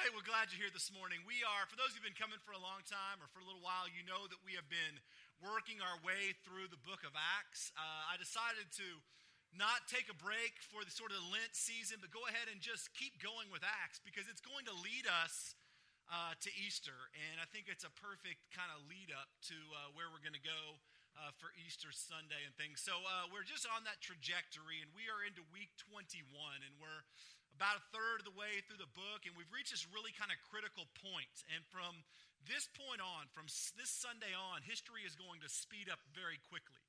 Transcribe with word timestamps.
Hey, 0.00 0.08
we're 0.16 0.24
glad 0.24 0.48
you're 0.48 0.64
here 0.64 0.72
this 0.72 0.88
morning. 0.88 1.20
We 1.28 1.44
are, 1.44 1.68
for 1.68 1.76
those 1.76 1.92
who've 1.92 2.00
been 2.00 2.16
coming 2.16 2.40
for 2.40 2.56
a 2.56 2.62
long 2.64 2.80
time 2.88 3.20
or 3.20 3.28
for 3.36 3.44
a 3.44 3.44
little 3.44 3.60
while, 3.60 3.84
you 3.84 4.00
know 4.08 4.24
that 4.32 4.40
we 4.40 4.56
have 4.56 4.64
been 4.72 4.96
working 5.44 5.76
our 5.84 6.00
way 6.00 6.32
through 6.40 6.72
the 6.72 6.80
book 6.88 7.04
of 7.04 7.12
Acts. 7.12 7.68
Uh, 7.76 8.08
I 8.08 8.16
decided 8.16 8.72
to 8.80 8.88
not 9.52 9.84
take 9.92 10.08
a 10.08 10.16
break 10.16 10.56
for 10.72 10.88
the 10.88 10.88
sort 10.88 11.12
of 11.12 11.20
Lent 11.28 11.52
season, 11.52 12.00
but 12.00 12.08
go 12.08 12.24
ahead 12.32 12.48
and 12.48 12.64
just 12.64 12.88
keep 12.96 13.20
going 13.20 13.52
with 13.52 13.60
Acts 13.60 14.00
because 14.00 14.24
it's 14.24 14.40
going 14.40 14.64
to 14.72 14.74
lead 14.80 15.04
us 15.04 15.52
uh, 16.08 16.32
to 16.32 16.48
Easter. 16.56 16.96
And 17.28 17.36
I 17.36 17.44
think 17.52 17.68
it's 17.68 17.84
a 17.84 17.92
perfect 18.00 18.40
kind 18.56 18.72
of 18.72 18.80
lead 18.88 19.12
up 19.12 19.28
to 19.52 19.58
uh, 19.84 19.92
where 19.92 20.08
we're 20.08 20.24
going 20.24 20.32
to 20.32 20.40
go 20.40 20.80
uh, 21.20 21.28
for 21.36 21.52
Easter 21.60 21.92
Sunday 21.92 22.40
and 22.48 22.56
things. 22.56 22.80
So 22.80 23.04
uh, 23.04 23.28
we're 23.28 23.44
just 23.44 23.68
on 23.68 23.84
that 23.84 24.00
trajectory, 24.00 24.80
and 24.80 24.88
we 24.96 25.12
are 25.12 25.20
into 25.20 25.44
week 25.52 25.76
21, 25.76 26.24
and 26.64 26.72
we're 26.80 27.04
about 27.60 27.76
a 27.76 27.84
third 27.92 28.24
of 28.24 28.26
the 28.26 28.32
way 28.32 28.64
through 28.64 28.80
the 28.80 28.88
book, 28.96 29.28
and 29.28 29.36
we've 29.36 29.52
reached 29.52 29.76
this 29.76 29.84
really 29.92 30.16
kind 30.16 30.32
of 30.32 30.40
critical 30.48 30.88
point. 31.04 31.44
And 31.52 31.60
from 31.68 31.92
this 32.48 32.64
point 32.72 33.04
on, 33.04 33.28
from 33.36 33.52
this 33.76 33.92
Sunday 33.92 34.32
on, 34.32 34.64
history 34.64 35.04
is 35.04 35.12
going 35.12 35.44
to 35.44 35.50
speed 35.52 35.92
up 35.92 36.00
very 36.16 36.40
quickly. 36.48 36.80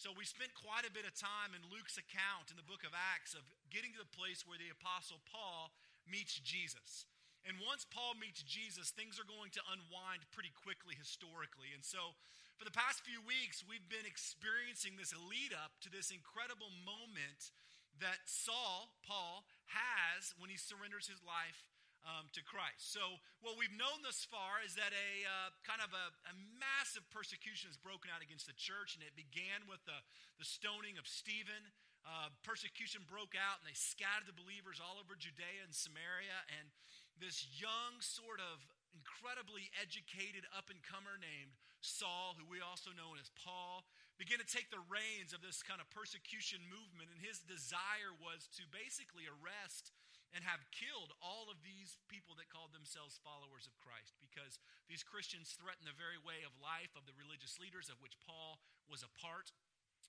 So 0.00 0.16
we 0.16 0.24
spent 0.24 0.56
quite 0.56 0.88
a 0.88 0.96
bit 0.96 1.04
of 1.04 1.12
time 1.12 1.52
in 1.52 1.60
Luke's 1.68 2.00
account 2.00 2.48
in 2.48 2.56
the 2.56 2.64
book 2.64 2.88
of 2.88 2.96
Acts 2.96 3.36
of 3.36 3.44
getting 3.68 3.92
to 3.92 4.00
the 4.00 4.16
place 4.16 4.48
where 4.48 4.56
the 4.56 4.72
Apostle 4.72 5.20
Paul 5.28 5.76
meets 6.08 6.40
Jesus. 6.40 7.04
And 7.44 7.60
once 7.60 7.84
Paul 7.84 8.16
meets 8.16 8.40
Jesus, 8.40 8.96
things 8.96 9.20
are 9.20 9.28
going 9.28 9.52
to 9.52 9.62
unwind 9.68 10.24
pretty 10.32 10.56
quickly 10.56 10.96
historically. 10.96 11.76
And 11.76 11.84
so 11.84 12.16
for 12.56 12.64
the 12.64 12.72
past 12.72 13.04
few 13.04 13.20
weeks, 13.20 13.60
we've 13.60 13.92
been 13.92 14.08
experiencing 14.08 14.96
this 14.96 15.12
lead 15.12 15.52
up 15.52 15.76
to 15.84 15.92
this 15.92 16.08
incredible 16.08 16.72
moment 16.80 17.52
that 18.00 18.24
Saul, 18.26 18.96
Paul, 19.06 19.44
has 19.70 20.36
when 20.36 20.48
he 20.52 20.58
surrenders 20.58 21.08
his 21.08 21.20
life 21.24 21.64
um, 22.04 22.28
to 22.36 22.44
Christ. 22.44 22.92
So, 22.92 23.00
what 23.40 23.56
we've 23.56 23.72
known 23.72 24.04
thus 24.04 24.28
far 24.28 24.60
is 24.60 24.76
that 24.76 24.92
a 24.92 25.10
uh, 25.24 25.50
kind 25.64 25.80
of 25.80 25.90
a, 25.96 26.12
a, 26.28 26.34
massive 26.60 27.04
persecution 27.08 27.72
has 27.72 27.80
broken 27.80 28.12
out 28.12 28.20
against 28.20 28.44
the 28.44 28.56
church, 28.56 28.92
and 28.92 29.00
it 29.00 29.16
began 29.16 29.64
with 29.64 29.80
the, 29.88 29.96
the 30.36 30.44
stoning 30.44 31.00
of 31.00 31.08
Stephen. 31.08 31.72
Uh, 32.04 32.28
persecution 32.44 33.00
broke 33.08 33.32
out, 33.32 33.64
and 33.64 33.66
they 33.66 33.76
scattered 33.76 34.28
the 34.28 34.36
believers 34.36 34.84
all 34.84 35.00
over 35.00 35.16
Judea 35.16 35.64
and 35.64 35.72
Samaria. 35.72 36.44
And 36.60 36.68
this 37.16 37.48
young, 37.56 38.04
sort 38.04 38.44
of 38.44 38.60
incredibly 38.92 39.72
educated 39.80 40.44
up 40.52 40.68
and 40.68 40.84
comer 40.84 41.16
named 41.16 41.56
Saul, 41.84 42.40
who 42.40 42.48
we 42.48 42.64
also 42.64 42.90
know 42.96 43.12
as 43.20 43.28
Paul, 43.36 43.84
began 44.16 44.40
to 44.40 44.48
take 44.48 44.72
the 44.72 44.82
reins 44.88 45.36
of 45.36 45.44
this 45.44 45.60
kind 45.60 45.84
of 45.84 45.92
persecution 45.92 46.64
movement. 46.64 47.12
And 47.12 47.20
his 47.20 47.44
desire 47.44 48.16
was 48.16 48.48
to 48.56 48.64
basically 48.72 49.28
arrest 49.28 49.92
and 50.34 50.42
have 50.42 50.66
killed 50.74 51.14
all 51.22 51.46
of 51.46 51.62
these 51.62 52.00
people 52.10 52.34
that 52.40 52.50
called 52.50 52.74
themselves 52.74 53.22
followers 53.22 53.70
of 53.70 53.78
Christ 53.78 54.18
because 54.18 54.58
these 54.90 55.06
Christians 55.06 55.54
threatened 55.54 55.86
the 55.86 55.94
very 55.94 56.18
way 56.18 56.42
of 56.42 56.56
life 56.58 56.90
of 56.98 57.06
the 57.06 57.14
religious 57.14 57.60
leaders 57.62 57.86
of 57.86 58.02
which 58.02 58.18
Paul 58.18 58.58
was 58.90 59.06
a 59.06 59.14
part. 59.14 59.54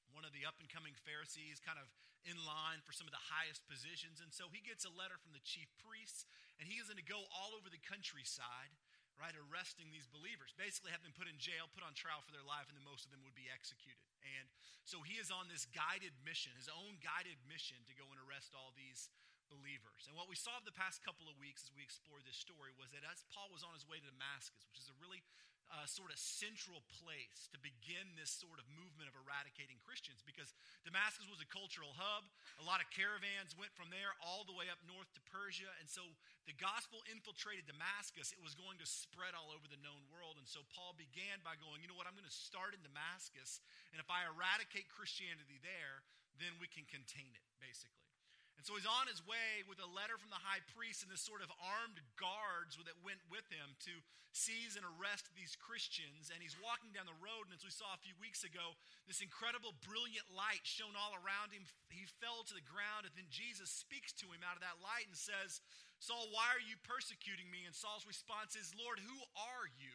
One 0.09 0.25
of 0.25 0.33
the 0.33 0.47
up 0.47 0.57
and 0.57 0.71
coming 0.71 0.97
Pharisees, 0.97 1.61
kind 1.61 1.77
of 1.77 1.91
in 2.25 2.41
line 2.41 2.81
for 2.81 2.89
some 2.89 3.05
of 3.05 3.13
the 3.13 3.29
highest 3.29 3.67
positions. 3.69 4.17
And 4.17 4.33
so 4.33 4.49
he 4.49 4.65
gets 4.65 4.81
a 4.81 4.93
letter 4.93 5.21
from 5.21 5.37
the 5.37 5.45
chief 5.45 5.69
priests, 5.77 6.25
and 6.57 6.65
he 6.65 6.81
is 6.81 6.89
going 6.89 6.97
to 6.97 7.05
go 7.05 7.21
all 7.29 7.53
over 7.53 7.69
the 7.69 7.81
countryside 7.85 8.73
right, 9.19 9.35
arresting 9.35 9.89
these 9.91 10.08
believers, 10.11 10.52
basically 10.55 10.91
have 10.91 11.03
them 11.03 11.16
put 11.16 11.31
in 11.31 11.39
jail, 11.39 11.71
put 11.71 11.83
on 11.88 11.95
trial 11.95 12.19
for 12.23 12.35
their 12.35 12.45
life, 12.45 12.67
and 12.67 12.75
then 12.75 12.83
most 12.83 13.08
of 13.08 13.11
them 13.16 13.23
would 13.23 13.35
be 13.35 13.47
executed. 13.47 14.03
And 14.23 14.45
so 14.83 15.02
he 15.02 15.17
is 15.17 15.31
on 15.31 15.47
this 15.47 15.66
guided 15.71 16.11
mission, 16.23 16.52
his 16.59 16.67
own 16.67 16.99
guided 16.99 17.39
mission 17.47 17.80
to 17.88 17.93
go 17.95 18.05
and 18.11 18.19
arrest 18.27 18.52
all 18.52 18.75
these 18.75 19.08
believers. 19.47 20.09
And 20.09 20.17
what 20.17 20.27
we 20.27 20.36
saw 20.36 20.58
the 20.61 20.75
past 20.75 21.05
couple 21.05 21.30
of 21.30 21.38
weeks 21.38 21.63
as 21.66 21.71
we 21.71 21.86
explored 21.86 22.25
this 22.25 22.38
story 22.38 22.73
was 22.75 22.91
that 22.91 23.05
as 23.05 23.23
Paul 23.30 23.53
was 23.53 23.61
on 23.61 23.77
his 23.77 23.86
way 23.86 24.02
to 24.02 24.09
Damascus, 24.09 24.66
which 24.67 24.81
is 24.81 24.89
a 24.89 24.97
really 24.97 25.21
uh, 25.73 25.85
sort 25.89 26.13
of 26.13 26.17
central 26.21 26.85
place 27.02 27.49
to 27.49 27.58
begin 27.61 28.05
this 28.14 28.30
sort 28.30 28.61
of 28.61 28.65
movement 28.73 29.09
of 29.09 29.15
eradicating 29.17 29.81
Christians 29.81 30.21
because 30.21 30.53
Damascus 30.86 31.26
was 31.26 31.42
a 31.42 31.49
cultural 31.49 31.93
hub. 31.98 32.26
A 32.61 32.65
lot 32.65 32.80
of 32.80 32.87
caravans 32.93 33.58
went 33.58 33.73
from 33.73 33.89
there 33.89 34.14
all 34.21 34.45
the 34.45 34.53
way 34.53 34.70
up 34.70 34.80
north 34.86 35.09
to 35.17 35.21
Persia. 35.30 35.70
And 35.81 35.89
so 35.89 36.05
the 36.45 36.55
gospel 36.55 37.02
infiltrated 37.09 37.65
Damascus. 37.65 38.30
It 38.31 38.42
was 38.42 38.53
going 38.53 38.77
to 38.81 38.87
spread 38.87 39.33
all 39.33 39.49
over 39.49 39.65
the 39.65 39.81
known 39.81 40.05
world. 40.14 40.37
And 40.37 40.45
so 40.45 40.61
Paul 40.71 40.93
began 40.93 41.42
by 41.42 41.58
going, 41.58 41.82
you 41.82 41.89
know 41.89 41.97
what, 41.97 42.05
I'm 42.05 42.17
going 42.17 42.30
to 42.30 42.42
start 42.49 42.77
in 42.77 42.82
Damascus. 42.86 43.59
And 43.89 43.97
if 43.97 44.08
I 44.08 44.26
eradicate 44.30 44.87
Christianity 44.93 45.58
there, 45.65 46.05
then 46.37 46.53
we 46.61 46.70
can 46.70 46.86
contain 46.86 47.32
it, 47.33 47.45
basically. 47.58 48.05
And 48.65 48.73
so 48.73 48.81
he's 48.81 48.89
on 48.89 49.05
his 49.05 49.21
way 49.30 49.61
with 49.70 49.77
a 49.77 49.86
letter 49.86 50.17
from 50.17 50.33
the 50.33 50.42
high 50.42 50.65
priest 50.73 51.05
and 51.05 51.14
this 51.14 51.21
sort 51.21 51.45
of 51.45 51.53
armed 51.61 52.02
guards 52.17 52.81
that 52.81 52.98
went 53.05 53.21
with 53.30 53.45
him 53.53 53.77
to 53.86 53.93
seize 54.33 54.73
and 54.73 54.81
arrest 54.81 55.30
these 55.37 55.53
Christians. 55.53 56.33
And 56.33 56.42
he's 56.42 56.58
walking 56.58 56.89
down 56.89 57.05
the 57.05 57.21
road, 57.21 57.45
and 57.45 57.53
as 57.53 57.61
we 57.61 57.70
saw 57.70 57.93
a 57.93 58.02
few 58.02 58.17
weeks 58.17 58.42
ago, 58.42 58.73
this 59.05 59.21
incredible, 59.21 59.77
brilliant 59.86 60.26
light 60.33 60.65
shone 60.65 60.98
all 60.98 61.14
around 61.14 61.53
him. 61.53 61.70
He 61.93 62.09
fell 62.17 62.42
to 62.42 62.58
the 62.58 62.65
ground, 62.65 63.05
and 63.05 63.14
then 63.14 63.30
Jesus 63.30 63.70
speaks 63.70 64.09
to 64.17 64.33
him 64.33 64.42
out 64.42 64.58
of 64.58 64.65
that 64.65 64.82
light 64.82 65.05
and 65.05 65.14
says, 65.14 65.61
Saul, 66.02 66.26
why 66.33 66.49
are 66.49 66.65
you 66.65 66.73
persecuting 66.82 67.45
me? 67.53 67.70
And 67.70 67.77
Saul's 67.77 68.09
response 68.09 68.58
is, 68.58 68.73
Lord, 68.73 68.97
who 68.97 69.21
are 69.37 69.70
you? 69.77 69.93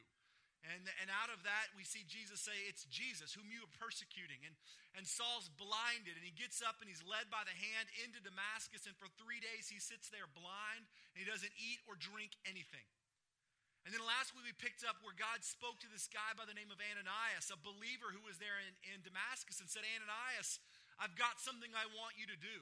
And, 0.61 0.85
and 1.01 1.09
out 1.09 1.33
of 1.33 1.41
that, 1.49 1.73
we 1.73 1.89
see 1.89 2.05
Jesus 2.05 2.45
say, 2.45 2.55
It's 2.69 2.85
Jesus 2.93 3.33
whom 3.33 3.49
you 3.49 3.65
are 3.65 3.79
persecuting. 3.81 4.45
And, 4.45 4.53
and 4.93 5.09
Saul's 5.09 5.49
blinded, 5.57 6.21
and 6.21 6.25
he 6.25 6.37
gets 6.37 6.61
up 6.61 6.85
and 6.85 6.89
he's 6.89 7.01
led 7.01 7.33
by 7.33 7.41
the 7.49 7.57
hand 7.57 7.89
into 8.05 8.21
Damascus. 8.21 8.85
And 8.85 8.93
for 9.01 9.09
three 9.17 9.41
days, 9.41 9.73
he 9.73 9.81
sits 9.81 10.13
there 10.13 10.29
blind, 10.29 10.85
and 11.13 11.19
he 11.19 11.25
doesn't 11.25 11.55
eat 11.57 11.81
or 11.89 11.97
drink 11.97 12.37
anything. 12.45 12.85
And 13.89 13.97
then 13.97 14.05
last 14.05 14.37
week, 14.37 14.45
we 14.45 14.53
picked 14.53 14.85
up 14.85 15.01
where 15.01 15.17
God 15.17 15.41
spoke 15.41 15.81
to 15.81 15.89
this 15.89 16.05
guy 16.05 16.37
by 16.37 16.45
the 16.45 16.53
name 16.53 16.69
of 16.69 16.77
Ananias, 16.77 17.49
a 17.49 17.57
believer 17.57 18.13
who 18.13 18.21
was 18.21 18.37
there 18.37 18.61
in, 18.61 18.77
in 18.93 19.01
Damascus, 19.01 19.65
and 19.65 19.73
said, 19.73 19.89
Ananias, 19.89 20.61
I've 21.01 21.17
got 21.17 21.41
something 21.41 21.73
I 21.73 21.89
want 21.97 22.21
you 22.21 22.29
to 22.29 22.37
do. 22.37 22.59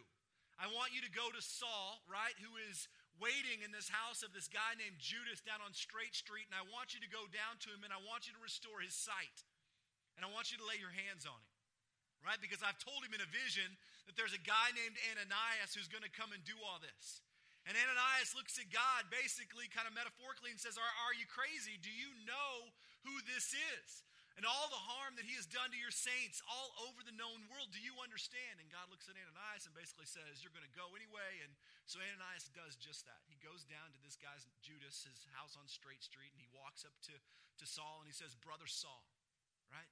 I 0.58 0.70
want 0.70 0.94
you 0.94 1.02
to 1.02 1.10
go 1.10 1.26
to 1.30 1.42
Saul, 1.42 2.02
right, 2.06 2.34
who 2.38 2.54
is 2.70 2.86
waiting 3.18 3.62
in 3.62 3.70
this 3.70 3.90
house 3.90 4.22
of 4.22 4.34
this 4.34 4.46
guy 4.50 4.74
named 4.78 4.98
Judas 4.98 5.42
down 5.42 5.62
on 5.62 5.74
Straight 5.74 6.14
Street, 6.14 6.46
and 6.50 6.56
I 6.56 6.64
want 6.70 6.94
you 6.94 7.00
to 7.02 7.10
go 7.10 7.26
down 7.30 7.58
to 7.66 7.68
him 7.70 7.82
and 7.86 7.92
I 7.92 8.00
want 8.02 8.26
you 8.26 8.32
to 8.34 8.42
restore 8.42 8.82
his 8.82 8.94
sight. 8.94 9.44
And 10.18 10.26
I 10.26 10.30
want 10.34 10.50
you 10.50 10.58
to 10.58 10.66
lay 10.66 10.82
your 10.82 10.90
hands 10.90 11.30
on 11.30 11.38
him, 11.38 11.54
right? 12.26 12.42
Because 12.42 12.58
I've 12.58 12.78
told 12.82 13.06
him 13.06 13.14
in 13.14 13.22
a 13.22 13.30
vision 13.30 13.70
that 14.10 14.18
there's 14.18 14.34
a 14.34 14.42
guy 14.42 14.74
named 14.74 14.98
Ananias 15.14 15.78
who's 15.78 15.86
going 15.86 16.02
to 16.02 16.10
come 16.10 16.34
and 16.34 16.42
do 16.42 16.58
all 16.58 16.82
this. 16.82 17.22
And 17.70 17.78
Ananias 17.78 18.34
looks 18.34 18.58
at 18.58 18.66
God 18.74 19.06
basically, 19.14 19.70
kind 19.70 19.86
of 19.86 19.94
metaphorically, 19.94 20.50
and 20.50 20.58
says, 20.58 20.74
Are, 20.74 20.94
are 21.06 21.14
you 21.14 21.28
crazy? 21.30 21.78
Do 21.78 21.92
you 21.92 22.10
know 22.26 22.72
who 23.06 23.14
this 23.30 23.54
is? 23.54 24.02
And 24.38 24.46
all 24.46 24.70
the 24.70 24.78
harm 24.86 25.18
that 25.18 25.26
he 25.26 25.34
has 25.34 25.50
done 25.50 25.74
to 25.74 25.78
your 25.82 25.90
saints 25.90 26.38
all 26.46 26.70
over 26.86 27.02
the 27.02 27.10
known 27.18 27.42
world. 27.50 27.74
Do 27.74 27.82
you 27.82 27.98
understand? 27.98 28.62
And 28.62 28.70
God 28.70 28.86
looks 28.86 29.10
at 29.10 29.18
Ananias 29.18 29.66
and 29.66 29.74
basically 29.74 30.06
says, 30.06 30.46
You're 30.46 30.54
going 30.54 30.66
to 30.66 30.78
go 30.78 30.94
anyway. 30.94 31.42
And 31.42 31.50
so 31.90 31.98
Ananias 31.98 32.46
does 32.54 32.78
just 32.78 33.02
that. 33.10 33.18
He 33.26 33.34
goes 33.42 33.66
down 33.66 33.90
to 33.90 34.00
this 34.06 34.14
guy's 34.14 34.46
Judas, 34.62 35.10
his 35.10 35.26
house 35.34 35.58
on 35.58 35.66
Straight 35.66 36.06
Street, 36.06 36.30
and 36.30 36.38
he 36.38 36.46
walks 36.54 36.86
up 36.86 36.94
to, 37.10 37.14
to 37.18 37.66
Saul 37.66 37.98
and 37.98 38.06
he 38.06 38.14
says, 38.14 38.38
Brother 38.38 38.70
Saul, 38.70 39.10
right? 39.74 39.90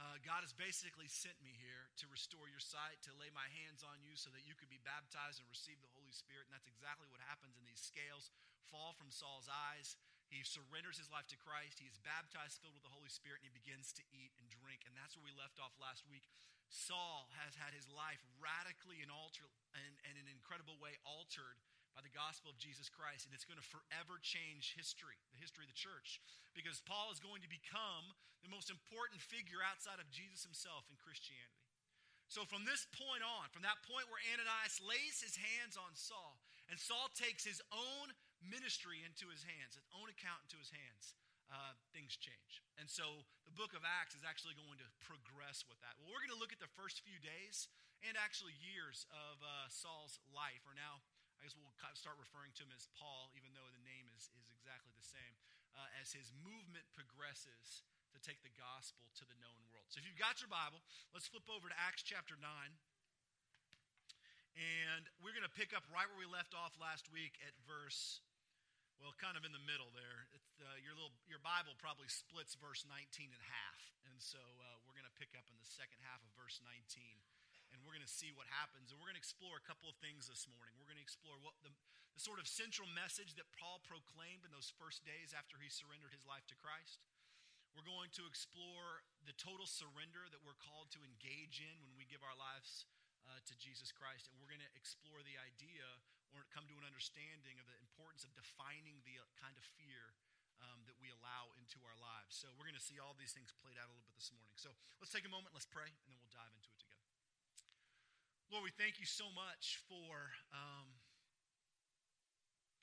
Uh, 0.00 0.16
God 0.24 0.40
has 0.40 0.56
basically 0.56 1.06
sent 1.06 1.36
me 1.44 1.52
here 1.52 1.92
to 2.00 2.08
restore 2.08 2.48
your 2.48 2.64
sight, 2.64 3.04
to 3.04 3.12
lay 3.20 3.28
my 3.36 3.44
hands 3.60 3.84
on 3.84 4.00
you 4.00 4.16
so 4.16 4.32
that 4.32 4.48
you 4.48 4.56
could 4.56 4.72
be 4.72 4.80
baptized 4.80 5.44
and 5.44 5.46
receive 5.52 5.76
the 5.84 5.92
Holy 5.92 6.10
Spirit. 6.16 6.48
And 6.48 6.56
that's 6.56 6.66
exactly 6.72 7.04
what 7.12 7.20
happens. 7.28 7.60
And 7.60 7.68
these 7.68 7.84
scales 7.84 8.32
fall 8.72 8.96
from 8.96 9.12
Saul's 9.12 9.52
eyes. 9.52 10.00
He 10.32 10.40
surrenders 10.48 10.96
his 10.96 11.12
life 11.12 11.28
to 11.28 11.36
Christ. 11.36 11.76
He 11.76 11.84
is 11.84 12.00
baptized, 12.00 12.56
filled 12.64 12.72
with 12.72 12.88
the 12.88 12.96
Holy 12.96 13.12
Spirit, 13.12 13.44
and 13.44 13.52
he 13.52 13.52
begins 13.52 13.92
to 14.00 14.04
eat 14.16 14.32
and 14.40 14.48
drink. 14.48 14.88
And 14.88 14.96
that's 14.96 15.12
where 15.12 15.28
we 15.28 15.36
left 15.36 15.60
off 15.60 15.76
last 15.76 16.08
week. 16.08 16.24
Saul 16.72 17.28
has 17.36 17.52
had 17.52 17.76
his 17.76 17.84
life 17.92 18.24
radically 18.40 19.04
and, 19.04 19.12
alter, 19.12 19.44
and, 19.76 19.92
and 20.08 20.16
in 20.16 20.24
an 20.24 20.32
incredible 20.32 20.80
way 20.80 20.96
altered 21.04 21.60
by 21.92 22.00
the 22.00 22.16
gospel 22.16 22.48
of 22.48 22.56
Jesus 22.56 22.88
Christ. 22.88 23.28
And 23.28 23.36
it's 23.36 23.44
going 23.44 23.60
to 23.60 23.68
forever 23.68 24.16
change 24.24 24.72
history, 24.72 25.20
the 25.36 25.40
history 25.44 25.68
of 25.68 25.70
the 25.72 25.76
church, 25.76 26.24
because 26.56 26.80
Paul 26.80 27.12
is 27.12 27.20
going 27.20 27.44
to 27.44 27.50
become 27.52 28.16
the 28.40 28.48
most 28.48 28.72
important 28.72 29.20
figure 29.20 29.60
outside 29.60 30.00
of 30.00 30.08
Jesus 30.08 30.48
himself 30.48 30.88
in 30.88 30.96
Christianity. 30.96 31.60
So, 32.32 32.48
from 32.48 32.64
this 32.64 32.88
point 32.96 33.20
on, 33.20 33.52
from 33.52 33.60
that 33.68 33.84
point 33.84 34.08
where 34.08 34.24
Ananias 34.32 34.80
lays 34.80 35.20
his 35.20 35.36
hands 35.36 35.76
on 35.76 35.92
Saul, 35.92 36.40
and 36.72 36.80
Saul 36.80 37.12
takes 37.12 37.44
his 37.44 37.60
own 37.68 38.08
ministry 38.46 39.02
into 39.02 39.30
his 39.30 39.46
hands, 39.46 39.78
his 39.78 39.86
own 39.94 40.10
account 40.10 40.42
into 40.46 40.58
his 40.58 40.70
hands, 40.70 41.14
uh, 41.52 41.76
things 41.92 42.16
change. 42.16 42.64
And 42.80 42.88
so 42.88 43.28
the 43.44 43.52
book 43.52 43.76
of 43.76 43.84
Acts 43.84 44.16
is 44.16 44.24
actually 44.24 44.56
going 44.56 44.80
to 44.80 44.88
progress 45.04 45.68
with 45.68 45.76
that. 45.84 45.94
Well, 46.00 46.08
we're 46.10 46.24
going 46.24 46.34
to 46.34 46.40
look 46.40 46.54
at 46.54 46.62
the 46.62 46.70
first 46.72 47.04
few 47.04 47.20
days 47.20 47.68
and 48.02 48.16
actually 48.16 48.56
years 48.58 49.04
of 49.12 49.38
uh, 49.44 49.68
Saul's 49.68 50.18
life, 50.32 50.64
or 50.66 50.74
now 50.74 51.04
I 51.38 51.44
guess 51.44 51.58
we'll 51.58 51.74
start 51.98 52.16
referring 52.22 52.54
to 52.54 52.62
him 52.62 52.70
as 52.70 52.86
Paul, 52.94 53.34
even 53.34 53.50
though 53.50 53.66
the 53.74 53.82
name 53.82 54.06
is, 54.14 54.30
is 54.38 54.46
exactly 54.46 54.94
the 54.94 55.02
same, 55.02 55.34
uh, 55.74 55.90
as 55.98 56.14
his 56.14 56.30
movement 56.46 56.86
progresses 56.94 57.82
to 58.14 58.18
take 58.22 58.38
the 58.46 58.54
gospel 58.54 59.10
to 59.18 59.24
the 59.26 59.34
known 59.42 59.58
world. 59.74 59.90
So 59.90 59.98
if 59.98 60.06
you've 60.06 60.20
got 60.20 60.38
your 60.38 60.52
Bible, 60.52 60.78
let's 61.10 61.26
flip 61.26 61.50
over 61.50 61.66
to 61.66 61.76
Acts 61.76 62.06
chapter 62.06 62.38
9. 62.38 62.46
And 64.54 65.08
we're 65.18 65.34
going 65.34 65.48
to 65.48 65.50
pick 65.50 65.72
up 65.74 65.82
right 65.90 66.06
where 66.06 66.20
we 66.20 66.28
left 66.28 66.52
off 66.52 66.76
last 66.78 67.08
week 67.08 67.40
at 67.42 67.56
verse 67.64 68.20
Well, 69.02 69.18
kind 69.18 69.34
of 69.34 69.42
in 69.42 69.50
the 69.50 69.66
middle 69.66 69.90
there. 69.98 70.30
Uh, 70.62 70.78
your 70.78 70.94
little 70.94 71.10
your 71.26 71.42
Bible 71.42 71.74
probably 71.74 72.06
splits 72.06 72.54
verse 72.54 72.86
19 72.86 73.34
in 73.34 73.42
half, 73.50 73.82
and 74.06 74.14
so 74.22 74.38
uh, 74.38 74.78
we're 74.86 74.94
going 74.94 75.10
to 75.10 75.18
pick 75.18 75.34
up 75.34 75.42
in 75.50 75.58
the 75.58 75.66
second 75.66 75.98
half 76.06 76.22
of 76.22 76.30
verse 76.38 76.62
19, 76.62 76.70
and 77.74 77.82
we're 77.82 77.98
going 77.98 78.06
to 78.06 78.14
see 78.22 78.30
what 78.30 78.46
happens. 78.46 78.94
And 78.94 79.02
we're 79.02 79.10
going 79.10 79.18
to 79.18 79.24
explore 79.26 79.58
a 79.58 79.66
couple 79.66 79.90
of 79.90 79.98
things 79.98 80.30
this 80.30 80.46
morning. 80.46 80.78
We're 80.78 80.86
going 80.86 81.02
to 81.02 81.06
explore 81.06 81.34
what 81.42 81.58
the, 81.66 81.74
the 82.14 82.22
sort 82.22 82.38
of 82.38 82.46
central 82.46 82.86
message 82.94 83.34
that 83.42 83.50
Paul 83.58 83.82
proclaimed 83.82 84.46
in 84.46 84.54
those 84.54 84.70
first 84.78 85.02
days 85.02 85.34
after 85.34 85.58
he 85.58 85.66
surrendered 85.66 86.14
his 86.14 86.22
life 86.22 86.46
to 86.46 86.54
Christ. 86.54 87.02
We're 87.74 87.82
going 87.82 88.14
to 88.14 88.30
explore 88.30 89.02
the 89.26 89.34
total 89.34 89.66
surrender 89.66 90.30
that 90.30 90.46
we're 90.46 90.62
called 90.62 90.94
to 90.94 91.02
engage 91.02 91.58
in 91.58 91.74
when 91.90 91.98
we 91.98 92.06
give 92.06 92.22
our 92.22 92.38
lives 92.38 92.86
uh, 93.26 93.42
to 93.50 93.58
Jesus 93.58 93.90
Christ. 93.90 94.30
And 94.30 94.38
we're 94.38 94.54
going 94.54 94.62
to 94.62 94.74
explore 94.78 95.26
the 95.26 95.42
idea 95.42 95.90
or 96.32 96.48
come 96.52 96.64
to 96.68 96.76
an 96.80 96.86
understanding 96.88 97.60
of 97.60 97.68
the 97.68 97.76
importance 97.78 98.24
of 98.24 98.32
defining 98.32 99.00
the 99.04 99.20
uh, 99.20 99.24
kind 99.36 99.54
of 99.56 99.64
fear 99.76 100.16
um, 100.64 100.82
that 100.88 100.96
we 100.98 101.10
allow 101.12 101.52
into 101.58 101.82
our 101.84 101.96
lives. 101.98 102.32
So 102.38 102.48
we're 102.56 102.68
going 102.68 102.78
to 102.78 102.82
see 102.82 102.96
all 103.02 103.14
these 103.18 103.34
things 103.34 103.52
played 103.60 103.76
out 103.76 103.90
a 103.90 103.92
little 103.92 104.06
bit 104.06 104.16
this 104.16 104.32
morning. 104.32 104.54
So 104.56 104.72
let's 105.02 105.12
take 105.12 105.26
a 105.26 105.32
moment, 105.32 105.52
let's 105.52 105.68
pray, 105.68 105.90
and 105.90 106.08
then 106.08 106.18
we'll 106.22 106.32
dive 106.32 106.52
into 106.54 106.70
it 106.70 106.80
together. 106.80 107.08
Lord, 108.48 108.68
we 108.68 108.74
thank 108.76 109.00
you 109.00 109.08
so 109.08 109.32
much 109.32 109.80
for, 109.88 110.32
um, 110.52 110.88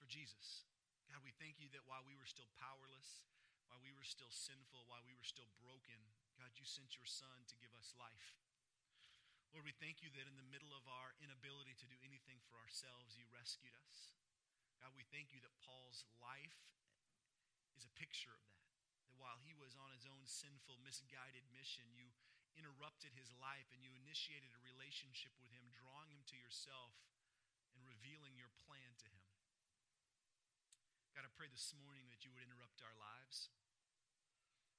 for 0.02 0.10
Jesus. 0.10 0.66
God, 1.14 1.22
we 1.22 1.34
thank 1.38 1.62
you 1.62 1.70
that 1.78 1.86
while 1.86 2.02
we 2.06 2.18
were 2.18 2.26
still 2.26 2.50
powerless, 2.58 3.22
while 3.70 3.82
we 3.86 3.94
were 3.94 4.06
still 4.06 4.34
sinful, 4.34 4.90
while 4.90 5.06
we 5.06 5.14
were 5.14 5.26
still 5.26 5.50
broken, 5.62 5.98
God, 6.42 6.50
you 6.58 6.66
sent 6.66 6.98
your 6.98 7.06
son 7.06 7.46
to 7.50 7.56
give 7.62 7.70
us 7.78 7.94
life. 8.02 8.34
Lord, 9.50 9.66
we 9.66 9.74
thank 9.82 10.06
you 10.06 10.14
that 10.14 10.30
in 10.30 10.38
the 10.38 10.52
middle 10.54 10.70
of 10.78 10.86
our 10.86 11.18
inability 11.26 11.74
to 11.82 11.90
do 11.90 11.98
anything 12.06 12.38
for 12.46 12.62
ourselves, 12.62 13.18
you 13.18 13.26
rescued 13.34 13.74
us. 13.90 14.14
God, 14.78 14.94
we 14.94 15.10
thank 15.10 15.34
you 15.34 15.42
that 15.42 15.62
Paul's 15.66 16.06
life 16.22 16.70
is 17.74 17.84
a 17.84 17.98
picture 17.98 18.32
of 18.32 18.46
that. 18.46 18.70
That 19.10 19.18
while 19.18 19.42
he 19.42 19.58
was 19.58 19.74
on 19.74 19.90
his 19.90 20.06
own 20.06 20.24
sinful, 20.30 20.78
misguided 20.86 21.44
mission, 21.50 21.90
you 21.98 22.14
interrupted 22.54 23.18
his 23.18 23.34
life 23.42 23.66
and 23.74 23.82
you 23.82 23.92
initiated 23.98 24.54
a 24.54 24.62
relationship 24.62 25.34
with 25.42 25.50
him, 25.50 25.66
drawing 25.74 26.14
him 26.14 26.22
to 26.30 26.38
yourself 26.38 26.94
and 27.74 27.82
revealing 27.84 28.38
your 28.38 28.54
plan 28.64 28.94
to 29.02 29.10
him. 29.10 29.28
God, 31.18 31.26
I 31.26 31.32
pray 31.36 31.50
this 31.50 31.74
morning 31.74 32.08
that 32.14 32.22
you 32.22 32.32
would 32.32 32.46
interrupt 32.46 32.86
our 32.86 32.96
lives, 32.96 33.50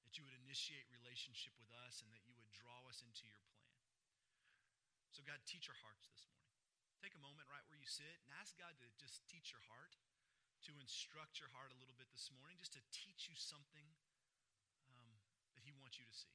that 0.07 0.15
you 0.15 0.23
would 0.25 0.37
initiate 0.47 0.87
relationship 0.89 1.53
with 1.59 1.69
us, 1.85 2.01
and 2.01 2.09
that 2.15 2.23
you 2.25 2.33
would 2.33 2.49
draw 2.55 2.87
us 2.87 3.03
into 3.05 3.27
your 3.27 3.37
plan. 3.45 3.60
So, 5.11 5.19
God, 5.27 5.43
teach 5.43 5.67
our 5.67 5.75
hearts 5.83 6.07
this 6.07 6.23
morning. 6.31 6.55
Take 7.03 7.19
a 7.19 7.19
moment 7.19 7.43
right 7.51 7.67
where 7.67 7.75
you 7.75 7.83
sit 7.83 8.23
and 8.23 8.31
ask 8.39 8.55
God 8.55 8.71
to 8.79 8.87
just 8.95 9.27
teach 9.27 9.51
your 9.51 9.59
heart, 9.67 9.99
to 10.63 10.71
instruct 10.79 11.43
your 11.43 11.51
heart 11.51 11.75
a 11.75 11.79
little 11.83 11.97
bit 11.99 12.07
this 12.15 12.31
morning, 12.31 12.55
just 12.63 12.71
to 12.79 12.83
teach 12.95 13.27
you 13.27 13.35
something 13.35 13.91
um, 14.87 15.11
that 15.51 15.67
He 15.67 15.75
wants 15.75 15.99
you 15.99 16.07
to 16.07 16.15
see. 16.15 16.31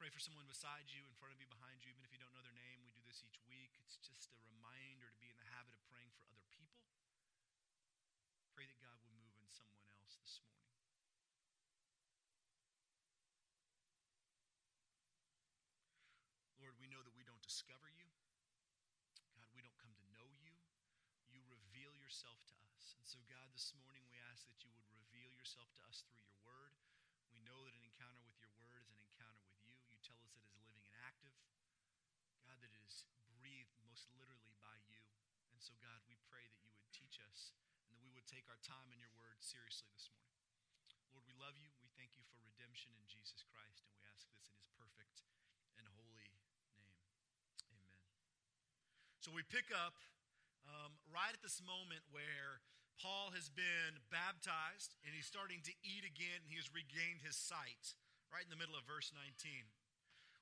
Pray 0.00 0.08
for 0.08 0.22
someone 0.22 0.48
beside 0.48 0.88
you, 0.88 1.04
in 1.04 1.12
front 1.20 1.36
of 1.36 1.38
you, 1.44 1.48
behind 1.52 1.84
you, 1.84 1.92
even 1.92 2.08
if 2.08 2.10
you 2.10 2.18
don't 2.24 2.32
know 2.32 2.40
their 2.40 2.56
name. 2.56 2.80
We 2.80 2.96
do 2.96 3.04
this 3.04 3.20
each 3.20 3.36
week. 3.44 3.76
It's 3.84 4.00
just 4.00 4.32
a 4.32 4.40
reminder 4.48 5.12
to 5.12 5.18
be 5.20 5.28
in 5.28 5.36
the 5.36 5.52
habit 5.52 5.76
of 5.76 5.82
praying 5.92 6.08
for 6.16 6.24
other 6.24 6.48
people. 6.56 6.88
Pray 8.56 8.64
that 8.64 8.80
God 8.80 8.96
would 9.04 9.12
move 9.12 9.36
in 9.36 9.52
someone 9.52 9.82
this 10.22 10.38
morning. 10.44 10.70
Lord, 16.60 16.76
we 16.78 16.86
know 16.86 17.00
that 17.00 17.16
we 17.16 17.24
don't 17.24 17.42
discover 17.42 17.88
you. 17.90 18.06
God, 19.34 19.48
we 19.56 19.64
don't 19.64 19.76
come 19.80 19.92
to 19.98 20.06
know 20.14 20.28
you. 20.38 20.54
You 21.32 21.42
reveal 21.48 21.96
yourself 22.12 22.44
to 22.44 22.60
us. 22.76 22.92
And 23.00 23.08
so, 23.08 23.24
God, 23.24 23.48
this 23.56 23.72
morning 23.72 24.04
we 24.04 24.20
ask 24.28 24.44
that 24.44 24.60
you 24.60 24.68
would 24.76 24.84
reveal 24.92 25.32
yourself 25.32 25.64
to 25.80 25.82
us 25.88 26.04
through 26.04 26.20
your 26.20 26.36
word. 26.44 26.76
We 27.32 27.40
know 27.40 27.56
that 27.64 27.72
an 27.72 27.88
encounter 27.88 28.20
with 28.28 28.36
your 28.36 28.52
word 28.60 28.84
is 28.84 28.92
an 28.92 29.00
encounter 29.00 29.40
with 29.48 29.56
you. 29.64 29.72
You 29.88 29.96
tell 30.04 30.20
us 30.20 30.28
that 30.36 30.44
it 30.44 30.52
is 30.52 30.60
living 30.60 30.92
and 30.92 31.00
active. 31.08 31.32
God, 32.44 32.60
that 32.60 32.68
it 32.68 32.84
is 32.84 33.08
breathed 33.32 33.72
most 33.80 34.12
literally 34.12 34.52
by 34.60 34.76
you. 34.92 35.00
And 35.56 35.64
so, 35.64 35.72
God, 35.80 36.04
we 36.04 36.20
pray 36.28 36.44
that 36.52 36.60
you 36.68 36.76
would 36.76 36.92
teach 36.92 37.16
us 37.16 37.56
and 37.88 37.96
that 37.96 38.04
we 38.04 38.12
would 38.12 38.28
take 38.28 38.44
our 38.52 38.60
time 38.60 38.92
in 38.92 39.00
your 39.00 39.16
word 39.16 39.40
seriously 39.40 39.88
this 39.96 40.12
morning. 40.12 40.36
Lord, 41.16 41.24
we 41.24 41.32
love 41.40 41.56
you. 41.56 41.72
We 41.80 41.88
thank 41.96 42.12
you 42.12 42.28
for 42.28 42.36
redemption 42.44 42.92
in 42.92 43.08
Jesus 43.08 43.40
Christ, 43.48 43.80
and 43.80 43.88
we 43.88 44.04
ask 44.04 44.28
this 44.36 44.52
in 44.52 44.60
his 44.60 44.68
perfect 44.76 45.24
and 45.80 45.88
holy 45.88 46.12
name. 46.12 46.36
Amen. 46.76 46.92
So 49.24 49.32
we 49.32 49.40
pick 49.48 49.72
up 49.72 49.96
um, 50.68 50.94
right 51.10 51.32
at 51.32 51.42
this 51.42 51.62
moment 51.62 52.02
where 52.10 52.62
Paul 53.00 53.34
has 53.34 53.50
been 53.50 53.98
baptized 54.12 54.94
and 55.02 55.10
he's 55.10 55.26
starting 55.26 55.64
to 55.66 55.74
eat 55.82 56.06
again 56.06 56.44
and 56.44 56.50
he 56.50 56.60
has 56.60 56.70
regained 56.70 57.24
his 57.24 57.34
sight, 57.34 57.98
right 58.30 58.44
in 58.44 58.52
the 58.52 58.60
middle 58.60 58.78
of 58.78 58.86
verse 58.86 59.10
19. 59.10 59.26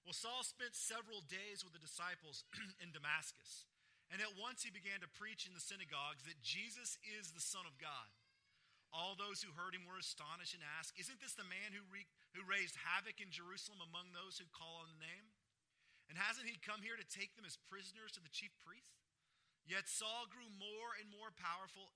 Well, 0.05 0.17
Saul 0.17 0.45
spent 0.45 0.77
several 0.77 1.21
days 1.25 1.65
with 1.65 1.77
the 1.77 1.83
disciples 1.83 2.45
in 2.85 2.93
Damascus. 2.93 3.69
And 4.11 4.19
at 4.19 4.35
once 4.35 4.67
he 4.67 4.75
began 4.75 4.99
to 5.07 5.17
preach 5.21 5.47
in 5.47 5.55
the 5.55 5.63
synagogues 5.63 6.27
that 6.27 6.43
Jesus 6.43 6.99
is 7.07 7.31
the 7.31 7.45
Son 7.45 7.63
of 7.63 7.79
God. 7.79 8.11
All 8.91 9.15
those 9.15 9.39
who 9.39 9.55
heard 9.55 9.71
him 9.71 9.87
were 9.87 10.03
astonished 10.03 10.59
and 10.59 10.67
asked, 10.67 10.99
Isn't 10.99 11.23
this 11.23 11.39
the 11.39 11.47
man 11.47 11.71
who, 11.71 11.87
re- 11.95 12.11
who 12.35 12.43
raised 12.43 12.75
havoc 12.75 13.23
in 13.23 13.31
Jerusalem 13.31 13.79
among 13.79 14.11
those 14.11 14.35
who 14.43 14.51
call 14.51 14.83
on 14.83 14.91
the 14.91 14.99
name? 14.99 15.31
And 16.11 16.19
hasn't 16.19 16.51
he 16.51 16.59
come 16.59 16.83
here 16.83 16.99
to 16.99 17.07
take 17.07 17.39
them 17.39 17.47
as 17.47 17.55
prisoners 17.71 18.19
to 18.19 18.21
the 18.21 18.35
chief 18.35 18.51
priests? 18.67 19.10
Yet 19.69 19.87
Saul 19.87 20.27
grew 20.27 20.51
more 20.59 20.97
and 20.99 21.07
more 21.09 21.31
powerful, 21.31 21.95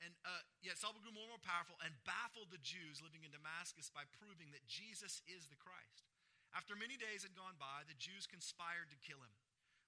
and 0.00 0.14
uh, 0.22 0.44
yet 0.64 0.78
Saul 0.78 0.96
grew 0.96 1.12
more 1.12 1.26
and 1.26 1.34
more 1.36 1.42
powerful 1.42 1.76
and 1.82 1.92
baffled 2.06 2.54
the 2.54 2.62
Jews 2.62 3.02
living 3.02 3.26
in 3.26 3.34
Damascus 3.34 3.90
by 3.90 4.06
proving 4.16 4.54
that 4.54 4.68
Jesus 4.70 5.20
is 5.26 5.50
the 5.50 5.58
Christ. 5.58 6.08
After 6.50 6.74
many 6.74 6.98
days 6.98 7.22
had 7.22 7.38
gone 7.38 7.58
by, 7.58 7.86
the 7.86 7.98
Jews 7.98 8.26
conspired 8.26 8.90
to 8.90 9.04
kill 9.04 9.22
him. 9.22 9.34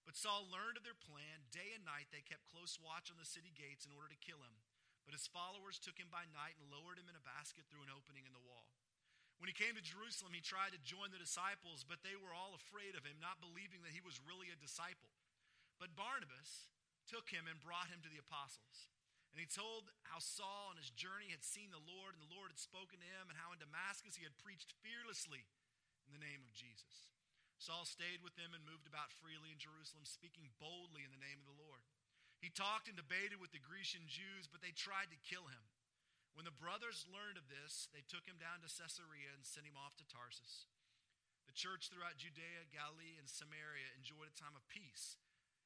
But 0.03 0.19
Saul 0.19 0.51
learned 0.51 0.79
of 0.79 0.87
their 0.87 0.99
plan. 0.99 1.47
Day 1.55 1.75
and 1.75 1.87
night 1.87 2.11
they 2.11 2.27
kept 2.27 2.51
close 2.51 2.79
watch 2.79 3.11
on 3.11 3.19
the 3.19 3.27
city 3.27 3.55
gates 3.55 3.87
in 3.87 3.95
order 3.95 4.11
to 4.11 4.25
kill 4.25 4.43
him. 4.43 4.63
But 5.07 5.15
his 5.15 5.31
followers 5.31 5.83
took 5.83 5.99
him 5.99 6.11
by 6.11 6.27
night 6.31 6.59
and 6.59 6.71
lowered 6.71 6.99
him 6.99 7.11
in 7.11 7.19
a 7.19 7.23
basket 7.23 7.67
through 7.67 7.87
an 7.87 7.95
opening 7.95 8.27
in 8.27 8.35
the 8.35 8.47
wall. 8.47 8.71
When 9.43 9.51
he 9.51 9.59
came 9.59 9.75
to 9.75 9.83
Jerusalem, 9.83 10.39
he 10.39 10.43
tried 10.43 10.71
to 10.71 10.87
join 10.87 11.11
the 11.11 11.19
disciples, 11.19 11.83
but 11.83 12.07
they 12.07 12.15
were 12.15 12.31
all 12.31 12.55
afraid 12.55 12.95
of 12.95 13.03
him, 13.03 13.19
not 13.19 13.43
believing 13.43 13.83
that 13.83 13.91
he 13.91 13.99
was 13.99 14.23
really 14.23 14.55
a 14.55 14.59
disciple. 14.63 15.11
But 15.83 15.99
Barnabas 15.99 16.71
took 17.09 17.31
him 17.31 17.51
and 17.51 17.61
brought 17.61 17.91
him 17.93 18.01
to 18.03 18.13
the 18.13 18.21
apostles. 18.21 18.91
And 19.33 19.41
he 19.41 19.49
told 19.49 19.89
how 20.05 20.21
Saul 20.21 20.73
on 20.73 20.77
his 20.77 20.93
journey 20.93 21.33
had 21.33 21.41
seen 21.41 21.73
the 21.73 21.81
Lord, 21.81 22.13
and 22.13 22.21
the 22.21 22.35
Lord 22.35 22.53
had 22.53 22.61
spoken 22.61 23.01
to 23.01 23.13
him, 23.17 23.33
and 23.33 23.41
how 23.41 23.57
in 23.57 23.61
Damascus 23.63 24.21
he 24.21 24.29
had 24.29 24.37
preached 24.37 24.77
fearlessly 24.85 25.49
in 26.05 26.13
the 26.13 26.21
name 26.21 26.45
of 26.45 26.53
Jesus. 26.53 27.09
Saul 27.57 27.89
stayed 27.89 28.21
with 28.21 28.37
them 28.37 28.53
and 28.53 28.67
moved 28.67 28.85
about 28.85 29.15
freely 29.23 29.55
in 29.55 29.63
Jerusalem, 29.63 30.05
speaking 30.05 30.53
boldly 30.61 31.07
in 31.07 31.15
the 31.15 31.25
name 31.25 31.41
of 31.41 31.49
the 31.49 31.61
Lord. 31.63 31.81
He 32.43 32.51
talked 32.51 32.91
and 32.91 32.99
debated 32.99 33.39
with 33.39 33.55
the 33.55 33.63
Grecian 33.63 34.05
Jews, 34.11 34.51
but 34.51 34.61
they 34.61 34.75
tried 34.75 35.15
to 35.15 35.25
kill 35.25 35.47
him. 35.47 35.65
When 36.35 36.43
the 36.45 36.53
brothers 36.53 37.07
learned 37.07 37.39
of 37.39 37.47
this, 37.47 37.87
they 37.95 38.03
took 38.03 38.27
him 38.27 38.41
down 38.41 38.61
to 38.61 38.69
Caesarea 38.69 39.31
and 39.31 39.47
sent 39.47 39.69
him 39.69 39.79
off 39.79 39.95
to 40.01 40.07
Tarsus. 40.11 40.67
The 41.47 41.55
church 41.55 41.87
throughout 41.87 42.19
Judea, 42.19 42.69
Galilee, 42.73 43.21
and 43.21 43.31
Samaria 43.31 43.95
enjoyed 43.95 44.27
a 44.27 44.35
time 44.35 44.57
of 44.57 44.65
peace, 44.67 45.21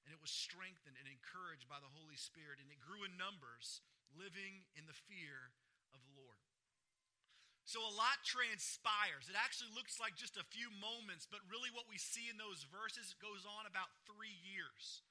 and 0.07 0.15
it 0.15 0.23
was 0.23 0.31
strengthened 0.31 0.95
and 0.97 1.11
encouraged 1.11 1.67
by 1.67 1.83
the 1.83 1.91
Holy 1.91 2.15
Spirit, 2.15 2.63
and 2.63 2.71
it 2.71 2.79
grew 2.79 3.03
in 3.03 3.19
numbers, 3.19 3.83
living 4.15 4.63
in 4.79 4.87
the 4.87 4.95
fear 5.11 5.51
of 5.91 5.99
the 6.07 6.15
Lord. 6.15 6.39
So 7.67 7.83
a 7.83 7.99
lot 7.99 8.23
transpires. 8.23 9.27
It 9.27 9.35
actually 9.35 9.75
looks 9.75 9.99
like 9.99 10.15
just 10.15 10.39
a 10.39 10.47
few 10.55 10.71
moments, 10.79 11.27
but 11.27 11.43
really 11.51 11.75
what 11.75 11.91
we 11.91 11.99
see 11.99 12.31
in 12.31 12.39
those 12.39 12.63
verses 12.71 13.19
goes 13.19 13.43
on 13.43 13.67
about 13.67 13.91
three 14.07 14.39
years. 14.47 15.03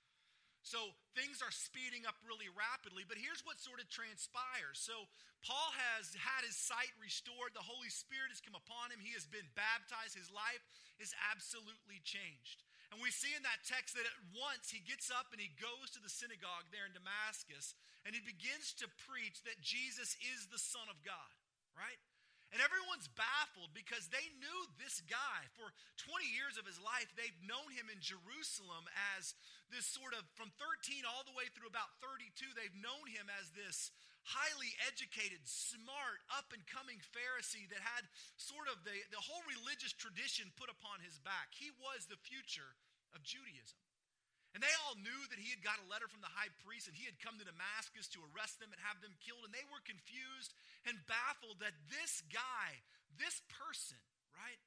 So 0.63 0.95
things 1.13 1.45
are 1.45 1.53
speeding 1.53 2.09
up 2.09 2.17
really 2.25 2.49
rapidly, 2.49 3.05
but 3.05 3.21
here's 3.21 3.45
what 3.45 3.61
sort 3.61 3.77
of 3.77 3.91
transpires. 3.91 4.81
So 4.81 5.05
Paul 5.45 5.69
has 5.77 6.09
had 6.17 6.41
his 6.41 6.57
sight 6.57 6.89
restored, 6.97 7.53
the 7.53 7.61
Holy 7.61 7.91
Spirit 7.93 8.33
has 8.33 8.41
come 8.41 8.57
upon 8.57 8.89
him, 8.89 8.97
he 8.97 9.13
has 9.13 9.29
been 9.29 9.45
baptized, 9.53 10.17
his 10.17 10.33
life 10.33 10.63
is 10.97 11.13
absolutely 11.29 12.01
changed. 12.01 12.65
And 12.95 13.03
we 13.03 13.11
see 13.11 13.35
in 13.35 13.43
that 13.43 13.67
text 13.67 13.91
that 13.99 14.07
at 14.07 14.19
once 14.31 14.71
he 14.71 14.79
gets 14.79 15.11
up 15.11 15.35
and 15.35 15.43
he 15.43 15.51
goes 15.59 15.91
to 15.91 15.99
the 15.99 16.07
synagogue 16.07 16.71
there 16.71 16.87
in 16.87 16.95
Damascus 16.95 17.75
and 18.07 18.15
he 18.15 18.23
begins 18.23 18.71
to 18.79 18.87
preach 19.03 19.43
that 19.43 19.59
Jesus 19.59 20.15
is 20.31 20.47
the 20.47 20.55
Son 20.55 20.87
of 20.87 20.95
God, 21.03 21.35
right? 21.75 21.99
And 22.55 22.63
everyone's 22.63 23.11
baffled 23.19 23.75
because 23.75 24.07
they 24.15 24.23
knew 24.39 24.59
this 24.79 25.03
guy 25.11 25.43
for 25.59 25.75
20 26.07 26.23
years 26.23 26.55
of 26.55 26.63
his 26.63 26.79
life. 26.79 27.11
They've 27.19 27.43
known 27.43 27.67
him 27.75 27.91
in 27.91 27.99
Jerusalem 27.99 28.87
as 29.19 29.35
this 29.67 29.83
sort 29.83 30.15
of, 30.15 30.23
from 30.39 30.55
13 30.55 31.03
all 31.03 31.27
the 31.27 31.35
way 31.35 31.51
through 31.51 31.67
about 31.67 31.91
32, 31.99 32.47
they've 32.55 32.79
known 32.79 33.11
him 33.11 33.27
as 33.27 33.51
this 33.51 33.91
highly 34.25 34.73
educated, 34.89 35.45
smart, 35.45 36.19
up 36.33 36.49
and 36.49 36.65
coming 36.65 36.97
Pharisee 37.13 37.69
that 37.69 37.81
had 37.81 38.09
sort 38.41 38.65
of 38.65 38.81
the, 38.81 38.93
the 39.13 39.21
whole 39.21 39.45
religious 39.45 39.93
tradition 39.93 40.49
put 40.57 40.73
upon 40.73 41.05
his 41.05 41.21
back. 41.21 41.53
He 41.53 41.69
was 41.77 42.09
the 42.09 42.17
future 42.17 42.73
of 43.13 43.21
Judaism. 43.21 43.77
And 44.57 44.63
they 44.63 44.71
all 44.87 44.95
knew 44.95 45.21
that 45.29 45.43
he 45.43 45.51
had 45.51 45.59
got 45.59 45.83
a 45.83 45.91
letter 45.91 46.07
from 46.07 46.23
the 46.23 46.31
high 46.31 46.47
priest 46.63 46.87
and 46.87 46.95
he 46.95 47.03
had 47.03 47.19
come 47.19 47.35
to 47.37 47.43
Damascus 47.43 48.07
to 48.15 48.23
arrest 48.31 48.63
them 48.63 48.71
and 48.71 48.79
have 48.87 49.03
them 49.03 49.19
killed. 49.19 49.43
And 49.43 49.51
they 49.51 49.67
were 49.67 49.83
confused 49.83 50.55
and 50.87 50.95
baffled 51.11 51.59
that 51.59 51.75
this 51.91 52.23
guy, 52.31 52.79
this 53.19 53.43
person, 53.51 53.99
right, 54.31 54.63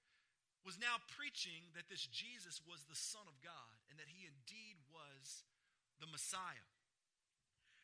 was 0.61 0.77
now 0.77 1.01
preaching 1.17 1.73
that 1.73 1.89
this 1.89 2.05
Jesus 2.05 2.61
was 2.69 2.85
the 2.85 3.01
Son 3.01 3.25
of 3.25 3.41
God 3.41 3.75
and 3.89 3.97
that 3.97 4.13
he 4.13 4.29
indeed 4.29 4.77
was 4.93 5.49
the 6.05 6.11
Messiah. 6.13 6.69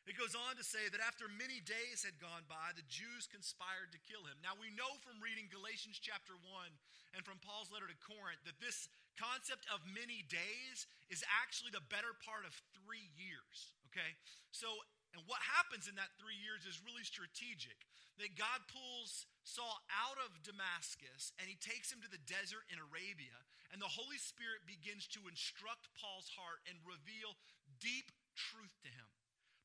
It 0.05 0.21
goes 0.21 0.37
on 0.37 0.61
to 0.61 0.67
say 0.67 0.85
that 0.93 1.01
after 1.01 1.25
many 1.33 1.65
days 1.65 2.05
had 2.05 2.21
gone 2.21 2.45
by, 2.45 2.77
the 2.77 2.85
Jews 2.93 3.25
conspired 3.25 3.89
to 3.97 4.05
kill 4.05 4.29
him. 4.29 4.37
Now, 4.45 4.53
we 4.53 4.69
know 4.77 5.01
from 5.01 5.17
reading 5.17 5.49
Galatians 5.49 5.97
chapter 5.97 6.37
1 6.45 7.17
and 7.17 7.25
from 7.25 7.41
Paul's 7.41 7.73
letter 7.73 7.89
to 7.89 8.05
Corinth 8.05 8.45
that 8.45 8.61
this 8.61 8.93
concept 9.17 9.65
of 9.73 9.81
many 9.89 10.21
days 10.29 10.85
is 11.09 11.25
actually 11.41 11.73
the 11.73 11.89
better 11.89 12.13
part 12.21 12.45
of 12.45 12.53
three 12.77 13.09
years, 13.17 13.73
okay? 13.89 14.13
So, 14.53 14.69
and 15.17 15.25
what 15.25 15.41
happens 15.41 15.89
in 15.89 15.97
that 15.97 16.13
three 16.21 16.37
years 16.37 16.69
is 16.69 16.85
really 16.85 17.07
strategic. 17.07 17.89
That 18.21 18.39
God 18.39 18.63
pulls 18.71 19.27
Saul 19.43 19.83
out 19.91 20.21
of 20.23 20.31
Damascus 20.47 21.35
and 21.41 21.51
he 21.51 21.59
takes 21.59 21.91
him 21.91 21.99
to 22.05 22.13
the 22.13 22.23
desert 22.31 22.63
in 22.71 22.79
Arabia, 22.79 23.35
and 23.75 23.83
the 23.83 23.91
Holy 23.91 24.21
Spirit 24.23 24.69
begins 24.69 25.11
to 25.17 25.27
instruct 25.27 25.91
Paul's 25.99 26.31
heart 26.31 26.63
and 26.71 26.79
reveal 26.87 27.35
deep 27.83 28.13
truth 28.37 28.71
to 28.87 28.93
him. 28.93 29.09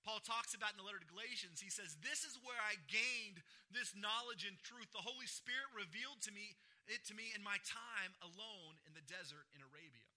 Paul 0.08 0.24
talks 0.24 0.56
about 0.56 0.74
in 0.74 0.80
the 0.80 0.88
letter 0.88 1.04
to 1.04 1.10
Galatians, 1.12 1.60
he 1.62 1.70
says, 1.70 2.00
This 2.00 2.24
is 2.24 2.40
where 2.42 2.60
I 2.60 2.80
gained 2.88 3.44
this 3.70 3.94
knowledge 3.94 4.48
and 4.48 4.58
truth. 4.64 4.90
The 4.96 5.06
Holy 5.06 5.28
Spirit 5.28 5.70
revealed 5.76 6.24
to 6.26 6.34
me 6.34 6.56
it 6.90 7.06
to 7.06 7.14
me 7.14 7.30
in 7.38 7.46
my 7.46 7.62
time 7.70 8.12
alone 8.26 8.82
in 8.90 8.98
the 8.98 9.06
desert 9.06 9.46
in 9.54 9.62
Arabia. 9.62 10.10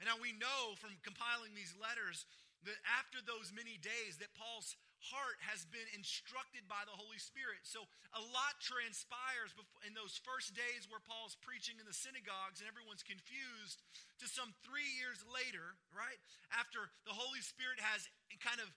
And 0.00 0.08
now 0.08 0.20
we 0.20 0.36
know 0.36 0.76
from 0.76 1.00
compiling 1.00 1.56
these 1.56 1.72
letters 1.76 2.28
that 2.68 2.76
after 2.84 3.24
those 3.24 3.56
many 3.56 3.80
days 3.80 4.20
that 4.20 4.36
Paul's 4.36 4.76
heart 5.00 5.40
has 5.40 5.64
been 5.64 5.88
instructed 5.96 6.68
by 6.68 6.84
the 6.84 6.92
Holy 6.92 7.16
Spirit. 7.16 7.64
So 7.64 7.88
a 8.12 8.20
lot 8.20 8.60
transpires 8.60 9.56
in 9.80 9.96
those 9.96 10.20
first 10.20 10.52
days 10.52 10.84
where 10.92 11.00
Paul's 11.00 11.40
preaching 11.40 11.80
in 11.80 11.88
the 11.88 11.96
synagogues 11.96 12.60
and 12.60 12.68
everyone's 12.68 13.00
confused 13.00 13.80
to 14.20 14.28
some 14.28 14.52
3 14.60 14.76
years 15.00 15.24
later, 15.24 15.80
right? 15.88 16.20
After 16.52 16.92
the 17.08 17.16
Holy 17.16 17.40
Spirit 17.40 17.80
has 17.80 18.04
kind 18.44 18.60
of 18.60 18.68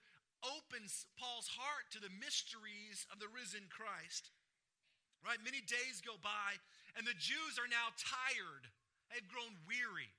opens 0.44 1.08
Paul's 1.16 1.48
heart 1.48 1.88
to 1.96 2.00
the 2.00 2.12
mysteries 2.20 3.08
of 3.08 3.18
the 3.18 3.30
risen 3.32 3.66
Christ. 3.72 4.30
Right? 5.24 5.40
Many 5.40 5.64
days 5.64 6.04
go 6.04 6.20
by, 6.20 6.60
and 7.00 7.08
the 7.08 7.16
Jews 7.16 7.56
are 7.56 7.70
now 7.70 7.96
tired. 7.96 8.68
They've 9.08 9.24
grown 9.24 9.56
weary 9.64 10.12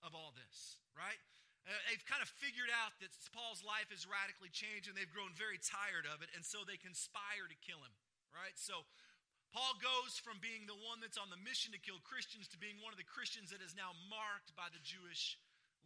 of 0.00 0.16
all 0.16 0.32
this, 0.32 0.80
right? 0.96 1.20
Uh, 1.68 1.76
they've 1.90 2.06
kind 2.08 2.24
of 2.24 2.30
figured 2.40 2.72
out 2.72 2.96
that 3.04 3.12
Paul's 3.36 3.60
life 3.60 3.92
has 3.92 4.08
radically 4.08 4.48
changed, 4.48 4.88
and 4.88 4.96
they've 4.96 5.10
grown 5.10 5.36
very 5.36 5.60
tired 5.60 6.08
of 6.08 6.24
it, 6.24 6.32
and 6.32 6.40
so 6.40 6.64
they 6.64 6.80
conspire 6.80 7.44
to 7.50 7.58
kill 7.60 7.82
him, 7.84 7.92
right? 8.32 8.56
So 8.56 8.86
Paul 9.52 9.76
goes 9.82 10.16
from 10.20 10.38
being 10.38 10.64
the 10.64 10.78
one 10.78 11.02
that's 11.02 11.20
on 11.20 11.28
the 11.28 11.40
mission 11.42 11.74
to 11.74 11.80
kill 11.80 11.98
Christians 12.06 12.46
to 12.54 12.58
being 12.60 12.78
one 12.80 12.94
of 12.94 13.00
the 13.00 13.08
Christians 13.08 13.50
that 13.50 13.64
is 13.64 13.74
now 13.74 13.92
marked 14.08 14.54
by 14.54 14.70
the 14.70 14.82
Jewish 14.82 15.36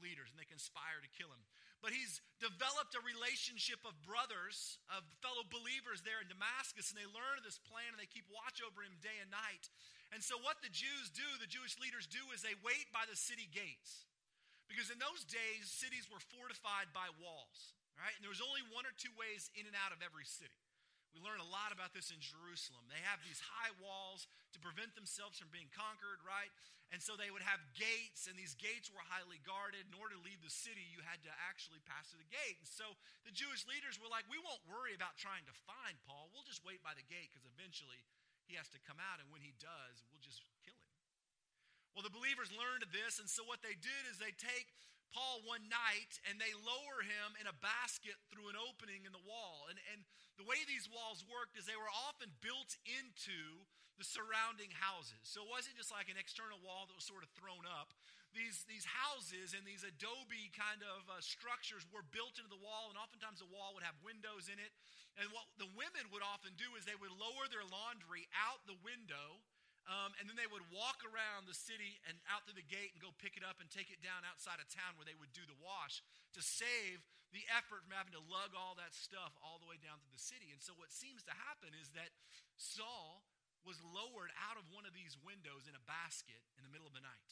leaders, 0.01 0.33
and 0.33 0.41
they 0.41 0.49
conspire 0.49 0.99
to 1.01 1.11
kill 1.17 1.31
him 1.31 1.45
but 1.81 1.97
he's 1.97 2.21
developed 2.45 2.93
a 2.93 3.01
relationship 3.01 3.81
of 3.89 3.97
brothers, 4.05 4.77
of 4.93 5.01
fellow 5.25 5.45
believers 5.49 6.05
there 6.05 6.21
in 6.21 6.29
Damascus, 6.29 6.93
and 6.93 6.97
they 6.97 7.09
learn 7.09 7.41
of 7.41 7.45
this 7.45 7.57
plan 7.57 7.89
and 7.93 8.01
they 8.01 8.09
keep 8.09 8.29
watch 8.29 8.61
over 8.61 8.85
him 8.85 9.01
day 9.01 9.17
and 9.21 9.33
night. 9.33 9.73
And 10.13 10.21
so, 10.21 10.37
what 10.45 10.61
the 10.61 10.73
Jews 10.73 11.09
do, 11.09 11.25
the 11.41 11.49
Jewish 11.49 11.81
leaders 11.81 12.05
do, 12.05 12.21
is 12.37 12.45
they 12.45 12.57
wait 12.61 12.93
by 12.93 13.09
the 13.09 13.17
city 13.17 13.49
gates. 13.49 14.05
Because 14.69 14.93
in 14.93 15.01
those 15.03 15.27
days, 15.27 15.67
cities 15.67 16.07
were 16.07 16.23
fortified 16.31 16.95
by 16.95 17.11
walls, 17.19 17.75
right? 17.99 18.15
And 18.15 18.23
there 18.23 18.31
was 18.31 18.45
only 18.45 18.63
one 18.71 18.87
or 18.87 18.95
two 18.95 19.11
ways 19.19 19.51
in 19.59 19.67
and 19.67 19.75
out 19.75 19.91
of 19.91 20.05
every 20.05 20.29
city. 20.29 20.55
We 21.11 21.19
learn 21.19 21.43
a 21.43 21.51
lot 21.51 21.75
about 21.75 21.91
this 21.91 22.15
in 22.15 22.23
Jerusalem. 22.23 22.87
They 22.87 23.03
have 23.03 23.19
these 23.27 23.43
high 23.43 23.75
walls 23.83 24.31
to 24.55 24.59
prevent 24.63 24.95
themselves 24.95 25.43
from 25.43 25.51
being 25.51 25.69
conquered, 25.75 26.23
right? 26.23 26.51
And 26.91 26.99
so 26.99 27.15
they 27.15 27.31
would 27.31 27.47
have 27.47 27.63
gates, 27.79 28.27
and 28.27 28.35
these 28.35 28.59
gates 28.59 28.91
were 28.91 29.03
highly 29.07 29.39
guarded. 29.47 29.87
In 29.87 29.95
order 29.95 30.19
to 30.19 30.23
leave 30.27 30.43
the 30.43 30.51
city, 30.51 30.83
you 30.91 31.03
had 31.07 31.23
to 31.23 31.33
actually 31.47 31.79
pass 31.87 32.11
through 32.11 32.23
the 32.23 32.35
gate. 32.35 32.59
And 32.59 32.67
so 32.67 32.99
the 33.23 33.31
Jewish 33.31 33.63
leaders 33.67 33.99
were 33.99 34.11
like, 34.11 34.27
We 34.27 34.43
won't 34.43 34.63
worry 34.67 34.95
about 34.95 35.15
trying 35.15 35.47
to 35.47 35.55
find 35.67 35.95
Paul. 36.03 36.31
We'll 36.35 36.47
just 36.47 36.67
wait 36.67 36.83
by 36.83 36.99
the 36.99 37.07
gate 37.07 37.31
because 37.31 37.47
eventually 37.47 38.03
he 38.51 38.59
has 38.59 38.67
to 38.75 38.83
come 38.83 38.99
out, 38.99 39.23
and 39.23 39.31
when 39.31 39.47
he 39.47 39.55
does, 39.63 40.03
we'll 40.11 40.23
just 40.23 40.43
kill 40.67 40.75
him. 40.75 40.91
Well, 41.95 42.03
the 42.03 42.11
believers 42.11 42.51
learned 42.51 42.83
of 42.83 42.91
this, 42.91 43.23
and 43.23 43.31
so 43.31 43.47
what 43.47 43.63
they 43.63 43.79
did 43.79 44.03
is 44.11 44.19
they 44.19 44.35
take 44.35 44.67
Paul 45.11 45.43
one 45.43 45.67
night 45.67 46.19
and 46.27 46.39
they 46.39 46.55
lower 46.55 47.03
him 47.03 47.35
in 47.39 47.47
a 47.51 47.57
basket 47.59 48.17
through 48.31 48.51
an 48.51 48.59
opening 48.59 49.05
in 49.05 49.13
the 49.13 49.23
wall. 49.27 49.67
And, 49.67 49.79
and 49.91 50.07
the 50.39 50.47
way 50.47 50.63
these 50.65 50.87
walls 50.87 51.27
worked 51.27 51.59
is 51.59 51.67
they 51.67 51.79
were 51.79 51.91
often 52.09 52.31
built 52.41 52.79
into 52.87 53.67
the 54.01 54.09
surrounding 54.09 54.73
houses. 54.73 55.21
So 55.29 55.45
it 55.45 55.53
wasn't 55.53 55.77
just 55.77 55.93
like 55.93 56.09
an 56.09 56.17
external 56.17 56.57
wall 56.65 56.89
that 56.89 56.97
was 56.97 57.05
sort 57.05 57.21
of 57.21 57.29
thrown 57.37 57.69
up. 57.69 57.93
These, 58.33 58.65
these 58.65 58.87
houses 58.87 59.53
and 59.53 59.67
these 59.67 59.83
adobe 59.83 60.55
kind 60.55 60.81
of 60.87 61.05
uh, 61.11 61.19
structures 61.19 61.83
were 61.91 62.07
built 62.15 62.39
into 62.39 62.49
the 62.49 62.63
wall, 62.63 62.89
and 62.89 62.97
oftentimes 62.97 63.43
the 63.43 63.51
wall 63.51 63.75
would 63.75 63.83
have 63.83 63.99
windows 64.07 64.47
in 64.47 64.57
it. 64.57 64.71
And 65.19 65.29
what 65.35 65.51
the 65.59 65.69
women 65.75 66.09
would 66.15 66.23
often 66.23 66.55
do 66.55 66.79
is 66.79 66.87
they 66.87 66.97
would 66.97 67.13
lower 67.13 67.51
their 67.51 67.67
laundry 67.67 68.31
out 68.33 68.63
the 68.65 68.79
window 68.87 69.43
um, 69.91 70.15
and 70.23 70.31
then 70.31 70.39
they 70.39 70.47
would 70.47 70.63
walk 70.71 71.03
around 71.03 71.51
the 71.51 71.59
city 71.59 71.99
and 72.07 72.15
out 72.31 72.47
through 72.47 72.55
the 72.55 72.71
gate 72.71 72.95
and 72.95 73.03
go 73.03 73.11
pick 73.19 73.35
it 73.35 73.43
up 73.43 73.59
and 73.59 73.67
take 73.67 73.91
it 73.91 73.99
down 73.99 74.23
outside 74.23 74.63
of 74.63 74.71
town 74.71 74.95
where 74.95 75.03
they 75.05 75.19
would 75.19 75.35
do 75.35 75.43
the 75.51 75.59
wash 75.59 75.99
to 76.39 76.41
save 76.41 77.03
the 77.35 77.43
effort 77.51 77.83
from 77.83 77.95
having 77.95 78.15
to 78.15 78.23
lug 78.31 78.55
all 78.55 78.79
that 78.79 78.95
stuff 78.95 79.35
all 79.43 79.59
the 79.59 79.67
way 79.67 79.83
down 79.83 79.99
to 79.99 80.11
the 80.15 80.23
city. 80.23 80.55
And 80.55 80.63
so 80.63 80.79
what 80.79 80.95
seems 80.95 81.27
to 81.27 81.35
happen 81.35 81.75
is 81.75 81.91
that 81.99 82.15
Saul 82.55 83.27
was 83.67 83.83
lowered 83.83 84.31
out 84.47 84.57
of 84.57 84.71
one 84.71 84.87
of 84.87 84.95
these 84.95 85.19
windows 85.27 85.67
in 85.67 85.75
a 85.75 85.85
basket 85.91 86.39
in 86.55 86.63
the 86.63 86.71
middle 86.71 86.87
of 86.87 86.95
the 86.95 87.03
night. 87.03 87.31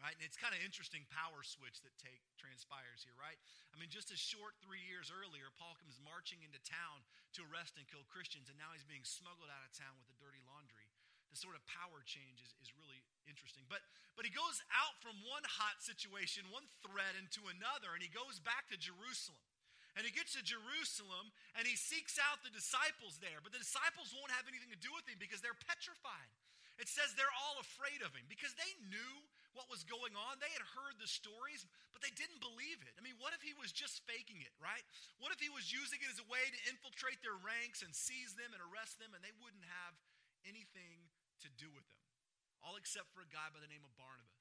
Right? 0.00 0.18
And 0.18 0.26
it's 0.26 0.38
kind 0.38 0.50
of 0.50 0.58
interesting 0.62 1.06
power 1.14 1.46
switch 1.46 1.78
that 1.86 1.94
take 2.02 2.18
transpires 2.34 3.06
here, 3.06 3.14
right? 3.14 3.38
I 3.70 3.78
mean, 3.78 3.86
just 3.86 4.10
a 4.10 4.18
short 4.18 4.58
three 4.58 4.82
years 4.82 5.14
earlier, 5.14 5.46
Paul 5.54 5.78
comes 5.78 5.94
marching 6.02 6.42
into 6.42 6.58
town 6.66 7.06
to 7.38 7.46
arrest 7.46 7.78
and 7.78 7.86
kill 7.86 8.02
Christians, 8.10 8.50
and 8.50 8.58
now 8.58 8.74
he's 8.74 8.82
being 8.82 9.06
smuggled 9.06 9.46
out 9.46 9.62
of 9.62 9.70
town 9.70 9.94
with 9.94 10.10
the 10.10 10.18
dirty 10.18 10.42
laundry 10.42 10.81
the 11.32 11.40
sort 11.40 11.56
of 11.56 11.64
power 11.64 12.04
change 12.04 12.44
is, 12.44 12.52
is 12.60 12.76
really 12.76 13.00
interesting. 13.24 13.64
But, 13.72 13.80
but 14.14 14.28
he 14.28 14.32
goes 14.32 14.60
out 14.68 15.00
from 15.00 15.16
one 15.24 15.42
hot 15.48 15.80
situation, 15.80 16.44
one 16.52 16.68
threat, 16.84 17.16
into 17.16 17.48
another, 17.48 17.96
and 17.96 18.04
he 18.04 18.12
goes 18.12 18.36
back 18.44 18.68
to 18.68 18.76
Jerusalem. 18.76 19.40
And 19.92 20.08
he 20.08 20.12
gets 20.12 20.32
to 20.36 20.40
Jerusalem 20.40 21.28
and 21.52 21.68
he 21.68 21.76
seeks 21.76 22.16
out 22.16 22.40
the 22.40 22.48
disciples 22.48 23.20
there. 23.20 23.44
But 23.44 23.52
the 23.52 23.60
disciples 23.60 24.08
won't 24.16 24.32
have 24.32 24.48
anything 24.48 24.72
to 24.72 24.80
do 24.80 24.88
with 24.88 25.04
him 25.04 25.20
because 25.20 25.44
they're 25.44 25.58
petrified. 25.68 26.32
It 26.80 26.88
says 26.88 27.12
they're 27.12 27.38
all 27.44 27.60
afraid 27.60 28.00
of 28.00 28.16
him 28.16 28.24
because 28.24 28.56
they 28.56 28.72
knew 28.88 29.14
what 29.52 29.68
was 29.68 29.84
going 29.84 30.16
on. 30.16 30.40
They 30.40 30.48
had 30.56 30.64
heard 30.64 30.96
the 30.96 31.08
stories, 31.08 31.68
but 31.92 32.00
they 32.00 32.12
didn't 32.16 32.40
believe 32.40 32.80
it. 32.80 32.96
I 32.96 33.04
mean, 33.04 33.20
what 33.20 33.36
if 33.36 33.44
he 33.44 33.52
was 33.52 33.68
just 33.68 34.00
faking 34.08 34.40
it, 34.40 34.52
right? 34.56 34.80
What 35.20 35.28
if 35.28 35.44
he 35.44 35.52
was 35.52 35.68
using 35.68 36.00
it 36.00 36.08
as 36.08 36.16
a 36.16 36.28
way 36.32 36.40
to 36.40 36.58
infiltrate 36.72 37.20
their 37.20 37.36
ranks 37.36 37.84
and 37.84 37.92
seize 37.92 38.32
them 38.32 38.56
and 38.56 38.64
arrest 38.64 38.96
them 38.96 39.12
and 39.12 39.20
they 39.20 39.36
wouldn't 39.44 39.68
have 39.68 39.94
anything 40.48 41.04
to 41.42 41.50
do 41.58 41.68
with 41.70 41.86
them, 41.90 42.02
all 42.62 42.78
except 42.78 43.10
for 43.10 43.22
a 43.22 43.30
guy 43.30 43.50
by 43.50 43.58
the 43.58 43.70
name 43.70 43.82
of 43.82 43.92
Barnabas. 43.98 44.32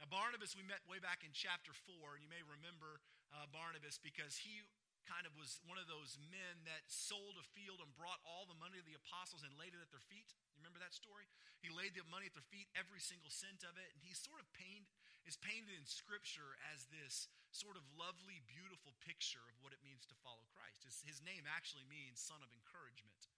Now, 0.00 0.10
Barnabas, 0.10 0.58
we 0.58 0.66
met 0.66 0.82
way 0.90 0.98
back 0.98 1.22
in 1.22 1.30
chapter 1.30 1.70
4, 1.70 2.18
and 2.18 2.22
you 2.24 2.30
may 2.32 2.42
remember 2.42 2.98
uh, 3.30 3.46
Barnabas 3.54 4.02
because 4.02 4.34
he 4.40 4.66
kind 5.06 5.26
of 5.26 5.34
was 5.34 5.58
one 5.66 5.78
of 5.78 5.90
those 5.90 6.18
men 6.30 6.62
that 6.66 6.86
sold 6.86 7.34
a 7.38 7.46
field 7.54 7.82
and 7.82 7.90
brought 7.94 8.22
all 8.22 8.46
the 8.46 8.58
money 8.58 8.78
of 8.78 8.86
the 8.86 8.94
apostles 8.94 9.42
and 9.42 9.50
laid 9.58 9.74
it 9.74 9.82
at 9.82 9.90
their 9.90 10.02
feet. 10.02 10.30
You 10.54 10.62
remember 10.62 10.78
that 10.82 10.94
story? 10.94 11.26
He 11.58 11.70
laid 11.70 11.94
the 11.94 12.06
money 12.06 12.30
at 12.30 12.34
their 12.34 12.46
feet, 12.50 12.70
every 12.74 13.02
single 13.02 13.30
cent 13.30 13.66
of 13.66 13.74
it, 13.78 13.88
and 13.94 14.02
he 14.02 14.14
sort 14.14 14.38
of 14.38 14.46
painted, 14.54 14.90
is 15.26 15.38
painted 15.38 15.74
in 15.74 15.86
Scripture 15.86 16.58
as 16.74 16.86
this 16.90 17.30
sort 17.50 17.78
of 17.78 17.84
lovely, 17.94 18.42
beautiful 18.46 18.94
picture 19.02 19.42
of 19.50 19.58
what 19.62 19.74
it 19.74 19.82
means 19.82 20.06
to 20.10 20.16
follow 20.22 20.42
Christ. 20.54 20.86
His, 20.86 21.02
his 21.06 21.18
name 21.22 21.46
actually 21.46 21.86
means 21.86 22.22
son 22.22 22.42
of 22.42 22.50
encouragement. 22.50 23.30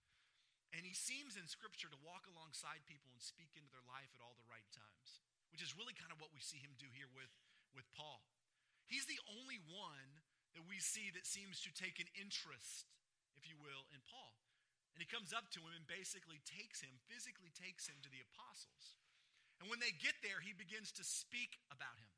And 0.73 0.83
he 0.83 0.95
seems 0.95 1.37
in 1.37 1.45
Scripture 1.45 1.87
to 1.91 1.99
walk 2.05 2.25
alongside 2.25 2.83
people 2.89 3.13
and 3.13 3.21
speak 3.21 3.53
into 3.55 3.69
their 3.69 3.85
life 3.85 4.11
at 4.15 4.23
all 4.23 4.35
the 4.35 4.49
right 4.49 4.67
times, 4.73 5.23
which 5.53 5.63
is 5.63 5.77
really 5.77 5.95
kind 5.95 6.11
of 6.11 6.19
what 6.19 6.33
we 6.33 6.41
see 6.41 6.59
him 6.59 6.73
do 6.75 6.89
here 6.91 7.09
with, 7.13 7.31
with 7.77 7.87
Paul. 7.95 8.25
He's 8.89 9.07
the 9.07 9.21
only 9.39 9.61
one 9.71 10.21
that 10.53 10.65
we 10.65 10.79
see 10.79 11.11
that 11.15 11.27
seems 11.27 11.59
to 11.63 11.71
take 11.75 11.99
an 11.99 12.09
interest, 12.15 12.87
if 13.35 13.47
you 13.47 13.59
will, 13.59 13.87
in 13.91 13.99
Paul. 14.07 14.35
And 14.95 15.03
he 15.03 15.07
comes 15.11 15.35
up 15.35 15.51
to 15.51 15.59
him 15.59 15.75
and 15.75 15.83
basically 15.83 16.39
takes 16.47 16.79
him, 16.79 16.95
physically 17.11 17.51
takes 17.51 17.91
him 17.91 17.99
to 17.99 18.11
the 18.11 18.23
apostles. 18.23 18.95
And 19.59 19.67
when 19.67 19.83
they 19.83 19.91
get 19.99 20.15
there, 20.23 20.39
he 20.39 20.55
begins 20.55 20.95
to 20.95 21.03
speak 21.03 21.59
about 21.67 21.99
him. 21.99 22.11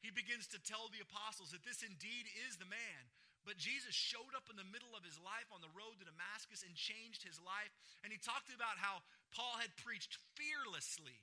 He 0.00 0.12
begins 0.12 0.48
to 0.52 0.60
tell 0.60 0.88
the 0.88 1.04
apostles 1.04 1.52
that 1.52 1.64
this 1.64 1.80
indeed 1.80 2.28
is 2.48 2.56
the 2.56 2.68
man 2.68 3.08
but 3.44 3.60
Jesus 3.60 3.92
showed 3.92 4.32
up 4.32 4.48
in 4.48 4.56
the 4.56 4.72
middle 4.72 4.96
of 4.96 5.04
his 5.04 5.20
life 5.20 5.48
on 5.52 5.60
the 5.60 5.72
road 5.76 6.00
to 6.00 6.08
Damascus 6.08 6.64
and 6.64 6.72
changed 6.72 7.24
his 7.24 7.36
life. 7.40 7.72
And 8.00 8.08
he 8.08 8.16
talked 8.16 8.48
about 8.48 8.80
how 8.80 9.04
Paul 9.36 9.60
had 9.60 9.76
preached 9.76 10.16
fearlessly, 10.32 11.20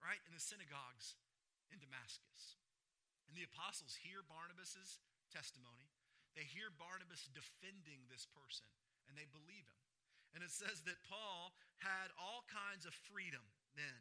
right, 0.00 0.20
in 0.24 0.32
the 0.32 0.40
synagogues 0.40 1.16
in 1.68 1.76
Damascus. 1.76 2.56
And 3.28 3.36
the 3.36 3.44
apostles 3.44 4.00
hear 4.00 4.24
Barnabas's 4.24 4.96
testimony. 5.28 5.92
They 6.32 6.48
hear 6.48 6.72
Barnabas 6.72 7.28
defending 7.36 8.08
this 8.08 8.24
person, 8.24 8.68
and 9.08 9.16
they 9.16 9.28
believe 9.28 9.68
him. 9.68 9.82
And 10.36 10.40
it 10.40 10.52
says 10.52 10.84
that 10.88 11.04
Paul 11.08 11.52
had 11.80 12.12
all 12.16 12.48
kinds 12.48 12.84
of 12.88 12.96
freedom 13.12 13.44
then, 13.76 14.00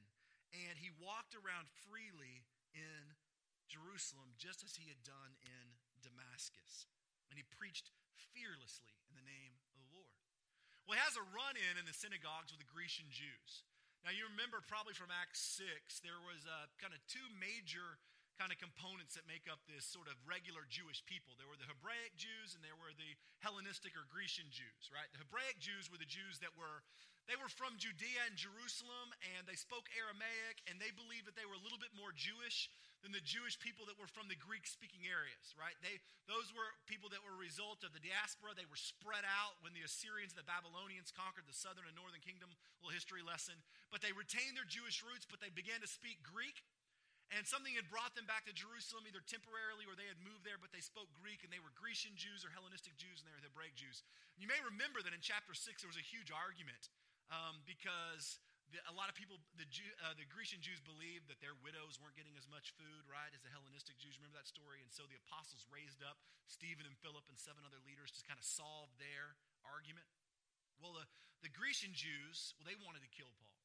and 0.56 0.80
he 0.80 0.92
walked 1.00 1.36
around 1.36 1.68
freely 1.88 2.48
in 2.76 3.16
Jerusalem 3.68 4.36
just 4.40 4.64
as 4.64 4.76
he 4.80 4.88
had 4.88 5.02
done 5.04 5.36
in 5.44 5.66
Damascus. 6.04 6.88
And 7.29 7.36
he 7.36 7.46
preached 7.48 7.91
fearlessly 8.34 8.96
in 9.10 9.17
the 9.17 9.25
name 9.25 9.53
of 9.74 9.79
the 9.79 9.89
Lord. 9.93 10.17
Well, 10.86 10.96
he 10.96 11.03
has 11.03 11.19
a 11.19 11.25
run 11.36 11.60
in 11.60 11.75
in 11.75 11.86
the 11.86 11.96
synagogues 11.96 12.53
with 12.53 12.63
the 12.63 12.69
Grecian 12.69 13.12
Jews. 13.12 13.67
Now, 14.05 14.15
you 14.15 14.24
remember 14.29 14.63
probably 14.63 14.96
from 14.96 15.12
Acts 15.12 15.43
6, 15.60 16.00
there 16.00 16.22
was 16.24 16.48
uh, 16.48 16.72
kind 16.79 16.96
of 16.96 17.01
two 17.12 17.27
major 17.41 18.00
kind 18.38 18.53
of 18.53 18.62
components 18.62 19.17
that 19.17 19.25
make 19.25 19.50
up 19.50 19.57
this 19.65 19.81
sort 19.81 20.05
of 20.05 20.13
regular 20.29 20.62
Jewish 20.69 21.01
people. 21.10 21.34
There 21.36 21.50
were 21.50 21.57
the 21.57 21.65
Hebraic 21.65 22.13
Jews 22.22 22.53
and 22.53 22.62
there 22.62 22.77
were 22.77 22.93
the 22.93 23.17
Hellenistic 23.41 23.98
or 23.98 24.05
Grecian 24.13 24.46
Jews, 24.53 24.93
right? 24.93 25.10
The 25.10 25.25
Hebraic 25.25 25.57
Jews 25.57 25.89
were 25.89 25.98
the 25.98 26.07
Jews 26.07 26.38
that 26.46 26.53
were 26.53 26.86
they 27.25 27.36
were 27.36 27.51
from 27.51 27.75
Judea 27.75 28.24
and 28.29 28.39
Jerusalem 28.39 29.12
and 29.36 29.43
they 29.43 29.60
spoke 29.60 29.91
Aramaic 29.91 30.63
and 30.69 30.79
they 30.79 30.96
believed 30.96 31.27
that 31.27 31.36
they 31.36 31.43
were 31.43 31.60
a 31.60 31.65
little 31.65 31.81
bit 31.81 31.91
more 31.91 32.15
Jewish 32.15 32.72
than 33.06 33.13
the 33.13 33.22
Jewish 33.24 33.58
people 33.62 33.86
that 33.86 33.98
were 33.98 34.10
from 34.10 34.27
the 34.27 34.38
Greek 34.38 34.66
speaking 34.66 35.06
areas, 35.06 35.54
right? 35.54 35.77
They 35.86 36.01
those 36.25 36.50
were 36.51 36.68
people 36.89 37.08
that 37.13 37.22
were 37.22 37.38
a 37.38 37.39
result 37.39 37.86
of 37.86 37.94
the 37.94 38.01
diaspora. 38.01 38.58
They 38.58 38.68
were 38.68 38.80
spread 38.80 39.24
out 39.24 39.60
when 39.62 39.72
the 39.77 39.86
Assyrians 39.86 40.34
and 40.34 40.42
the 40.42 40.50
Babylonians 40.50 41.13
conquered 41.13 41.46
the 41.46 41.56
southern 41.56 41.86
and 41.86 41.96
northern 41.96 42.22
kingdom, 42.24 42.51
little 42.82 42.94
history 42.94 43.22
lesson. 43.22 43.56
But 43.94 44.01
they 44.01 44.12
retained 44.12 44.58
their 44.58 44.68
Jewish 44.68 45.06
roots, 45.06 45.30
but 45.30 45.39
they 45.39 45.54
began 45.54 45.80
to 45.86 45.89
speak 45.89 46.25
Greek 46.25 46.66
and 47.36 47.44
something 47.44 47.75
had 47.75 47.92
brought 47.92 48.16
them 48.16 48.24
back 48.24 48.48
to 48.48 48.56
Jerusalem 48.56 49.04
either 49.04 49.20
temporarily 49.20 49.84
or 49.84 50.00
they 50.00 50.08
had 50.08 50.20
moved 50.24 50.48
there, 50.48 50.56
but 50.56 50.72
they 50.72 50.80
spoke 50.80 51.12
Greek 51.12 51.44
and 51.44 51.51
they 51.51 51.60
were 51.60 51.75
Grecian 51.75 52.16
Jews 52.16 52.48
or 52.48 52.50
Hellenistic 52.56 52.96
Jews 52.96 53.20
and 53.20 53.27
they 53.27 53.36
were 53.36 53.44
Hebraic 53.44 53.75
Jews. 53.75 54.00
You 54.39 54.48
may 54.48 54.60
remember 54.63 55.04
that 55.04 55.12
in 55.12 55.20
chapter 55.20 55.51
6 55.51 55.68
there 55.84 55.92
was 55.92 56.00
a 56.00 56.08
huge 56.08 56.32
argument 56.32 56.88
um, 57.27 57.60
because 57.68 58.39
the, 58.74 58.80
a 58.92 58.96
lot 58.96 59.08
of 59.08 59.16
people, 59.16 59.40
the, 59.56 59.68
Jew, 59.72 59.88
uh, 60.04 60.12
the 60.20 60.28
Grecian 60.28 60.60
Jews 60.60 60.84
believed 60.84 61.32
that 61.32 61.40
their 61.40 61.56
widows 61.64 62.00
weren't 62.00 62.20
getting 62.20 62.36
as 62.36 62.48
much 62.52 62.76
food, 62.76 63.08
right, 63.08 63.32
as 63.32 63.40
the 63.40 63.52
Hellenistic 63.52 63.96
Jews. 63.96 64.20
Remember 64.20 64.36
that 64.36 64.50
story? 64.50 64.84
And 64.84 64.92
so 64.92 65.08
the 65.08 65.20
apostles 65.28 65.64
raised 65.72 66.04
up 66.04 66.20
Stephen 66.52 66.84
and 66.84 66.96
Philip 67.00 67.24
and 67.32 67.40
seven 67.40 67.64
other 67.64 67.80
leaders 67.88 68.12
to 68.16 68.22
kind 68.28 68.36
of 68.36 68.44
solve 68.44 68.92
their 69.00 69.40
argument. 69.64 70.08
Well, 70.84 70.94
the, 70.94 71.08
the 71.48 71.52
Grecian 71.52 71.96
Jews, 71.96 72.54
well, 72.60 72.68
they 72.68 72.78
wanted 72.84 73.04
to 73.08 73.12
kill 73.12 73.32
Paul. 73.40 73.56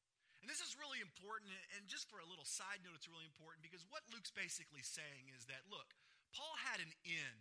And 0.43 0.51
this 0.51 0.59
is 0.59 0.75
really 0.75 0.99
important, 0.99 1.55
and 1.79 1.87
just 1.87 2.11
for 2.11 2.19
a 2.19 2.27
little 2.27 2.43
side 2.43 2.83
note, 2.83 2.99
it's 2.99 3.07
really 3.07 3.23
important 3.23 3.63
because 3.63 3.87
what 3.87 4.03
Luke's 4.11 4.31
basically 4.31 4.83
saying 4.83 5.31
is 5.31 5.47
that, 5.47 5.63
look, 5.71 5.95
Paul 6.35 6.51
had 6.67 6.83
an 6.83 6.91
in 7.07 7.35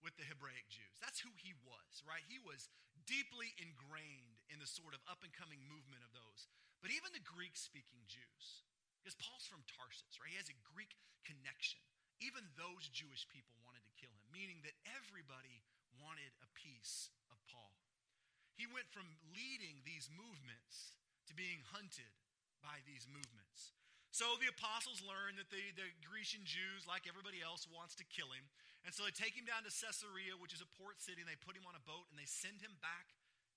with 0.00 0.16
the 0.16 0.24
Hebraic 0.24 0.64
Jews. 0.72 0.96
That's 0.96 1.20
who 1.20 1.28
he 1.36 1.52
was, 1.68 2.00
right? 2.08 2.24
He 2.24 2.40
was 2.40 2.72
deeply 3.04 3.52
ingrained 3.60 4.40
in 4.48 4.56
the 4.56 4.64
sort 4.64 4.96
of 4.96 5.04
up 5.04 5.20
and 5.20 5.36
coming 5.36 5.60
movement 5.68 6.00
of 6.00 6.16
those. 6.16 6.48
But 6.84 6.92
even 6.92 7.10
the 7.12 7.24
Greek 7.24 7.56
speaking 7.56 8.04
Jews, 8.06 8.46
because 9.00 9.16
Paul's 9.18 9.46
from 9.46 9.62
Tarsus, 9.66 10.18
right? 10.18 10.30
He 10.30 10.40
has 10.40 10.50
a 10.50 10.64
Greek 10.74 10.94
connection. 11.22 11.82
Even 12.22 12.42
those 12.56 12.88
Jewish 12.88 13.28
people 13.28 13.54
wanted 13.60 13.84
to 13.84 13.92
kill 14.00 14.10
him, 14.10 14.24
meaning 14.32 14.64
that 14.64 14.76
everybody 14.88 15.62
wanted 16.00 16.32
a 16.40 16.48
piece 16.56 17.12
of 17.28 17.36
Paul. 17.48 17.76
He 18.56 18.64
went 18.64 18.88
from 18.88 19.04
leading 19.36 19.84
these 19.84 20.08
movements 20.08 20.96
to 21.28 21.36
being 21.36 21.60
hunted 21.76 22.08
by 22.64 22.80
these 22.88 23.04
movements. 23.04 23.76
So 24.16 24.24
the 24.40 24.48
apostles 24.48 25.04
learn 25.04 25.36
that 25.36 25.52
the, 25.52 25.60
the 25.76 25.92
Grecian 26.00 26.40
Jews, 26.48 26.88
like 26.88 27.04
everybody 27.04 27.44
else, 27.44 27.68
wants 27.68 27.92
to 28.00 28.04
kill 28.08 28.32
him. 28.32 28.48
And 28.88 28.96
so 28.96 29.04
they 29.04 29.12
take 29.12 29.36
him 29.36 29.44
down 29.44 29.66
to 29.68 29.72
Caesarea, 29.72 30.40
which 30.40 30.56
is 30.56 30.64
a 30.64 30.70
port 30.80 31.04
city, 31.04 31.20
and 31.20 31.28
they 31.28 31.36
put 31.36 31.52
him 31.52 31.68
on 31.68 31.76
a 31.76 31.84
boat 31.84 32.08
and 32.08 32.16
they 32.16 32.24
send 32.24 32.64
him 32.64 32.80
back 32.80 33.12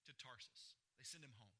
to 0.09 0.11
Tarsus. 0.19 0.75
They 0.99 1.07
send 1.07 1.23
him 1.23 1.31
home. 1.39 1.58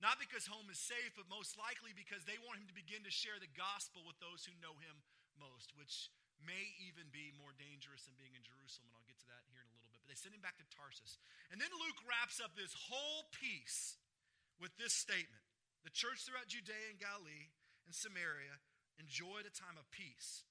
Not 0.00 0.16
because 0.16 0.48
home 0.48 0.72
is 0.72 0.80
safe, 0.80 1.12
but 1.12 1.28
most 1.28 1.60
likely 1.60 1.92
because 1.92 2.24
they 2.24 2.40
want 2.40 2.56
him 2.56 2.68
to 2.72 2.76
begin 2.76 3.04
to 3.04 3.12
share 3.12 3.36
the 3.36 3.52
gospel 3.52 4.00
with 4.08 4.16
those 4.16 4.48
who 4.48 4.56
know 4.64 4.80
him 4.80 5.04
most, 5.36 5.76
which 5.76 6.08
may 6.40 6.72
even 6.80 7.12
be 7.12 7.36
more 7.36 7.52
dangerous 7.52 8.08
than 8.08 8.16
being 8.16 8.32
in 8.32 8.40
Jerusalem. 8.40 8.88
And 8.88 8.96
I'll 8.96 9.08
get 9.08 9.20
to 9.20 9.28
that 9.28 9.44
here 9.52 9.60
in 9.60 9.68
a 9.68 9.76
little 9.76 9.92
bit. 9.92 10.00
But 10.00 10.08
they 10.08 10.16
send 10.16 10.32
him 10.32 10.40
back 10.40 10.56
to 10.56 10.68
Tarsus. 10.72 11.20
And 11.52 11.60
then 11.60 11.68
Luke 11.76 12.00
wraps 12.08 12.40
up 12.40 12.56
this 12.56 12.72
whole 12.72 13.28
piece 13.36 14.00
with 14.56 14.72
this 14.80 14.96
statement 14.96 15.44
the 15.84 15.92
church 15.92 16.28
throughout 16.28 16.52
Judea 16.52 16.92
and 16.92 17.00
Galilee 17.00 17.48
and 17.88 17.96
Samaria 17.96 18.60
enjoyed 19.00 19.48
a 19.48 19.52
time 19.52 19.80
of 19.80 19.88
peace. 19.88 20.44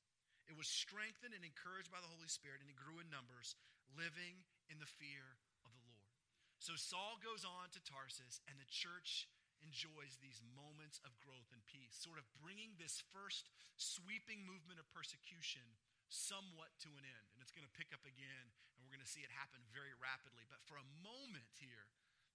It 0.49 0.57
was 0.57 0.65
strengthened 0.65 1.37
and 1.37 1.45
encouraged 1.45 1.93
by 1.93 2.01
the 2.01 2.09
Holy 2.09 2.25
Spirit, 2.25 2.65
and 2.65 2.69
it 2.69 2.73
grew 2.73 2.97
in 2.97 3.13
numbers, 3.13 3.53
living 3.93 4.41
in 4.73 4.81
the 4.81 4.89
fear 4.89 5.37
of 5.61 5.69
the 5.69 5.85
Lord. 5.85 6.09
So 6.57 6.73
Saul 6.73 7.21
goes 7.21 7.45
on 7.45 7.69
to 7.77 7.85
Tarsus, 7.85 8.41
and 8.49 8.57
the 8.57 8.65
church 8.65 9.29
enjoys 9.63 10.17
these 10.19 10.41
moments 10.55 10.99
of 11.03 11.15
growth 11.21 11.49
and 11.51 11.61
peace, 11.67 11.95
sort 11.95 12.17
of 12.17 12.25
bringing 12.39 12.75
this 12.79 13.03
first 13.11 13.51
sweeping 13.75 14.43
movement 14.47 14.79
of 14.79 14.87
persecution 14.91 15.63
somewhat 16.09 16.73
to 16.81 16.89
an 16.97 17.05
end. 17.05 17.25
And 17.33 17.39
it's 17.39 17.53
going 17.53 17.67
to 17.67 17.77
pick 17.77 17.93
up 17.93 18.03
again, 18.03 18.45
and 18.75 18.79
we're 18.81 18.93
going 18.93 19.05
to 19.05 19.09
see 19.09 19.21
it 19.21 19.31
happen 19.33 19.61
very 19.69 19.93
rapidly. 20.01 20.45
But 20.49 20.63
for 20.65 20.81
a 20.81 20.87
moment 21.05 21.47
here, 21.61 21.85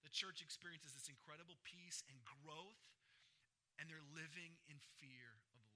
the 0.05 0.13
church 0.13 0.39
experiences 0.39 0.93
this 0.93 1.11
incredible 1.11 1.59
peace 1.65 2.05
and 2.07 2.17
growth, 2.23 2.79
and 3.81 3.89
they're 3.89 4.05
living 4.15 4.55
in 4.69 4.77
fear 5.01 5.35
of 5.51 5.59
the 5.65 5.65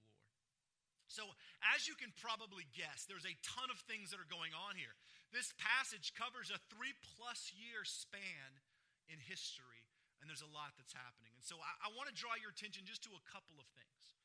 So, 1.10 1.26
as 1.74 1.90
you 1.90 1.98
can 1.98 2.14
probably 2.22 2.70
guess, 2.70 3.04
there's 3.10 3.26
a 3.26 3.34
ton 3.42 3.68
of 3.68 3.82
things 3.90 4.14
that 4.14 4.22
are 4.22 4.30
going 4.30 4.54
on 4.54 4.78
here. 4.78 4.94
This 5.34 5.50
passage 5.58 6.14
covers 6.14 6.54
a 6.54 6.62
three 6.70 6.94
plus 7.18 7.50
year 7.58 7.82
span 7.82 8.50
in 9.10 9.18
history, 9.18 9.79
and 10.20 10.28
there's 10.28 10.44
a 10.44 10.52
lot 10.52 10.76
that's 10.76 10.92
happening. 10.92 11.32
And 11.34 11.44
so, 11.44 11.56
I, 11.60 11.88
I 11.88 11.88
want 11.96 12.12
to 12.12 12.16
draw 12.16 12.36
your 12.36 12.52
attention 12.52 12.84
just 12.84 13.00
to 13.08 13.12
a 13.16 13.22
couple 13.28 13.56
of 13.56 13.66
things. 13.72 14.16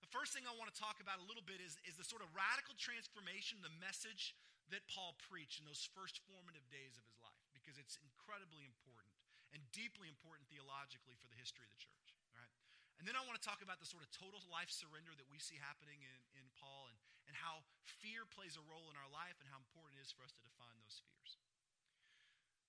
The 0.00 0.10
first 0.10 0.34
thing 0.34 0.48
I 0.48 0.54
want 0.58 0.72
to 0.72 0.76
talk 0.76 0.98
about 0.98 1.22
a 1.22 1.26
little 1.28 1.44
bit 1.44 1.62
is, 1.62 1.78
is 1.86 1.94
the 1.94 2.04
sort 2.04 2.24
of 2.24 2.32
radical 2.34 2.74
transformation, 2.74 3.62
the 3.62 3.72
message 3.78 4.34
that 4.74 4.82
Paul 4.90 5.14
preached 5.30 5.60
in 5.60 5.68
those 5.68 5.84
first 5.94 6.24
formative 6.26 6.64
days 6.72 6.98
of 6.98 7.04
his 7.06 7.20
life, 7.22 7.46
because 7.54 7.78
it's 7.78 8.00
incredibly 8.02 8.66
important 8.66 9.12
and 9.52 9.60
deeply 9.70 10.08
important 10.08 10.48
theologically 10.48 11.14
for 11.20 11.28
the 11.28 11.36
history 11.36 11.68
of 11.68 11.72
the 11.72 11.80
church. 11.80 12.08
Right? 12.32 12.52
And 12.98 13.04
then 13.04 13.14
I 13.14 13.22
want 13.22 13.36
to 13.36 13.44
talk 13.44 13.60
about 13.60 13.78
the 13.78 13.88
sort 13.88 14.02
of 14.02 14.08
total 14.10 14.40
life 14.48 14.72
surrender 14.72 15.12
that 15.14 15.28
we 15.28 15.38
see 15.38 15.60
happening 15.60 16.00
in, 16.02 16.18
in 16.40 16.44
Paul 16.56 16.88
and, 16.88 16.96
and 17.28 17.34
how 17.36 17.62
fear 17.84 18.24
plays 18.24 18.56
a 18.56 18.64
role 18.64 18.88
in 18.88 18.96
our 18.96 19.10
life 19.12 19.36
and 19.38 19.46
how 19.52 19.60
important 19.60 20.00
it 20.00 20.02
is 20.02 20.10
for 20.10 20.24
us 20.24 20.32
to 20.32 20.42
define 20.42 20.78
those 20.80 20.98
fears. 21.04 21.36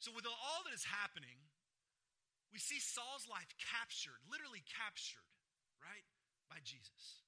So, 0.04 0.12
with 0.12 0.28
all 0.28 0.62
that 0.68 0.76
is 0.76 0.84
happening, 0.84 1.40
we 2.54 2.62
see 2.62 2.78
Saul's 2.78 3.26
life 3.26 3.50
captured, 3.58 4.22
literally 4.30 4.62
captured, 4.70 5.26
right, 5.82 6.06
by 6.46 6.62
Jesus. 6.62 7.26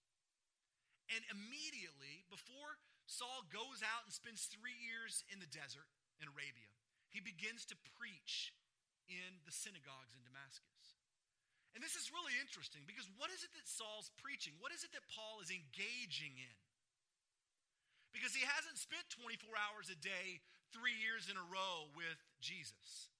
And 1.10 1.26
immediately, 1.34 2.26
before 2.30 2.78
Saul 3.10 3.46
goes 3.50 3.82
out 3.82 4.06
and 4.06 4.14
spends 4.14 4.46
three 4.46 4.78
years 4.78 5.26
in 5.34 5.42
the 5.42 5.50
desert 5.50 5.90
in 6.22 6.30
Arabia, 6.30 6.70
he 7.10 7.26
begins 7.26 7.66
to 7.74 7.78
preach 7.98 8.54
in 9.10 9.42
the 9.50 9.54
synagogues 9.54 10.14
in 10.14 10.22
Damascus. 10.22 10.98
And 11.74 11.84
this 11.84 11.98
is 11.98 12.14
really 12.14 12.38
interesting 12.40 12.88
because 12.88 13.10
what 13.20 13.34
is 13.34 13.44
it 13.44 13.52
that 13.58 13.68
Saul's 13.68 14.14
preaching? 14.22 14.56
What 14.62 14.72
is 14.72 14.86
it 14.86 14.96
that 14.96 15.04
Paul 15.12 15.44
is 15.44 15.52
engaging 15.52 16.38
in? 16.40 16.58
Because 18.16 18.32
he 18.32 18.48
hasn't 18.48 18.80
spent 18.80 19.12
24 19.12 19.44
hours 19.60 19.92
a 19.92 20.00
day, 20.00 20.40
three 20.72 20.96
years 20.96 21.28
in 21.28 21.36
a 21.36 21.46
row 21.52 21.92
with 21.92 22.16
Jesus. 22.40 23.12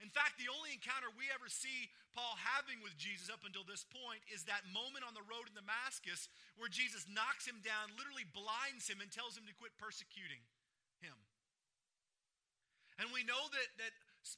In 0.00 0.08
fact, 0.08 0.40
the 0.40 0.48
only 0.48 0.72
encounter 0.72 1.12
we 1.12 1.28
ever 1.28 1.52
see 1.52 1.92
Paul 2.16 2.32
having 2.40 2.80
with 2.80 2.96
Jesus 2.96 3.28
up 3.28 3.44
until 3.44 3.68
this 3.68 3.84
point 3.84 4.24
is 4.32 4.48
that 4.48 4.64
moment 4.72 5.04
on 5.04 5.12
the 5.12 5.24
road 5.28 5.44
in 5.44 5.52
Damascus 5.52 6.32
where 6.56 6.72
Jesus 6.72 7.04
knocks 7.04 7.44
him 7.44 7.60
down, 7.60 7.92
literally 8.00 8.24
blinds 8.32 8.88
him, 8.88 9.04
and 9.04 9.12
tells 9.12 9.36
him 9.36 9.44
to 9.44 9.54
quit 9.60 9.76
persecuting 9.76 10.40
him. 11.04 11.16
And 12.96 13.12
we 13.12 13.28
know 13.28 13.44
that, 13.52 13.68
that 13.80 13.92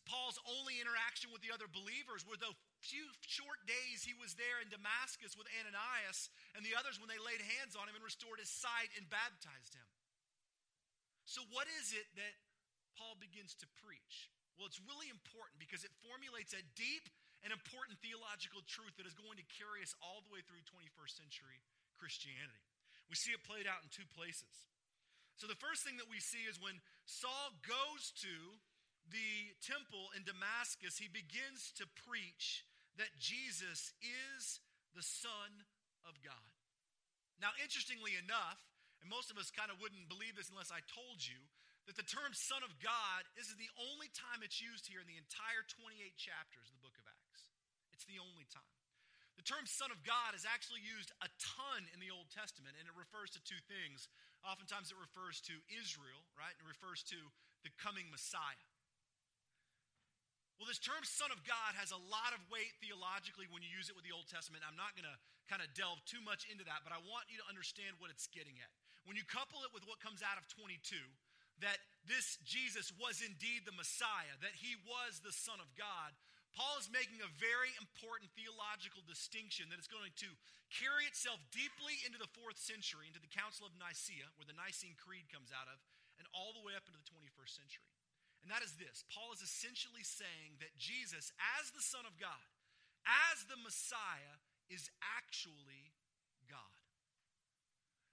Paul's 0.06 0.38
only 0.46 0.78
interaction 0.78 1.34
with 1.34 1.42
the 1.42 1.50
other 1.50 1.66
believers 1.66 2.22
were 2.22 2.38
the 2.38 2.50
few 2.78 3.02
short 3.26 3.58
days 3.66 4.06
he 4.06 4.14
was 4.14 4.34
there 4.38 4.62
in 4.62 4.70
Damascus 4.70 5.34
with 5.34 5.50
Ananias 5.50 6.30
and 6.54 6.62
the 6.62 6.74
others 6.78 7.02
when 7.02 7.10
they 7.10 7.18
laid 7.18 7.42
hands 7.58 7.74
on 7.74 7.90
him 7.90 7.98
and 7.98 8.02
restored 8.06 8.38
his 8.38 8.50
sight 8.50 8.90
and 8.94 9.06
baptized 9.10 9.74
him. 9.74 9.86
So, 11.26 11.42
what 11.50 11.66
is 11.82 11.94
it 11.94 12.06
that 12.18 12.34
Paul 12.98 13.18
begins 13.18 13.54
to 13.62 13.66
preach? 13.82 14.30
Well, 14.62 14.70
it's 14.70 14.86
really 14.86 15.10
important 15.10 15.58
because 15.58 15.82
it 15.82 15.90
formulates 16.06 16.54
a 16.54 16.62
deep 16.78 17.10
and 17.42 17.50
important 17.50 17.98
theological 17.98 18.62
truth 18.62 18.94
that 18.94 19.10
is 19.10 19.18
going 19.18 19.34
to 19.34 19.46
carry 19.58 19.82
us 19.82 19.90
all 19.98 20.22
the 20.22 20.30
way 20.30 20.38
through 20.46 20.62
21st 20.70 21.18
century 21.18 21.58
Christianity. 21.98 22.62
We 23.10 23.18
see 23.18 23.34
it 23.34 23.42
played 23.42 23.66
out 23.66 23.82
in 23.82 23.90
two 23.90 24.06
places. 24.14 24.70
So, 25.34 25.50
the 25.50 25.58
first 25.58 25.82
thing 25.82 25.98
that 25.98 26.06
we 26.06 26.22
see 26.22 26.46
is 26.46 26.62
when 26.62 26.78
Saul 27.10 27.50
goes 27.66 28.14
to 28.22 28.34
the 29.10 29.50
temple 29.66 30.14
in 30.14 30.22
Damascus, 30.22 30.94
he 30.94 31.10
begins 31.10 31.74
to 31.82 31.84
preach 32.06 32.62
that 33.02 33.10
Jesus 33.18 33.90
is 33.98 34.62
the 34.94 35.02
Son 35.02 35.66
of 36.06 36.22
God. 36.22 36.54
Now, 37.42 37.50
interestingly 37.58 38.14
enough, 38.14 38.62
and 39.02 39.10
most 39.10 39.34
of 39.34 39.42
us 39.42 39.50
kind 39.50 39.74
of 39.74 39.82
wouldn't 39.82 40.06
believe 40.06 40.38
this 40.38 40.54
unless 40.54 40.70
I 40.70 40.86
told 40.86 41.18
you, 41.18 41.42
that 41.86 41.98
the 41.98 42.06
term 42.06 42.30
Son 42.32 42.62
of 42.62 42.70
God, 42.78 43.26
this 43.34 43.50
is 43.50 43.58
the 43.58 43.70
only 43.78 44.06
time 44.14 44.42
it's 44.46 44.62
used 44.62 44.86
here 44.86 45.02
in 45.02 45.08
the 45.10 45.18
entire 45.18 45.66
28 45.66 45.98
chapters 46.14 46.70
of 46.70 46.74
the 46.78 46.84
book 46.84 46.94
of 46.98 47.06
Acts. 47.06 47.50
It's 47.90 48.06
the 48.06 48.22
only 48.22 48.46
time. 48.50 48.76
The 49.34 49.46
term 49.46 49.66
Son 49.66 49.90
of 49.90 49.98
God 50.06 50.36
is 50.38 50.46
actually 50.46 50.84
used 50.84 51.10
a 51.24 51.28
ton 51.40 51.88
in 51.90 51.98
the 51.98 52.12
Old 52.12 52.30
Testament, 52.30 52.78
and 52.78 52.86
it 52.86 52.94
refers 52.94 53.32
to 53.34 53.40
two 53.42 53.58
things. 53.66 54.06
Oftentimes 54.46 54.94
it 54.94 54.98
refers 55.00 55.42
to 55.50 55.54
Israel, 55.82 56.22
right? 56.38 56.54
It 56.54 56.66
refers 56.68 57.02
to 57.10 57.18
the 57.66 57.72
coming 57.80 58.06
Messiah. 58.12 58.70
Well, 60.60 60.70
this 60.70 60.78
term 60.78 61.02
Son 61.02 61.34
of 61.34 61.42
God 61.42 61.74
has 61.74 61.90
a 61.90 61.98
lot 62.06 62.30
of 62.30 62.40
weight 62.46 62.70
theologically 62.78 63.50
when 63.50 63.66
you 63.66 63.70
use 63.72 63.90
it 63.90 63.98
with 63.98 64.06
the 64.06 64.14
Old 64.14 64.30
Testament. 64.30 64.62
I'm 64.62 64.78
not 64.78 64.94
going 64.94 65.10
to 65.10 65.18
kind 65.50 65.58
of 65.58 65.66
delve 65.74 65.98
too 66.06 66.22
much 66.22 66.46
into 66.46 66.62
that, 66.70 66.86
but 66.86 66.94
I 66.94 67.02
want 67.02 67.26
you 67.26 67.42
to 67.42 67.46
understand 67.50 67.98
what 67.98 68.14
it's 68.14 68.30
getting 68.30 68.54
at. 68.62 68.70
When 69.02 69.18
you 69.18 69.26
couple 69.26 69.66
it 69.66 69.74
with 69.74 69.82
what 69.90 69.98
comes 69.98 70.22
out 70.22 70.38
of 70.38 70.46
22, 70.54 70.78
that 71.60 71.78
this 72.08 72.40
Jesus 72.42 72.90
was 72.96 73.20
indeed 73.20 73.68
the 73.68 73.76
Messiah, 73.76 74.34
that 74.40 74.56
he 74.56 74.74
was 74.88 75.20
the 75.20 75.34
Son 75.34 75.60
of 75.60 75.70
God, 75.76 76.16
Paul 76.52 76.76
is 76.76 76.92
making 76.92 77.24
a 77.24 77.30
very 77.40 77.72
important 77.80 78.28
theological 78.36 79.00
distinction 79.08 79.72
that 79.72 79.80
is 79.80 79.88
going 79.88 80.12
to 80.20 80.28
carry 80.68 81.08
itself 81.08 81.40
deeply 81.48 81.96
into 82.04 82.20
the 82.20 82.28
fourth 82.36 82.60
century, 82.60 83.08
into 83.08 83.24
the 83.24 83.32
Council 83.32 83.64
of 83.64 83.72
Nicaea, 83.76 84.28
where 84.36 84.48
the 84.48 84.56
Nicene 84.56 84.96
Creed 85.00 85.32
comes 85.32 85.48
out 85.48 85.68
of, 85.68 85.80
and 86.20 86.28
all 86.36 86.52
the 86.52 86.60
way 86.60 86.76
up 86.76 86.84
into 86.84 87.00
the 87.00 87.08
21st 87.08 87.52
century. 87.56 87.92
And 88.44 88.52
that 88.52 88.60
is 88.60 88.76
this 88.76 89.06
Paul 89.08 89.32
is 89.32 89.40
essentially 89.40 90.04
saying 90.04 90.60
that 90.60 90.76
Jesus, 90.76 91.32
as 91.56 91.72
the 91.72 91.84
Son 91.84 92.04
of 92.04 92.20
God, 92.20 92.44
as 93.08 93.48
the 93.48 93.56
Messiah, 93.56 94.36
is 94.68 94.92
actually 95.00 95.96
God. 96.52 96.81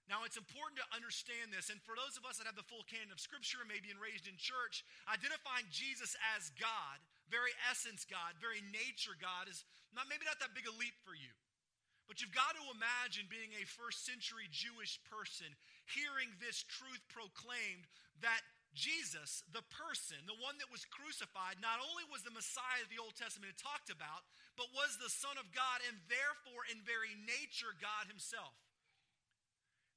Now, 0.09 0.25
it's 0.25 0.41
important 0.41 0.81
to 0.81 0.89
understand 0.97 1.53
this, 1.53 1.69
and 1.69 1.77
for 1.85 1.93
those 1.93 2.17
of 2.17 2.25
us 2.25 2.41
that 2.41 2.49
have 2.49 2.57
the 2.57 2.65
full 2.65 2.81
canon 2.89 3.13
of 3.13 3.21
Scripture 3.21 3.61
and 3.61 3.69
maybe 3.69 3.93
been 3.93 4.01
raised 4.01 4.25
in 4.25 4.33
church, 4.41 4.81
identifying 5.05 5.69
Jesus 5.69 6.17
as 6.33 6.49
God, 6.57 6.97
very 7.29 7.53
essence 7.69 8.09
God, 8.09 8.33
very 8.41 8.65
nature 8.73 9.13
God, 9.21 9.45
is 9.45 9.61
not 9.93 10.09
maybe 10.09 10.25
not 10.25 10.41
that 10.41 10.57
big 10.57 10.65
a 10.65 10.73
leap 10.81 10.97
for 11.05 11.13
you. 11.13 11.29
But 12.09 12.25
you've 12.25 12.33
got 12.33 12.57
to 12.57 12.73
imagine 12.73 13.29
being 13.29 13.53
a 13.53 13.69
first 13.69 14.01
century 14.01 14.49
Jewish 14.49 14.97
person, 15.13 15.53
hearing 15.85 16.33
this 16.41 16.65
truth 16.65 17.05
proclaimed 17.13 17.85
that 18.25 18.41
Jesus, 18.73 19.45
the 19.53 19.61
person, 19.69 20.17
the 20.25 20.41
one 20.41 20.57
that 20.57 20.73
was 20.73 20.89
crucified, 20.89 21.61
not 21.61 21.77
only 21.77 22.01
was 22.09 22.25
the 22.25 22.33
Messiah 22.33 22.81
the 22.89 22.97
Old 22.97 23.13
Testament 23.13 23.53
had 23.53 23.61
talked 23.61 23.93
about, 23.93 24.25
but 24.57 24.73
was 24.73 24.97
the 24.97 25.13
Son 25.13 25.37
of 25.37 25.53
God 25.53 25.85
and 25.85 26.01
therefore 26.09 26.65
in 26.73 26.81
very 26.81 27.13
nature 27.29 27.77
God 27.77 28.09
himself. 28.09 28.57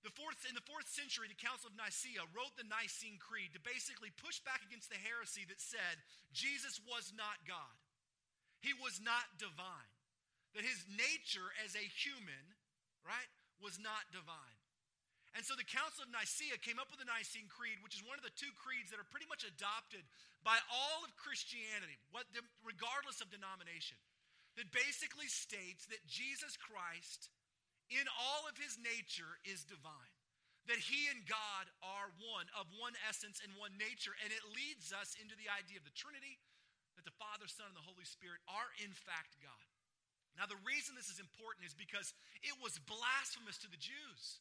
The 0.03 0.11
fourth, 0.19 0.43
in 0.51 0.59
the 0.59 0.67
fourth 0.67 0.91
century, 0.91 1.31
the 1.31 1.38
Council 1.38 1.71
of 1.71 1.79
Nicaea 1.79 2.27
wrote 2.35 2.59
the 2.59 2.67
Nicene 2.67 3.23
Creed 3.23 3.55
to 3.55 3.62
basically 3.62 4.11
push 4.19 4.43
back 4.43 4.59
against 4.67 4.91
the 4.91 4.99
heresy 4.99 5.47
that 5.47 5.62
said 5.62 6.03
Jesus 6.35 6.83
was 6.83 7.15
not 7.15 7.38
God. 7.47 7.77
He 8.59 8.75
was 8.75 8.99
not 8.99 9.31
divine. 9.38 9.95
That 10.59 10.67
his 10.67 10.83
nature 10.91 11.55
as 11.62 11.79
a 11.79 11.87
human, 12.03 12.45
right, 13.07 13.31
was 13.62 13.79
not 13.79 14.11
divine. 14.11 14.59
And 15.33 15.47
so 15.47 15.57
the 15.57 15.65
Council 15.65 16.05
of 16.05 16.12
Nicaea 16.12 16.61
came 16.61 16.77
up 16.77 16.93
with 16.93 17.01
the 17.01 17.09
Nicene 17.09 17.49
Creed, 17.49 17.81
which 17.81 17.97
is 17.97 18.05
one 18.05 18.21
of 18.21 18.27
the 18.27 18.37
two 18.37 18.53
creeds 18.61 18.93
that 18.93 19.01
are 19.01 19.09
pretty 19.09 19.31
much 19.31 19.49
adopted 19.49 20.05
by 20.45 20.61
all 20.69 21.01
of 21.07 21.17
Christianity, 21.17 21.97
regardless 22.67 23.25
of 23.25 23.33
denomination, 23.33 23.97
that 24.61 24.69
basically 24.77 25.31
states 25.33 25.88
that 25.88 26.05
Jesus 26.05 26.61
Christ, 26.61 27.33
in 27.96 28.09
all 28.16 28.48
of 28.48 28.57
his 28.57 28.81
nature, 28.81 29.38
is 29.44 29.64
divine. 29.64 30.16
That 30.70 30.78
he 30.78 31.11
and 31.11 31.26
God 31.26 31.66
are 31.83 32.14
one, 32.22 32.46
of 32.55 32.70
one 32.78 32.94
essence 33.02 33.42
and 33.42 33.50
one 33.59 33.74
nature. 33.74 34.14
And 34.22 34.31
it 34.31 34.44
leads 34.55 34.94
us 34.94 35.18
into 35.18 35.35
the 35.35 35.50
idea 35.50 35.83
of 35.83 35.87
the 35.87 35.98
Trinity, 35.98 36.38
that 36.94 37.02
the 37.02 37.18
Father, 37.18 37.50
Son, 37.50 37.66
and 37.66 37.74
the 37.74 37.83
Holy 37.83 38.07
Spirit 38.07 38.38
are 38.46 38.70
in 38.78 38.94
fact 38.94 39.37
God. 39.42 39.66
Now, 40.38 40.48
the 40.48 40.61
reason 40.64 40.96
this 40.96 41.12
is 41.12 41.20
important 41.20 41.68
is 41.68 41.76
because 41.76 42.16
it 42.40 42.57
was 42.62 42.81
blasphemous 42.88 43.61
to 43.61 43.68
the 43.68 43.81
Jews. 43.81 44.40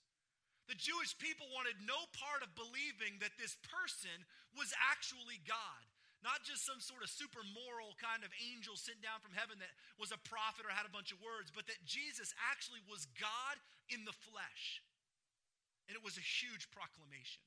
The 0.71 0.79
Jewish 0.79 1.17
people 1.19 1.51
wanted 1.51 1.75
no 1.83 1.99
part 2.15 2.45
of 2.45 2.55
believing 2.55 3.19
that 3.19 3.35
this 3.35 3.59
person 3.67 4.23
was 4.55 4.71
actually 4.87 5.43
God. 5.43 5.83
Not 6.21 6.45
just 6.45 6.61
some 6.61 6.77
sort 6.77 7.01
of 7.01 7.09
super 7.09 7.41
moral 7.41 7.97
kind 7.97 8.21
of 8.21 8.29
angel 8.37 8.77
sent 8.77 9.01
down 9.01 9.25
from 9.25 9.33
heaven 9.33 9.57
that 9.57 9.73
was 9.97 10.13
a 10.13 10.21
prophet 10.21 10.69
or 10.69 10.71
had 10.73 10.85
a 10.85 10.93
bunch 10.93 11.09
of 11.09 11.17
words, 11.17 11.49
but 11.49 11.65
that 11.65 11.81
Jesus 11.81 12.29
actually 12.53 12.81
was 12.85 13.09
God 13.17 13.55
in 13.89 14.05
the 14.05 14.13
flesh. 14.29 14.85
And 15.89 15.97
it 15.97 16.05
was 16.05 16.21
a 16.21 16.23
huge 16.23 16.69
proclamation. 16.69 17.41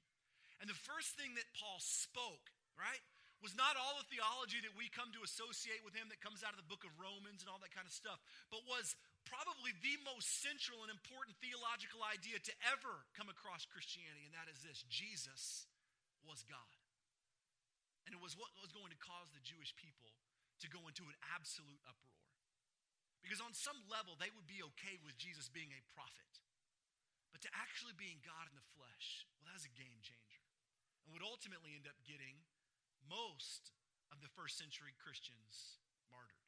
And 0.58 0.66
the 0.66 0.74
first 0.74 1.14
thing 1.14 1.38
that 1.38 1.46
Paul 1.54 1.78
spoke, 1.78 2.50
right, 2.74 3.02
was 3.44 3.54
not 3.54 3.76
all 3.76 4.00
the 4.00 4.08
theology 4.08 4.58
that 4.64 4.72
we 4.72 4.88
come 4.88 5.12
to 5.12 5.20
associate 5.20 5.84
with 5.84 5.92
him 5.92 6.08
that 6.08 6.24
comes 6.24 6.40
out 6.40 6.56
of 6.56 6.60
the 6.60 6.70
book 6.70 6.82
of 6.82 6.90
Romans 6.96 7.44
and 7.44 7.48
all 7.52 7.60
that 7.60 7.76
kind 7.76 7.84
of 7.84 7.92
stuff, 7.92 8.16
but 8.48 8.64
was 8.64 8.96
probably 9.28 9.76
the 9.84 10.00
most 10.08 10.40
central 10.40 10.80
and 10.80 10.88
important 10.88 11.37
theological 11.44 12.00
idea 12.04 12.40
to 12.40 12.52
ever 12.72 13.04
come 13.12 13.28
across 13.28 13.68
Christianity, 13.68 14.24
and 14.24 14.34
that 14.37 14.48
is 14.48 14.64
this 14.64 14.84
Jesus 14.88 15.68
was 16.24 16.40
God. 16.48 16.83
And 18.04 18.12
it 18.12 18.20
was 18.20 18.36
what 18.36 18.52
was 18.60 18.72
going 18.72 18.92
to 18.92 19.00
cause 19.00 19.32
the 19.32 19.44
Jewish 19.44 19.72
people 19.76 20.12
to 20.60 20.68
go 20.68 20.84
into 20.86 21.08
an 21.08 21.16
absolute 21.34 21.80
uproar. 21.88 22.20
Because 23.24 23.40
on 23.40 23.56
some 23.56 23.80
level, 23.88 24.20
they 24.20 24.28
would 24.36 24.44
be 24.44 24.60
okay 24.76 25.00
with 25.00 25.16
Jesus 25.16 25.48
being 25.48 25.72
a 25.72 25.82
prophet. 25.96 26.32
But 27.32 27.40
to 27.48 27.50
actually 27.56 27.96
being 27.96 28.20
God 28.20 28.46
in 28.46 28.54
the 28.54 28.70
flesh, 28.76 29.24
well, 29.40 29.48
that 29.48 29.56
was 29.56 29.64
a 29.64 29.72
game 29.72 29.98
changer. 30.04 30.44
And 31.04 31.16
would 31.16 31.24
ultimately 31.24 31.72
end 31.72 31.88
up 31.88 31.96
getting 32.04 32.44
most 33.08 33.72
of 34.12 34.20
the 34.20 34.32
first 34.36 34.60
century 34.60 34.92
Christians 35.00 35.80
martyred. 36.12 36.44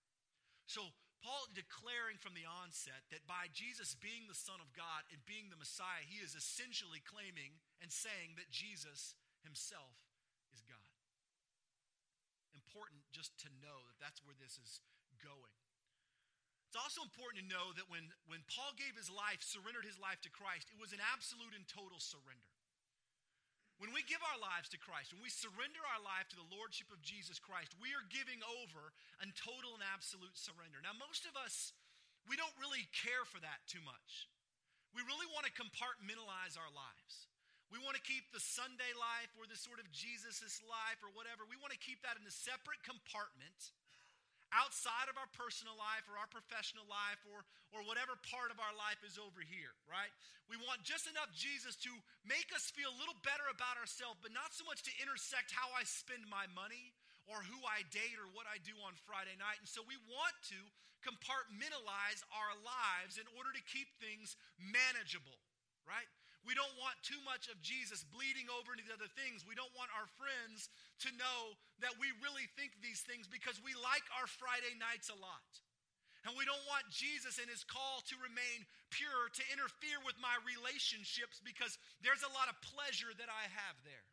So 0.69 0.95
Paul 1.25 1.51
declaring 1.57 2.21
from 2.21 2.37
the 2.39 2.47
onset 2.47 3.03
that 3.11 3.27
by 3.27 3.51
Jesus 3.51 3.99
being 3.99 4.29
the 4.29 4.37
Son 4.37 4.61
of 4.63 4.71
God 4.77 5.09
and 5.11 5.19
being 5.27 5.51
the 5.51 5.59
Messiah, 5.59 6.05
he 6.07 6.23
is 6.23 6.39
essentially 6.39 7.03
claiming 7.03 7.59
and 7.83 7.91
saying 7.91 8.37
that 8.37 8.53
Jesus 8.53 9.17
himself 9.43 9.97
is 10.55 10.63
God. 10.63 10.86
Important 12.77 13.09
just 13.09 13.33
to 13.41 13.49
know 13.65 13.89
that 13.89 13.97
that's 13.97 14.21
where 14.21 14.37
this 14.37 14.61
is 14.61 14.85
going. 15.25 15.57
It's 16.69 16.77
also 16.77 17.01
important 17.01 17.41
to 17.41 17.49
know 17.49 17.73
that 17.73 17.89
when, 17.89 18.13
when 18.29 18.45
Paul 18.53 18.77
gave 18.77 18.93
his 18.93 19.09
life, 19.09 19.41
surrendered 19.41 19.89
his 19.89 19.97
life 19.97 20.21
to 20.29 20.29
Christ, 20.29 20.69
it 20.69 20.77
was 20.77 20.93
an 20.93 21.01
absolute 21.01 21.57
and 21.57 21.65
total 21.65 21.97
surrender. 21.97 22.53
When 23.81 23.97
we 23.97 24.05
give 24.05 24.21
our 24.21 24.37
lives 24.37 24.69
to 24.77 24.81
Christ, 24.81 25.17
when 25.17 25.25
we 25.25 25.33
surrender 25.33 25.81
our 25.89 26.05
life 26.05 26.29
to 26.29 26.37
the 26.37 26.53
Lordship 26.53 26.93
of 26.93 27.01
Jesus 27.01 27.41
Christ, 27.41 27.73
we 27.81 27.97
are 27.97 28.05
giving 28.13 28.45
over 28.61 28.93
a 29.25 29.27
total 29.33 29.73
and 29.73 29.85
absolute 29.89 30.37
surrender. 30.37 30.77
Now, 30.85 30.93
most 31.01 31.25
of 31.25 31.33
us, 31.33 31.73
we 32.29 32.37
don't 32.37 32.61
really 32.61 32.85
care 32.93 33.25
for 33.25 33.41
that 33.41 33.65
too 33.65 33.81
much. 33.81 34.29
We 34.93 35.01
really 35.09 35.33
want 35.33 35.49
to 35.49 35.57
compartmentalize 35.57 36.61
our 36.61 36.69
lives. 36.77 37.25
We 37.75 37.83
want 37.83 37.99
to 37.99 38.05
keep 38.05 38.31
the 38.31 38.43
Sunday 38.43 38.93
life 38.95 39.31
or 39.35 39.45
the 39.51 39.59
sort 39.59 39.83
of 39.83 39.91
Jesus' 39.91 40.63
life 40.67 41.03
or 41.03 41.11
whatever, 41.13 41.43
we 41.47 41.59
want 41.59 41.75
to 41.75 41.83
keep 41.83 41.99
that 42.07 42.15
in 42.15 42.23
a 42.23 42.35
separate 42.35 42.83
compartment 42.87 43.75
outside 44.55 45.11
of 45.11 45.19
our 45.19 45.27
personal 45.35 45.75
life 45.75 46.07
or 46.07 46.15
our 46.15 46.31
professional 46.31 46.87
life 46.87 47.19
or, 47.27 47.43
or 47.75 47.83
whatever 47.83 48.15
part 48.31 48.55
of 48.55 48.63
our 48.63 48.75
life 48.79 49.03
is 49.03 49.19
over 49.19 49.43
here, 49.43 49.75
right? 49.91 50.11
We 50.47 50.55
want 50.63 50.87
just 50.87 51.11
enough 51.11 51.35
Jesus 51.35 51.75
to 51.83 51.91
make 52.23 52.55
us 52.55 52.71
feel 52.71 52.89
a 52.89 53.01
little 53.03 53.19
better 53.27 53.47
about 53.51 53.75
ourselves, 53.75 54.23
but 54.23 54.31
not 54.31 54.55
so 54.55 54.63
much 54.63 54.87
to 54.87 54.93
intersect 55.03 55.51
how 55.51 55.75
I 55.75 55.83
spend 55.83 56.23
my 56.31 56.47
money 56.55 56.95
or 57.27 57.43
who 57.43 57.59
I 57.67 57.83
date 57.91 58.15
or 58.23 58.31
what 58.31 58.47
I 58.47 58.63
do 58.63 58.75
on 58.87 58.95
Friday 59.03 59.35
night. 59.35 59.59
And 59.59 59.67
so 59.67 59.83
we 59.83 59.99
want 60.07 60.35
to 60.55 60.59
compartmentalize 61.03 62.23
our 62.31 62.55
lives 62.63 63.19
in 63.19 63.27
order 63.35 63.51
to 63.51 63.63
keep 63.67 63.91
things 63.99 64.39
manageable, 64.59 65.39
right? 65.83 66.07
We 66.47 66.55
don't 66.55 66.73
want 66.79 66.95
too 67.03 67.19
much 67.27 67.51
of 67.51 67.59
Jesus 67.59 68.07
bleeding 68.07 68.47
over 68.55 68.71
into 68.71 68.87
the 68.87 68.95
other 68.95 69.11
things. 69.11 69.43
We 69.43 69.59
don't 69.59 69.75
want 69.75 69.91
our 69.99 70.07
friends 70.15 70.71
to 71.03 71.11
know 71.19 71.59
that 71.83 71.99
we 71.99 72.15
really 72.23 72.47
think 72.55 72.79
these 72.79 73.03
things 73.03 73.27
because 73.27 73.59
we 73.59 73.75
like 73.75 74.07
our 74.15 74.31
Friday 74.31 74.79
nights 74.79 75.11
a 75.11 75.19
lot. 75.19 75.51
And 76.23 76.35
we 76.39 76.47
don't 76.47 76.63
want 76.67 76.87
Jesus 76.91 77.39
and 77.43 77.47
his 77.47 77.63
call 77.63 78.03
to 78.11 78.15
remain 78.19 78.67
pure 78.95 79.31
to 79.31 79.43
interfere 79.51 79.99
with 80.03 80.19
my 80.19 80.35
relationships 80.43 81.39
because 81.43 81.79
there's 82.03 82.27
a 82.27 82.35
lot 82.35 82.51
of 82.51 82.59
pleasure 82.63 83.11
that 83.15 83.31
I 83.31 83.47
have 83.51 83.79
there. 83.87 84.07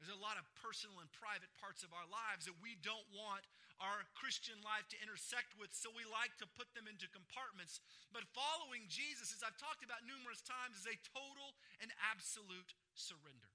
There's 0.00 0.12
a 0.12 0.20
lot 0.20 0.36
of 0.36 0.44
personal 0.60 1.00
and 1.02 1.10
private 1.10 1.50
parts 1.58 1.82
of 1.82 1.90
our 1.90 2.06
lives 2.06 2.46
that 2.46 2.56
we 2.62 2.78
don't 2.80 3.08
want 3.12 3.42
our 3.78 4.02
Christian 4.18 4.58
life 4.66 4.86
to 4.90 4.98
intersect 4.98 5.54
with, 5.54 5.70
so 5.70 5.90
we 5.94 6.02
like 6.10 6.34
to 6.42 6.50
put 6.58 6.70
them 6.74 6.90
into 6.90 7.06
compartments. 7.10 7.78
But 8.10 8.26
following 8.34 8.90
Jesus, 8.90 9.30
as 9.30 9.42
I've 9.46 9.58
talked 9.58 9.86
about 9.86 10.02
numerous 10.02 10.42
times, 10.42 10.78
is 10.78 10.90
a 10.90 10.98
total 11.14 11.54
and 11.78 11.94
absolute 12.10 12.74
surrender. 12.98 13.50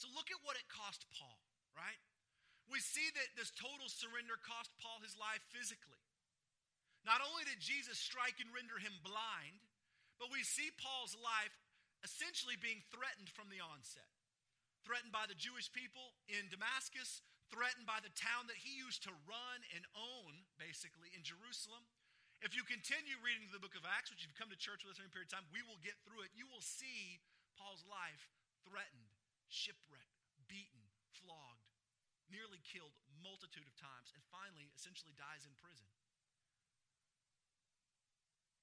So 0.00 0.08
look 0.10 0.32
at 0.32 0.42
what 0.42 0.56
it 0.58 0.66
cost 0.72 1.04
Paul, 1.12 1.38
right? 1.76 2.00
We 2.66 2.80
see 2.80 3.12
that 3.12 3.36
this 3.36 3.52
total 3.52 3.92
surrender 3.92 4.40
cost 4.40 4.72
Paul 4.80 5.04
his 5.04 5.14
life 5.20 5.44
physically. 5.52 6.00
Not 7.04 7.20
only 7.20 7.44
did 7.44 7.60
Jesus 7.60 8.00
strike 8.00 8.40
and 8.40 8.48
render 8.56 8.80
him 8.80 8.96
blind, 9.04 9.60
but 10.16 10.32
we 10.32 10.40
see 10.40 10.72
Paul's 10.80 11.12
life 11.20 11.52
essentially 12.00 12.56
being 12.56 12.80
threatened 12.88 13.28
from 13.28 13.52
the 13.52 13.60
onset. 13.60 14.08
Threatened 14.88 15.12
by 15.12 15.28
the 15.28 15.36
Jewish 15.36 15.68
people 15.72 16.16
in 16.28 16.48
Damascus, 16.48 17.20
threatened 17.52 17.88
by 17.88 18.00
the 18.00 18.12
town 18.16 18.46
that 18.48 18.60
he 18.60 18.76
used 18.76 19.04
to 19.04 19.12
run 19.28 19.58
and 19.76 19.84
own, 19.96 20.44
basically, 20.56 21.12
in 21.12 21.24
Jerusalem. 21.24 21.84
If 22.44 22.52
you 22.52 22.64
continue 22.66 23.16
reading 23.24 23.48
the 23.48 23.62
book 23.62 23.72
of 23.72 23.88
Acts, 23.88 24.12
which 24.12 24.20
you've 24.20 24.36
come 24.36 24.52
to 24.52 24.58
church 24.58 24.84
with 24.84 24.94
us 24.94 25.00
for 25.00 25.06
any 25.06 25.14
period 25.14 25.32
of 25.32 25.36
time, 25.40 25.48
we 25.48 25.64
will 25.64 25.80
get 25.80 25.96
through 26.04 26.28
it. 26.28 26.32
You 26.36 26.44
will 26.50 26.64
see 26.64 27.24
Paul's 27.56 27.84
life 27.88 28.28
threatened, 28.68 29.12
shipwrecked, 29.48 30.20
beaten, 30.44 30.84
flogged, 31.16 31.72
nearly 32.28 32.60
killed 32.64 32.92
multitude 33.24 33.64
of 33.64 33.76
times, 33.80 34.12
and 34.12 34.20
finally, 34.28 34.68
essentially 34.76 35.16
dies 35.16 35.48
in 35.48 35.56
prison. 35.56 35.88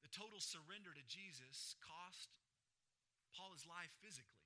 The 0.05 0.13
total 0.13 0.43
surrender 0.43 0.93
to 0.93 1.05
Jesus 1.09 1.73
cost 1.81 2.29
Paul 3.33 3.55
his 3.55 3.65
life 3.65 3.89
physically. 4.03 4.45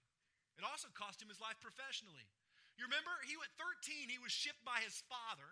It 0.55 0.63
also 0.63 0.87
cost 0.95 1.19
him 1.19 1.27
his 1.27 1.43
life 1.43 1.59
professionally. 1.59 2.29
You 2.75 2.85
remember, 2.87 3.11
he 3.23 3.39
at 3.39 3.53
13, 3.55 4.11
he 4.11 4.19
was 4.19 4.35
shipped 4.35 4.61
by 4.67 4.83
his 4.83 4.99
father, 5.07 5.47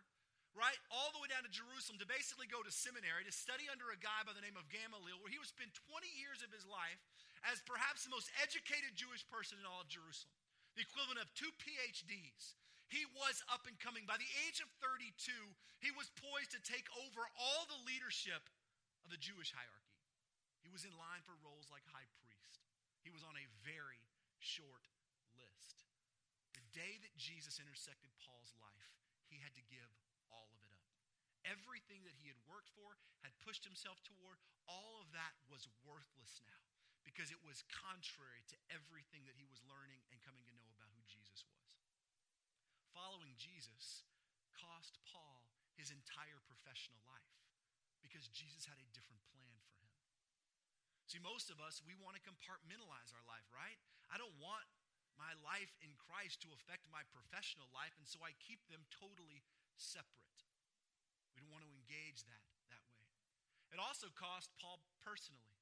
right, 0.54 0.76
all 0.92 1.10
the 1.16 1.24
way 1.24 1.32
down 1.32 1.48
to 1.48 1.52
Jerusalem 1.52 1.98
to 2.04 2.08
basically 2.08 2.52
go 2.52 2.60
to 2.60 2.72
seminary 2.72 3.24
to 3.24 3.32
study 3.32 3.72
under 3.72 3.90
a 3.90 4.00
guy 4.00 4.28
by 4.28 4.36
the 4.36 4.44
name 4.44 4.60
of 4.60 4.68
Gamaliel, 4.68 5.24
where 5.24 5.32
he 5.32 5.40
would 5.40 5.50
spend 5.50 5.72
20 5.88 6.04
years 6.20 6.44
of 6.44 6.52
his 6.52 6.68
life 6.68 7.00
as 7.48 7.64
perhaps 7.64 8.04
the 8.04 8.14
most 8.14 8.32
educated 8.40 8.96
Jewish 8.96 9.24
person 9.28 9.60
in 9.60 9.68
all 9.68 9.84
of 9.84 9.92
Jerusalem, 9.92 10.36
the 10.76 10.84
equivalent 10.84 11.24
of 11.24 11.32
two 11.36 11.52
PhDs. 11.60 12.60
He 12.92 13.08
was 13.18 13.42
up 13.50 13.66
and 13.66 13.80
coming. 13.80 14.06
By 14.06 14.22
the 14.22 14.34
age 14.46 14.62
of 14.62 14.70
32, 14.84 15.34
he 15.82 15.90
was 15.96 16.14
poised 16.20 16.54
to 16.54 16.62
take 16.62 16.86
over 17.02 17.26
all 17.40 17.66
the 17.66 17.84
leadership 17.90 18.46
of 19.02 19.10
the 19.10 19.20
Jewish 19.20 19.50
hierarchy. 19.50 19.98
He 20.62 20.72
was 20.72 20.86
in 20.86 20.94
line 20.96 21.26
for 21.26 21.36
roles 21.44 21.68
like 21.74 21.84
high 21.90 22.08
priest. 22.22 22.64
He 23.04 23.12
was 23.12 23.26
on 23.26 23.36
a 23.36 23.52
very 23.66 24.06
short 24.40 24.88
list. 25.36 25.84
Day 26.74 26.98
that 27.06 27.14
Jesus 27.16 27.62
intersected 27.62 28.10
Paul's 28.18 28.54
life, 28.58 28.98
he 29.30 29.38
had 29.38 29.54
to 29.54 29.70
give 29.70 29.90
all 30.34 30.50
of 30.50 30.62
it 30.66 30.74
up. 30.74 30.90
Everything 31.46 32.02
that 32.10 32.18
he 32.18 32.28
had 32.28 32.40
worked 32.50 32.74
for, 32.74 32.98
had 33.22 33.38
pushed 33.46 33.64
himself 33.64 34.02
toward, 34.02 34.42
all 34.66 35.00
of 35.00 35.14
that 35.14 35.38
was 35.46 35.70
worthless 35.86 36.42
now 36.44 36.64
because 37.04 37.30
it 37.30 37.44
was 37.44 37.68
contrary 37.68 38.42
to 38.48 38.58
everything 38.72 39.28
that 39.28 39.38
he 39.38 39.46
was 39.46 39.62
learning 39.68 40.02
and 40.10 40.24
coming 40.24 40.44
to 40.48 40.56
know 40.56 40.72
about 40.74 40.90
who 40.96 41.04
Jesus 41.06 41.44
was. 41.46 41.70
Following 42.96 43.36
Jesus 43.36 44.08
cost 44.56 44.98
Paul 45.06 45.46
his 45.76 45.92
entire 45.92 46.40
professional 46.48 47.02
life 47.04 47.38
because 48.00 48.32
Jesus 48.32 48.64
had 48.66 48.80
a 48.80 48.94
different 48.96 49.22
plan 49.36 49.58
for 49.68 49.76
him. 49.84 49.94
See, 51.12 51.20
most 51.20 51.52
of 51.52 51.60
us, 51.60 51.84
we 51.84 51.98
want 52.00 52.16
to 52.16 52.24
compartmentalize 52.24 53.12
our 53.12 53.26
life, 53.28 53.46
right? 53.52 53.78
I 54.08 54.16
don't 54.16 54.34
want 54.40 54.64
my 55.20 55.34
life 55.46 55.74
in 55.80 55.94
Christ 55.98 56.42
to 56.44 56.54
affect 56.56 56.90
my 56.90 57.06
professional 57.14 57.70
life, 57.72 57.94
and 57.98 58.08
so 58.08 58.22
I 58.26 58.34
keep 58.42 58.64
them 58.68 58.84
totally 58.90 59.46
separate. 59.78 60.40
We 61.34 61.42
don't 61.42 61.54
want 61.54 61.66
to 61.66 61.74
engage 61.74 62.26
that 62.30 62.44
that 62.70 62.86
way. 62.94 63.08
It 63.74 63.82
also 63.82 64.14
cost 64.14 64.54
Paul 64.62 64.82
personally. 65.02 65.54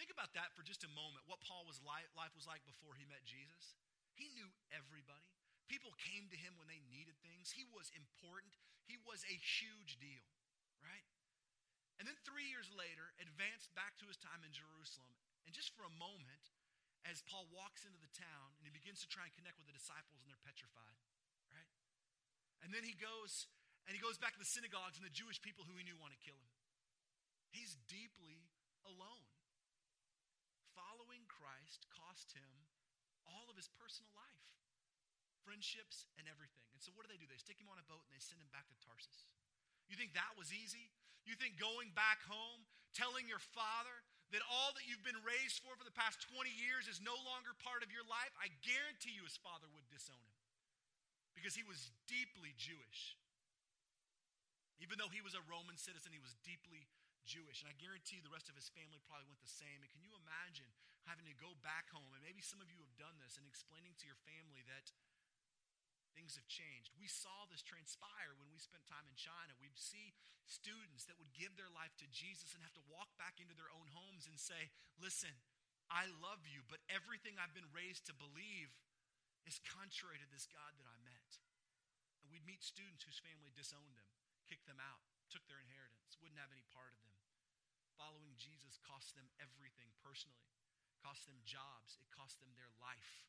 Think 0.00 0.08
about 0.08 0.32
that 0.34 0.50
for 0.56 0.64
just 0.64 0.82
a 0.82 0.90
moment, 0.96 1.28
what 1.28 1.44
Paul 1.44 1.68
was 1.68 1.78
life 1.84 2.08
was 2.34 2.48
like 2.48 2.64
before 2.64 2.96
he 2.96 3.06
met 3.06 3.22
Jesus. 3.28 3.76
He 4.16 4.32
knew 4.34 4.48
everybody. 4.72 5.30
People 5.70 5.94
came 6.00 6.28
to 6.28 6.36
him 6.36 6.58
when 6.58 6.68
they 6.68 6.82
needed 6.92 7.16
things. 7.22 7.52
He 7.54 7.64
was 7.70 7.88
important. 7.94 8.56
He 8.84 8.98
was 9.08 9.24
a 9.24 9.36
huge 9.36 9.96
deal, 10.02 10.26
right? 10.82 11.06
And 12.00 12.04
then 12.08 12.18
three 12.26 12.50
years 12.50 12.66
later, 12.74 13.14
advanced 13.22 13.70
back 13.78 13.94
to 14.02 14.08
his 14.10 14.18
time 14.18 14.42
in 14.42 14.50
Jerusalem. 14.50 15.14
And 15.46 15.54
just 15.54 15.70
for 15.78 15.86
a 15.86 16.00
moment, 16.02 16.50
as 17.06 17.22
Paul 17.26 17.50
walks 17.50 17.82
into 17.82 17.98
the 17.98 18.12
town 18.14 18.54
and 18.58 18.66
he 18.66 18.72
begins 18.72 19.02
to 19.02 19.08
try 19.10 19.26
and 19.26 19.34
connect 19.34 19.58
with 19.58 19.66
the 19.66 19.74
disciples, 19.74 20.22
and 20.22 20.30
they're 20.30 20.46
petrified, 20.46 20.98
right? 21.50 21.70
And 22.62 22.70
then 22.70 22.86
he 22.86 22.94
goes 22.94 23.50
and 23.90 23.98
he 23.98 24.02
goes 24.02 24.14
back 24.14 24.38
to 24.38 24.42
the 24.42 24.46
synagogues 24.46 24.94
and 24.94 25.02
the 25.02 25.10
Jewish 25.10 25.42
people 25.42 25.66
who 25.66 25.74
he 25.74 25.82
knew 25.82 25.98
want 25.98 26.14
to 26.14 26.22
kill 26.22 26.38
him. 26.38 26.54
He's 27.50 27.74
deeply 27.90 28.46
alone. 28.86 29.26
Following 30.78 31.26
Christ 31.26 31.84
cost 31.90 32.32
him 32.32 32.70
all 33.28 33.50
of 33.50 33.58
his 33.58 33.68
personal 33.76 34.08
life, 34.14 34.46
friendships, 35.44 36.08
and 36.16 36.24
everything. 36.30 36.64
And 36.72 36.80
so, 36.80 36.94
what 36.94 37.04
do 37.04 37.10
they 37.12 37.20
do? 37.20 37.28
They 37.28 37.42
stick 37.42 37.60
him 37.60 37.68
on 37.68 37.76
a 37.76 37.86
boat 37.90 38.06
and 38.06 38.14
they 38.14 38.22
send 38.22 38.40
him 38.40 38.48
back 38.54 38.70
to 38.70 38.76
Tarsus. 38.80 39.28
You 39.90 39.98
think 39.98 40.14
that 40.16 40.32
was 40.38 40.54
easy? 40.54 40.88
You 41.28 41.36
think 41.36 41.60
going 41.60 41.92
back 41.92 42.24
home, 42.24 42.64
telling 42.96 43.28
your 43.28 43.42
father 43.52 44.02
that 44.32 44.40
all 44.48 44.72
that 44.72 44.88
you've 44.88 45.04
been 45.04 45.20
raised 45.22 45.60
for 45.60 45.76
for 45.76 45.84
the 45.84 45.94
past 45.94 46.24
20 46.32 46.48
years 46.56 46.88
is 46.88 47.04
no 47.04 47.14
longer 47.28 47.52
part 47.60 47.84
of 47.84 47.92
your 47.92 48.04
life? 48.08 48.32
I 48.40 48.48
guarantee 48.64 49.12
you 49.12 49.24
his 49.28 49.36
father 49.38 49.68
would 49.76 49.84
disown 49.92 50.18
him 50.18 50.40
because 51.36 51.52
he 51.52 51.64
was 51.64 51.92
deeply 52.08 52.56
Jewish. 52.56 53.16
Even 54.80 54.98
though 54.98 55.12
he 55.12 55.22
was 55.22 55.38
a 55.38 55.44
Roman 55.46 55.78
citizen, 55.78 56.10
he 56.10 56.18
was 56.18 56.34
deeply 56.42 56.88
Jewish. 57.22 57.62
And 57.62 57.70
I 57.70 57.76
guarantee 57.78 58.18
the 58.18 58.32
rest 58.32 58.50
of 58.50 58.58
his 58.58 58.66
family 58.72 58.98
probably 59.06 59.30
went 59.30 59.38
the 59.38 59.52
same. 59.52 59.78
And 59.78 59.90
can 59.92 60.02
you 60.02 60.10
imagine 60.16 60.66
having 61.06 61.28
to 61.30 61.36
go 61.38 61.54
back 61.62 61.92
home? 61.94 62.10
And 62.16 62.22
maybe 62.24 62.42
some 62.42 62.58
of 62.58 62.66
you 62.66 62.82
have 62.82 62.94
done 62.98 63.14
this 63.22 63.38
and 63.38 63.46
explaining 63.46 63.94
to 64.02 64.08
your 64.10 64.18
family 64.26 64.66
that 64.66 64.90
things 66.12 66.36
have 66.36 66.48
changed. 66.48 66.92
We 66.96 67.08
saw 67.08 67.48
this 67.48 67.64
transpire 67.64 68.36
when 68.36 68.48
we 68.52 68.60
spent 68.60 68.84
time 68.88 69.08
in 69.08 69.16
China. 69.16 69.56
We'd 69.58 69.76
see 69.76 70.12
students 70.46 71.08
that 71.08 71.16
would 71.16 71.32
give 71.32 71.56
their 71.56 71.72
life 71.72 71.94
to 72.00 72.08
Jesus 72.12 72.52
and 72.52 72.62
have 72.62 72.76
to 72.76 72.90
walk 72.92 73.12
back 73.16 73.40
into 73.40 73.56
their 73.56 73.72
own 73.72 73.88
homes 73.92 74.28
and 74.28 74.36
say, 74.36 74.70
Listen, 75.00 75.32
I 75.88 76.08
love 76.24 76.44
you, 76.48 76.64
but 76.68 76.80
everything 76.88 77.36
I've 77.36 77.56
been 77.56 77.68
raised 77.72 78.08
to 78.08 78.14
believe 78.16 78.72
is 79.44 79.60
contrary 79.66 80.16
to 80.22 80.28
this 80.30 80.48
God 80.48 80.72
that 80.78 80.88
I 80.88 80.96
met. 81.02 81.30
And 82.22 82.30
we'd 82.30 82.46
meet 82.46 82.62
students 82.62 83.02
whose 83.02 83.18
family 83.18 83.50
disowned 83.52 83.98
them, 83.98 84.08
kicked 84.46 84.64
them 84.70 84.78
out, 84.78 85.02
took 85.28 85.42
their 85.50 85.60
inheritance, 85.60 86.16
wouldn't 86.22 86.38
have 86.38 86.54
any 86.54 86.64
part 86.70 86.94
of 86.94 87.02
them. 87.02 87.18
Following 87.98 88.38
Jesus 88.38 88.78
cost 88.80 89.12
them 89.18 89.28
everything 89.42 89.90
personally, 90.00 90.48
cost 91.02 91.26
them 91.28 91.42
jobs, 91.44 91.98
it 92.00 92.08
cost 92.14 92.40
them 92.40 92.54
their 92.56 92.70
life. 92.80 93.26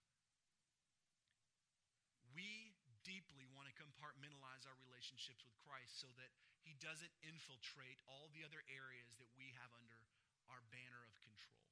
We 2.33 2.72
deeply 3.03 3.45
want 3.51 3.67
to 3.69 3.75
compartmentalize 3.75 4.63
our 4.67 4.75
relationships 4.87 5.43
with 5.43 5.55
Christ 5.63 5.99
so 5.99 6.09
that 6.19 6.31
he 6.63 6.75
doesn't 6.79 7.11
infiltrate 7.23 7.99
all 8.07 8.31
the 8.31 8.43
other 8.43 8.63
areas 8.71 9.15
that 9.19 9.29
we 9.35 9.51
have 9.59 9.71
under 9.75 9.99
our 10.47 10.63
banner 10.71 11.03
of 11.07 11.15
control. 11.19 11.67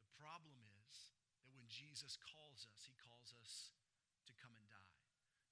The 0.00 0.12
problem 0.20 0.56
is 0.84 1.12
that 1.44 1.52
when 1.56 1.66
Jesus 1.68 2.20
calls 2.20 2.68
us, 2.68 2.84
he 2.84 2.96
calls 3.00 3.32
us 3.40 3.72
to 4.28 4.32
come 4.36 4.52
and 4.54 4.64
die. 4.68 4.92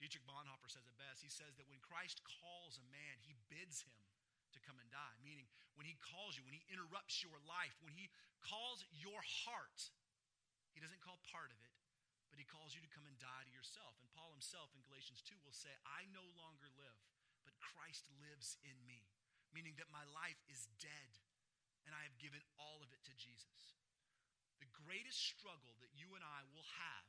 Dietrich 0.01 0.25
Bonhoeffer 0.25 0.69
says 0.73 0.89
it 0.89 0.97
best. 0.97 1.21
He 1.21 1.33
says 1.33 1.57
that 1.61 1.69
when 1.69 1.81
Christ 1.85 2.25
calls 2.25 2.81
a 2.81 2.87
man, 2.89 3.21
he 3.21 3.37
bids 3.53 3.85
him 3.85 4.01
to 4.57 4.59
come 4.65 4.81
and 4.81 4.89
die. 4.89 5.17
Meaning, 5.21 5.45
when 5.77 5.85
he 5.85 5.97
calls 6.01 6.35
you, 6.37 6.43
when 6.43 6.57
he 6.57 6.65
interrupts 6.73 7.21
your 7.21 7.37
life, 7.45 7.77
when 7.85 7.93
he 7.93 8.09
calls 8.41 8.83
your 8.97 9.21
heart, 9.45 9.93
he 10.73 10.81
doesn't 10.81 11.05
call 11.05 11.21
part 11.29 11.53
of 11.53 11.61
it, 11.61 11.70
he 12.41 12.49
calls 12.49 12.73
you 12.73 12.81
to 12.81 12.89
come 12.97 13.05
and 13.05 13.21
die 13.21 13.45
to 13.45 13.53
yourself. 13.53 14.01
And 14.01 14.09
Paul 14.17 14.33
himself 14.33 14.73
in 14.73 14.81
Galatians 14.89 15.21
2 15.29 15.37
will 15.45 15.53
say, 15.53 15.77
I 15.85 16.09
no 16.09 16.25
longer 16.41 16.73
live, 16.81 16.97
but 17.45 17.53
Christ 17.61 18.09
lives 18.17 18.57
in 18.65 18.81
me, 18.89 19.05
meaning 19.53 19.77
that 19.77 19.93
my 19.93 20.09
life 20.17 20.41
is 20.49 20.73
dead 20.81 21.21
and 21.85 21.93
I 21.93 22.01
have 22.09 22.17
given 22.17 22.41
all 22.57 22.81
of 22.81 22.89
it 22.97 23.05
to 23.05 23.15
Jesus. 23.21 23.77
The 24.57 24.73
greatest 24.73 25.21
struggle 25.21 25.77
that 25.85 25.93
you 25.93 26.17
and 26.17 26.25
I 26.25 26.49
will 26.57 26.65
have, 26.81 27.09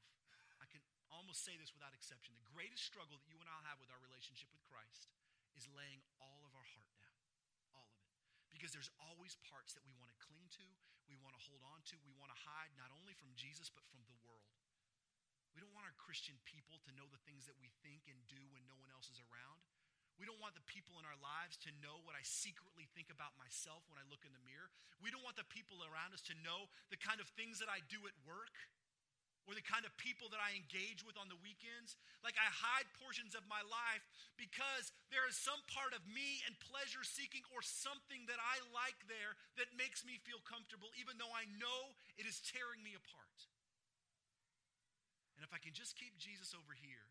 I 0.59 0.67
can 0.67 0.83
almost 1.07 1.47
say 1.47 1.55
this 1.55 1.71
without 1.71 1.95
exception, 1.95 2.35
the 2.35 2.51
greatest 2.51 2.83
struggle 2.83 3.15
that 3.15 3.31
you 3.31 3.39
and 3.39 3.47
I 3.47 3.59
have 3.71 3.79
with 3.79 3.91
our 3.91 4.03
relationship 4.03 4.51
with 4.51 4.63
Christ 4.67 5.07
is 5.55 5.67
laying 5.71 6.03
all 6.19 6.43
of 6.43 6.51
our 6.55 6.67
heart 6.75 6.91
down. 6.99 7.19
All 7.75 7.87
of 7.87 8.03
it. 8.03 8.11
Because 8.51 8.75
there's 8.75 8.91
always 8.99 9.39
parts 9.47 9.75
that 9.79 9.83
we 9.87 9.95
want 9.95 10.11
to 10.11 10.17
cling 10.23 10.47
to, 10.59 10.67
we 11.07 11.19
want 11.19 11.35
to 11.35 11.43
hold 11.43 11.63
on 11.67 11.83
to, 11.91 11.99
we 12.07 12.15
want 12.15 12.31
to 12.31 12.39
hide 12.47 12.71
not 12.79 12.91
only 12.95 13.15
from 13.15 13.35
Jesus, 13.35 13.67
but 13.67 13.83
from 13.91 14.03
the 14.07 14.15
world. 14.23 14.60
We 15.55 15.59
don't 15.59 15.75
want 15.75 15.87
our 15.87 15.97
Christian 15.99 16.39
people 16.47 16.79
to 16.87 16.91
know 16.95 17.07
the 17.11 17.21
things 17.27 17.47
that 17.47 17.59
we 17.59 17.71
think 17.83 18.07
and 18.07 18.17
do 18.31 18.39
when 18.51 18.63
no 18.67 18.75
one 18.79 18.91
else 18.91 19.11
is 19.11 19.19
around. 19.19 19.59
We 20.19 20.29
don't 20.29 20.39
want 20.39 20.53
the 20.53 20.69
people 20.69 21.01
in 21.01 21.05
our 21.09 21.17
lives 21.17 21.57
to 21.65 21.73
know 21.81 21.97
what 22.05 22.13
I 22.13 22.21
secretly 22.21 22.85
think 22.93 23.09
about 23.09 23.33
myself 23.41 23.81
when 23.89 23.97
I 23.97 24.05
look 24.05 24.21
in 24.21 24.37
the 24.37 24.45
mirror. 24.45 24.69
We 25.01 25.09
don't 25.09 25.25
want 25.25 25.33
the 25.33 25.49
people 25.49 25.81
around 25.81 26.13
us 26.13 26.21
to 26.29 26.37
know 26.45 26.69
the 26.93 27.01
kind 27.01 27.17
of 27.17 27.25
things 27.33 27.57
that 27.57 27.73
I 27.73 27.81
do 27.89 28.05
at 28.05 28.13
work 28.21 28.53
or 29.49 29.57
the 29.57 29.65
kind 29.65 29.81
of 29.81 29.97
people 29.97 30.29
that 30.29 30.37
I 30.37 30.53
engage 30.53 31.01
with 31.01 31.17
on 31.17 31.25
the 31.25 31.39
weekends. 31.41 31.97
Like 32.21 32.37
I 32.37 32.45
hide 32.53 32.85
portions 33.01 33.33
of 33.33 33.41
my 33.49 33.65
life 33.65 34.05
because 34.37 34.93
there 35.09 35.25
is 35.25 35.33
some 35.33 35.57
part 35.73 35.97
of 35.97 36.05
me 36.05 36.45
and 36.45 36.53
pleasure 36.61 37.01
seeking 37.01 37.41
or 37.49 37.65
something 37.65 38.29
that 38.29 38.37
I 38.37 38.61
like 38.69 39.01
there 39.09 39.33
that 39.57 39.73
makes 39.73 40.05
me 40.05 40.21
feel 40.21 40.45
comfortable, 40.45 40.93
even 41.01 41.17
though 41.17 41.33
I 41.33 41.49
know 41.57 41.97
it 42.21 42.29
is 42.29 42.37
tearing 42.45 42.85
me 42.85 42.93
apart. 42.93 43.49
And 45.41 45.49
if 45.49 45.57
I 45.57 45.57
can 45.57 45.73
just 45.73 45.97
keep 45.97 46.13
Jesus 46.21 46.53
over 46.53 46.77
here, 46.77 47.09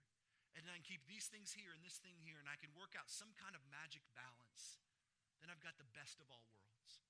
and 0.54 0.62
I 0.70 0.78
can 0.78 0.86
keep 0.86 1.02
these 1.10 1.26
things 1.26 1.50
here 1.50 1.74
and 1.74 1.82
this 1.82 1.98
thing 1.98 2.14
here, 2.22 2.38
and 2.38 2.46
I 2.46 2.54
can 2.62 2.70
work 2.78 2.94
out 2.94 3.10
some 3.10 3.34
kind 3.34 3.58
of 3.58 3.62
magic 3.66 4.06
balance, 4.14 4.78
then 5.42 5.50
I've 5.50 5.58
got 5.58 5.74
the 5.82 5.90
best 5.98 6.22
of 6.22 6.30
all 6.30 6.46
worlds. 6.54 7.02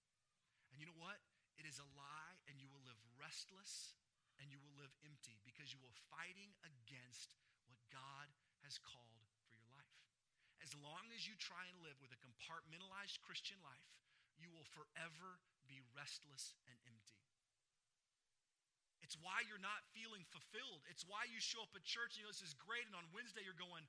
And 0.73 0.81
you 0.81 0.89
know 0.89 0.97
what? 0.97 1.21
It 1.61 1.69
is 1.69 1.77
a 1.77 1.85
lie, 1.93 2.41
and 2.49 2.57
you 2.57 2.73
will 2.73 2.81
live 2.89 2.97
restless 3.21 4.01
and 4.41 4.49
you 4.49 4.57
will 4.65 4.73
live 4.81 4.97
empty 5.05 5.37
because 5.45 5.71
you 5.77 5.81
will 5.85 5.93
fighting 6.09 6.57
against 6.65 7.37
what 7.69 7.77
God 7.93 8.33
has 8.65 8.81
called 8.81 9.29
for 9.45 9.53
your 9.53 9.69
life. 9.69 10.01
As 10.65 10.73
long 10.81 11.13
as 11.13 11.29
you 11.29 11.37
try 11.37 11.69
and 11.69 11.85
live 11.85 12.01
with 12.01 12.17
a 12.17 12.25
compartmentalized 12.25 13.21
Christian 13.21 13.61
life, 13.61 13.93
you 14.41 14.49
will 14.49 14.65
forever 14.73 15.45
be 15.69 15.85
restless 15.93 16.57
and 16.65 16.81
empty. 16.89 17.21
It's 19.11 19.19
why 19.19 19.43
you're 19.51 19.59
not 19.59 19.83
feeling 19.91 20.23
fulfilled. 20.31 20.87
It's 20.87 21.03
why 21.03 21.27
you 21.27 21.43
show 21.43 21.67
up 21.67 21.75
at 21.75 21.83
church 21.83 22.15
and 22.15 22.23
you 22.23 22.31
know 22.31 22.31
this 22.31 22.47
is 22.47 22.55
great, 22.55 22.87
and 22.87 22.95
on 22.95 23.03
Wednesday 23.11 23.43
you're 23.43 23.59
going, 23.59 23.83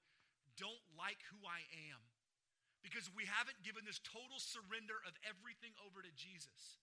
don't 0.57 0.81
like 0.97 1.21
who 1.29 1.37
I 1.45 1.61
am. 1.93 2.01
Because 2.81 3.05
we 3.13 3.29
haven't 3.29 3.61
given 3.61 3.85
this 3.85 4.01
total 4.01 4.41
surrender 4.41 4.97
of 5.05 5.13
everything 5.21 5.77
over 5.85 6.01
to 6.01 6.09
Jesus. 6.17 6.81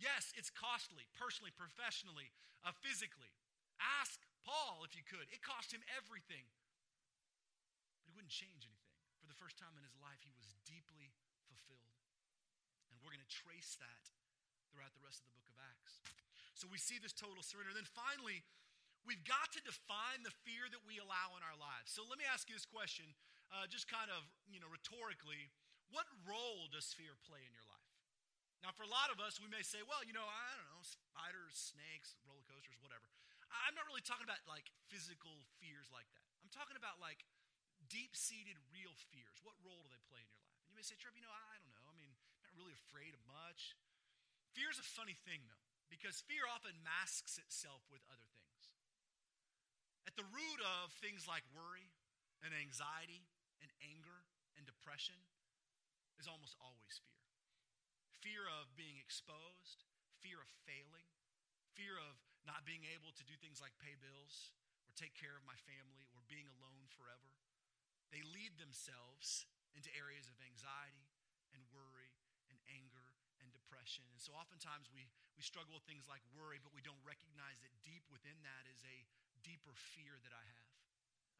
Yes, 0.00 0.32
it's 0.32 0.48
costly, 0.48 1.04
personally, 1.12 1.52
professionally, 1.52 2.32
uh, 2.64 2.72
physically. 2.80 3.36
Ask 4.00 4.16
Paul 4.48 4.88
if 4.88 4.96
you 4.96 5.04
could. 5.04 5.28
It 5.28 5.44
cost 5.44 5.68
him 5.68 5.84
everything. 5.92 6.48
But 8.00 8.08
it 8.08 8.16
wouldn't 8.16 8.32
change 8.32 8.64
anything. 8.64 8.96
For 9.20 9.28
the 9.28 9.36
first 9.36 9.60
time 9.60 9.76
in 9.76 9.84
his 9.84 10.00
life, 10.00 10.24
he 10.24 10.32
was 10.32 10.56
deeply 10.64 11.12
fulfilled. 11.52 11.92
And 12.88 12.96
we're 13.04 13.12
going 13.12 13.20
to 13.20 13.28
trace 13.44 13.76
that 13.76 14.04
throughout 14.72 14.96
the 14.96 15.04
rest 15.04 15.20
of 15.20 15.28
the 15.28 15.36
book 15.36 15.52
of 15.52 15.60
Acts. 15.60 16.00
So 16.58 16.66
we 16.66 16.82
see 16.82 16.98
this 16.98 17.14
total 17.14 17.46
surrender. 17.46 17.70
Then 17.70 17.86
finally, 17.86 18.42
we've 19.06 19.22
got 19.22 19.54
to 19.54 19.62
define 19.62 20.26
the 20.26 20.34
fear 20.42 20.66
that 20.66 20.82
we 20.82 20.98
allow 20.98 21.38
in 21.38 21.46
our 21.46 21.54
lives. 21.54 21.94
So 21.94 22.02
let 22.02 22.18
me 22.18 22.26
ask 22.26 22.50
you 22.50 22.58
this 22.58 22.66
question, 22.66 23.06
uh, 23.54 23.70
just 23.70 23.86
kind 23.86 24.10
of, 24.10 24.26
you 24.50 24.58
know, 24.58 24.66
rhetorically. 24.66 25.54
What 25.94 26.10
role 26.26 26.66
does 26.68 26.90
fear 26.90 27.14
play 27.22 27.40
in 27.46 27.54
your 27.54 27.64
life? 27.70 27.78
Now, 28.60 28.74
for 28.74 28.82
a 28.82 28.90
lot 28.90 29.14
of 29.14 29.22
us, 29.22 29.38
we 29.38 29.46
may 29.46 29.62
say, 29.62 29.86
well, 29.86 30.02
you 30.02 30.10
know, 30.10 30.26
I 30.26 30.50
don't 30.58 30.66
know, 30.66 30.82
spiders, 30.82 31.54
snakes, 31.54 32.18
roller 32.26 32.42
coasters, 32.42 32.82
whatever. 32.82 33.06
I'm 33.48 33.72
not 33.78 33.86
really 33.86 34.04
talking 34.04 34.26
about 34.26 34.42
like 34.50 34.68
physical 34.90 35.46
fears 35.62 35.88
like 35.94 36.10
that. 36.12 36.26
I'm 36.42 36.50
talking 36.50 36.76
about 36.76 36.98
like 36.98 37.22
deep 37.86 38.18
seated, 38.18 38.58
real 38.68 38.92
fears. 39.14 39.40
What 39.46 39.56
role 39.62 39.80
do 39.86 39.88
they 39.88 40.02
play 40.10 40.20
in 40.20 40.28
your 40.28 40.42
life? 40.42 40.58
And 40.66 40.74
you 40.74 40.76
may 40.76 40.84
say, 40.84 40.98
Trev, 40.98 41.14
you 41.16 41.24
know, 41.24 41.32
I 41.32 41.56
don't 41.62 41.72
know. 41.72 41.86
I 41.86 41.94
mean, 41.94 42.12
not 42.44 42.52
really 42.58 42.74
afraid 42.74 43.14
of 43.14 43.22
much. 43.24 43.78
Fear 44.52 44.74
is 44.74 44.82
a 44.82 44.84
funny 44.84 45.16
thing, 45.24 45.46
though, 45.46 45.67
because 45.88 46.24
fear 46.24 46.44
often 46.48 46.76
masks 46.84 47.40
itself 47.40 47.84
with 47.88 48.04
other 48.12 48.28
things. 48.32 48.62
At 50.06 50.16
the 50.16 50.28
root 50.28 50.60
of 50.80 50.92
things 51.00 51.28
like 51.28 51.44
worry 51.52 51.92
and 52.40 52.54
anxiety 52.54 53.28
and 53.60 53.68
anger 53.84 54.24
and 54.56 54.64
depression 54.64 55.18
is 56.16 56.28
almost 56.30 56.56
always 56.60 56.96
fear 57.04 57.18
fear 58.18 58.44
of 58.60 58.74
being 58.74 58.98
exposed, 58.98 59.86
fear 60.20 60.42
of 60.42 60.50
failing, 60.66 61.08
fear 61.72 61.96
of 61.96 62.18
not 62.44 62.66
being 62.66 62.84
able 62.92 63.14
to 63.14 63.24
do 63.24 63.34
things 63.38 63.62
like 63.62 63.72
pay 63.78 63.94
bills 63.96 64.52
or 64.84 64.92
take 64.98 65.14
care 65.14 65.32
of 65.38 65.46
my 65.46 65.56
family 65.64 66.10
or 66.12 66.20
being 66.26 66.50
alone 66.58 66.84
forever. 66.92 67.32
They 68.10 68.20
lead 68.20 68.58
themselves 68.58 69.46
into 69.72 69.88
areas 69.94 70.26
of 70.26 70.36
anxiety 70.42 71.08
and 71.54 71.62
worry 71.72 71.97
depression. 73.88 74.04
And 74.12 74.20
so 74.20 74.36
oftentimes 74.36 74.92
we, 74.92 75.08
we 75.32 75.40
struggle 75.40 75.72
with 75.72 75.88
things 75.88 76.04
like 76.04 76.20
worry, 76.36 76.60
but 76.60 76.76
we 76.76 76.84
don't 76.84 77.00
recognize 77.08 77.56
that 77.64 77.72
deep 77.88 78.04
within 78.12 78.36
that 78.44 78.68
is 78.68 78.84
a 78.84 78.96
deeper 79.40 79.72
fear 79.96 80.20
that 80.20 80.34
I 80.36 80.44
have. 80.44 80.68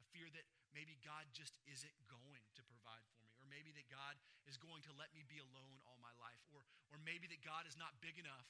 A 0.00 0.06
fear 0.16 0.32
that 0.32 0.48
maybe 0.72 0.96
God 1.04 1.28
just 1.37 1.61
isn't 1.68 1.92
going 2.08 2.40
to 2.56 2.62
provide 2.64 3.04
for 3.12 3.20
me, 3.20 3.28
or 3.37 3.44
maybe 3.52 3.68
that 3.76 3.84
God 3.92 4.16
is 4.48 4.56
going 4.56 4.80
to 4.88 4.96
let 4.96 5.12
me 5.12 5.28
be 5.28 5.44
alone 5.44 5.76
all 5.84 6.00
my 6.00 6.14
life, 6.16 6.40
or, 6.48 6.64
or 6.88 6.96
maybe 7.04 7.28
that 7.28 7.44
God 7.44 7.68
is 7.68 7.76
not 7.76 8.00
big 8.00 8.16
enough 8.16 8.48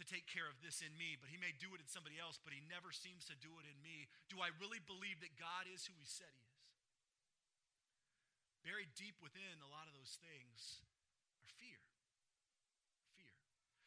to 0.00 0.04
take 0.08 0.24
care 0.24 0.48
of 0.48 0.56
this 0.64 0.80
in 0.80 0.96
me, 0.96 1.20
but 1.20 1.28
He 1.28 1.36
may 1.36 1.52
do 1.60 1.76
it 1.76 1.80
in 1.84 1.88
somebody 1.92 2.16
else, 2.16 2.40
but 2.40 2.56
He 2.56 2.64
never 2.64 2.88
seems 2.88 3.28
to 3.28 3.36
do 3.36 3.52
it 3.60 3.68
in 3.68 3.76
me. 3.84 4.08
Do 4.32 4.40
I 4.40 4.48
really 4.56 4.80
believe 4.80 5.20
that 5.20 5.36
God 5.36 5.68
is 5.68 5.84
who 5.84 5.96
He 6.00 6.08
said 6.08 6.32
He 6.32 6.48
is? 6.48 6.64
Buried 8.64 8.92
deep 8.96 9.20
within 9.20 9.60
a 9.60 9.70
lot 9.72 9.88
of 9.90 9.94
those 9.96 10.16
things 10.22 10.80
are 11.42 11.48
fear. 11.58 11.82
Fear. 13.16 13.32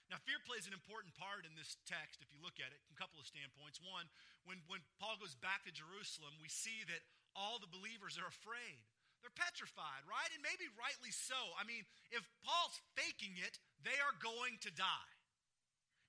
Now, 0.09 0.17
fear 0.25 0.41
plays 0.41 0.65
an 0.65 0.73
important 0.73 1.13
part 1.13 1.45
in 1.45 1.53
this 1.53 1.77
text 1.85 2.25
if 2.25 2.33
you 2.33 2.41
look 2.41 2.57
at 2.57 2.73
it 2.73 2.81
from 2.81 2.97
a 2.97 3.01
couple 3.01 3.21
of 3.21 3.29
standpoints. 3.29 3.77
One, 3.77 4.09
when, 4.41 4.57
when 4.65 4.81
Paul 4.97 5.21
goes 5.21 5.37
back 5.37 5.69
to 5.69 5.71
Jerusalem, 5.71 6.33
we 6.41 6.49
see 6.49 6.81
that 6.89 7.05
all 7.37 7.61
the 7.61 7.69
believers 7.69 8.17
are 8.17 8.25
afraid. 8.25 8.81
They're 9.21 9.35
petrified, 9.35 10.01
right? 10.09 10.31
And 10.33 10.41
maybe 10.41 10.65
rightly 10.73 11.13
so. 11.13 11.37
I 11.59 11.67
mean, 11.67 11.85
if 12.09 12.25
Paul's 12.41 12.81
faking 12.97 13.37
it, 13.37 13.61
they 13.85 13.95
are 14.01 14.15
going 14.17 14.57
to 14.65 14.71
die. 14.73 15.13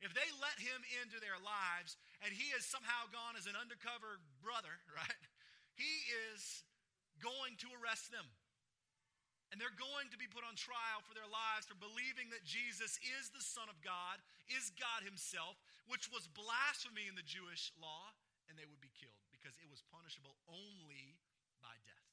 If 0.00 0.16
they 0.16 0.24
let 0.40 0.56
him 0.56 0.80
into 1.04 1.20
their 1.20 1.36
lives 1.36 2.00
and 2.24 2.32
he 2.32 2.56
has 2.56 2.64
somehow 2.64 3.04
gone 3.12 3.36
as 3.36 3.44
an 3.44 3.58
undercover 3.58 4.16
brother, 4.40 4.80
right? 4.96 5.22
He 5.76 5.92
is 6.32 6.64
going 7.20 7.60
to 7.60 7.68
arrest 7.76 8.08
them. 8.08 8.24
And 9.50 9.58
they're 9.58 9.74
going 9.74 10.06
to 10.14 10.18
be 10.18 10.30
put 10.30 10.46
on 10.46 10.54
trial 10.54 11.02
for 11.02 11.10
their 11.10 11.26
lives 11.26 11.66
for 11.66 11.74
believing 11.74 12.30
that 12.30 12.46
Jesus 12.46 13.02
is 13.18 13.34
the 13.34 13.42
Son 13.42 13.66
of 13.66 13.82
God, 13.82 14.22
is 14.46 14.70
God 14.78 15.02
Himself, 15.02 15.58
which 15.90 16.06
was 16.06 16.30
blasphemy 16.30 17.10
in 17.10 17.18
the 17.18 17.26
Jewish 17.26 17.74
law, 17.82 18.14
and 18.46 18.54
they 18.54 18.66
would 18.66 18.78
be 18.78 18.94
killed 18.94 19.18
because 19.34 19.58
it 19.58 19.66
was 19.66 19.82
punishable 19.90 20.38
only 20.46 21.18
by 21.58 21.74
death. 21.82 22.10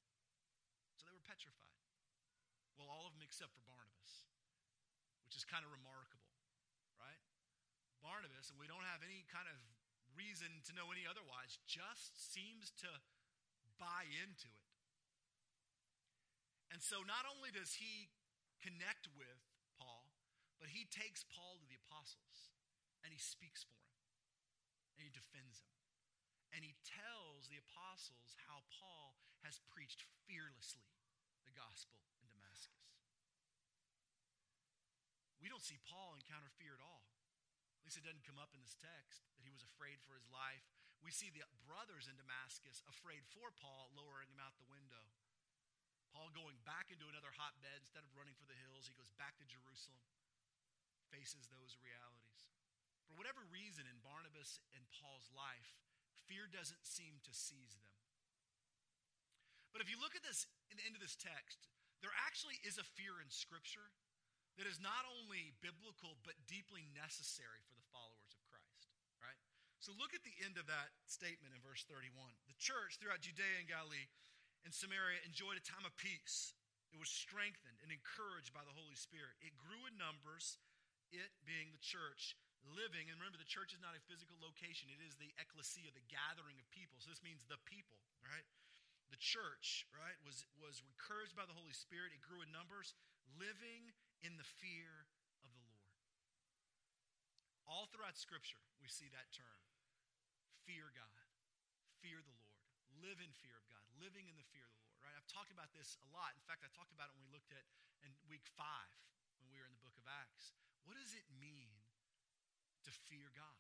So 0.98 1.06
they 1.06 1.14
were 1.14 1.30
petrified. 1.30 1.78
Well, 2.82 2.90
all 2.90 3.06
of 3.06 3.14
them 3.14 3.22
except 3.22 3.54
for 3.54 3.62
Barnabas, 3.70 4.26
which 5.26 5.38
is 5.38 5.46
kind 5.46 5.62
of 5.62 5.70
remarkable, 5.70 6.34
right? 6.98 7.22
Barnabas, 8.02 8.50
and 8.50 8.58
we 8.58 8.66
don't 8.66 8.86
have 8.86 9.06
any 9.06 9.26
kind 9.30 9.46
of 9.46 9.58
reason 10.18 10.50
to 10.66 10.72
know 10.74 10.90
any 10.90 11.06
otherwise, 11.06 11.62
just 11.70 12.18
seems 12.18 12.74
to 12.82 12.90
buy 13.78 14.10
into 14.26 14.50
it. 14.50 14.67
And 16.72 16.84
so 16.84 17.02
not 17.04 17.24
only 17.26 17.50
does 17.50 17.80
he 17.80 18.12
connect 18.60 19.08
with 19.16 19.42
Paul, 19.80 20.12
but 20.60 20.74
he 20.74 20.90
takes 20.90 21.24
Paul 21.24 21.62
to 21.62 21.68
the 21.70 21.80
apostles 21.88 22.52
and 23.06 23.14
he 23.14 23.22
speaks 23.22 23.64
for 23.64 23.78
him 23.78 23.96
and 24.98 25.06
he 25.06 25.14
defends 25.14 25.62
him 25.62 25.78
and 26.52 26.64
he 26.64 26.74
tells 26.88 27.52
the 27.52 27.60
apostles 27.60 28.34
how 28.48 28.64
Paul 28.72 29.20
has 29.44 29.62
preached 29.70 30.08
fearlessly 30.26 30.90
the 31.46 31.54
gospel 31.54 32.02
in 32.24 32.28
Damascus. 32.32 32.82
We 35.38 35.52
don't 35.52 35.64
see 35.64 35.80
Paul 35.86 36.18
encounter 36.18 36.50
fear 36.58 36.74
at 36.74 36.84
all. 36.84 37.06
At 37.80 37.94
least 37.94 38.02
it 38.02 38.08
doesn't 38.08 38.26
come 38.26 38.42
up 38.42 38.52
in 38.52 38.60
this 38.60 38.76
text 38.76 39.24
that 39.38 39.46
he 39.46 39.54
was 39.54 39.64
afraid 39.64 40.02
for 40.04 40.18
his 40.18 40.28
life. 40.34 40.66
We 41.00 41.14
see 41.14 41.30
the 41.30 41.46
brothers 41.70 42.10
in 42.10 42.18
Damascus 42.18 42.82
afraid 42.90 43.24
for 43.32 43.54
Paul, 43.54 43.94
lowering 43.94 44.28
him 44.34 44.42
out 44.42 44.58
the 44.58 44.68
window. 44.68 45.14
Paul 46.12 46.32
going 46.34 46.58
back 46.64 46.90
into 46.90 47.08
another 47.08 47.32
hotbed 47.36 47.84
instead 47.84 48.04
of 48.04 48.12
running 48.16 48.36
for 48.38 48.48
the 48.48 48.58
hills, 48.68 48.88
he 48.88 48.96
goes 48.96 49.12
back 49.16 49.36
to 49.40 49.46
Jerusalem, 49.48 50.04
faces 51.12 51.48
those 51.48 51.78
realities. 51.80 52.48
For 53.08 53.16
whatever 53.16 53.44
reason 53.48 53.88
in 53.88 54.04
Barnabas 54.04 54.60
and 54.76 54.84
Paul's 54.92 55.32
life, 55.32 55.80
fear 56.28 56.48
doesn't 56.52 56.84
seem 56.84 57.24
to 57.24 57.32
seize 57.32 57.76
them. 57.80 57.96
But 59.72 59.80
if 59.80 59.88
you 59.88 60.00
look 60.00 60.18
at 60.18 60.26
this 60.26 60.50
in 60.68 60.76
the 60.76 60.84
end 60.84 60.98
of 60.98 61.04
this 61.04 61.16
text, 61.16 61.70
there 62.02 62.14
actually 62.26 62.60
is 62.68 62.78
a 62.78 62.92
fear 62.98 63.22
in 63.24 63.30
Scripture 63.32 63.94
that 64.58 64.66
is 64.66 64.82
not 64.82 65.06
only 65.06 65.54
biblical 65.62 66.18
but 66.26 66.38
deeply 66.50 66.90
necessary 66.98 67.62
for 67.70 67.78
the 67.78 67.90
followers 67.94 68.34
of 68.34 68.42
Christ, 68.50 68.90
right? 69.22 69.38
So 69.78 69.94
look 69.94 70.18
at 70.18 70.26
the 70.26 70.34
end 70.42 70.58
of 70.58 70.66
that 70.66 70.90
statement 71.06 71.54
in 71.54 71.62
verse 71.62 71.86
31. 71.86 72.10
The 72.50 72.58
church 72.58 72.98
throughout 72.98 73.22
Judea 73.22 73.62
and 73.62 73.70
Galilee 73.70 74.10
and 74.68 74.76
Samaria 74.76 75.24
enjoyed 75.24 75.56
a 75.56 75.64
time 75.64 75.88
of 75.88 75.96
peace. 75.96 76.52
It 76.92 77.00
was 77.00 77.08
strengthened 77.08 77.80
and 77.80 77.88
encouraged 77.88 78.52
by 78.52 78.68
the 78.68 78.76
Holy 78.76 79.00
Spirit. 79.00 79.40
It 79.40 79.56
grew 79.56 79.88
in 79.88 79.96
numbers, 79.96 80.60
it 81.08 81.32
being 81.48 81.72
the 81.72 81.80
church, 81.80 82.36
living, 82.76 83.08
and 83.08 83.16
remember, 83.16 83.40
the 83.40 83.48
church 83.48 83.72
is 83.72 83.80
not 83.80 83.96
a 83.96 84.04
physical 84.12 84.36
location, 84.44 84.92
it 84.92 85.00
is 85.00 85.16
the 85.16 85.32
ecclesia, 85.40 85.88
the 85.96 86.04
gathering 86.12 86.60
of 86.60 86.68
people. 86.68 87.00
So 87.00 87.08
this 87.08 87.24
means 87.24 87.48
the 87.48 87.64
people, 87.64 87.96
right? 88.20 88.44
The 89.08 89.16
church, 89.24 89.88
right, 89.96 90.20
was, 90.28 90.44
was 90.60 90.84
encouraged 90.84 91.32
by 91.32 91.48
the 91.48 91.56
Holy 91.56 91.72
Spirit. 91.72 92.12
It 92.12 92.20
grew 92.20 92.44
in 92.44 92.52
numbers, 92.52 92.92
living 93.40 93.96
in 94.20 94.36
the 94.36 94.48
fear 94.60 95.08
of 95.48 95.56
the 95.56 95.64
Lord. 95.64 95.96
All 97.72 97.88
throughout 97.88 98.20
Scripture, 98.20 98.60
we 98.84 98.92
see 98.92 99.08
that 99.16 99.32
term 99.32 99.64
fear 100.68 100.92
God, 100.92 101.24
fear 102.04 102.20
the 102.20 102.36
Lord, 102.36 102.60
live 103.00 103.24
in 103.24 103.32
fear 103.40 103.56
of 103.56 103.64
God, 103.72 103.87
living 104.02 104.30
in 104.30 104.36
the 104.38 104.48
fear 104.54 104.64
of 104.64 104.74
the 104.74 104.82
Lord, 104.86 104.98
right? 105.04 105.16
I've 105.16 105.30
talked 105.30 105.52
about 105.52 105.74
this 105.74 105.98
a 106.02 106.08
lot. 106.14 106.34
In 106.38 106.44
fact, 106.46 106.66
I 106.66 106.70
talked 106.74 106.94
about 106.94 107.10
it 107.10 107.14
when 107.18 107.26
we 107.28 107.34
looked 107.34 107.52
at 107.52 107.66
in 108.06 108.14
week 108.30 108.46
five 108.54 108.94
when 109.42 109.50
we 109.54 109.58
were 109.62 109.68
in 109.70 109.74
the 109.74 109.84
book 109.84 109.98
of 109.98 110.06
Acts. 110.06 110.54
What 110.86 110.98
does 110.98 111.14
it 111.14 111.28
mean 111.38 111.78
to 112.88 112.92
fear 113.12 113.28
God, 113.36 113.60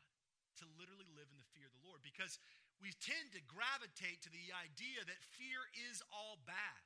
to 0.63 0.65
literally 0.79 1.11
live 1.11 1.27
in 1.27 1.37
the 1.37 1.51
fear 1.51 1.67
of 1.67 1.75
the 1.75 1.83
Lord. 1.83 1.99
Because 1.99 2.39
we 2.79 2.95
tend 3.03 3.35
to 3.35 3.43
gravitate 3.43 4.23
to 4.23 4.31
the 4.31 4.55
idea 4.55 5.03
that 5.03 5.19
fear 5.35 5.67
is 5.91 5.99
all 6.15 6.39
bad, 6.47 6.81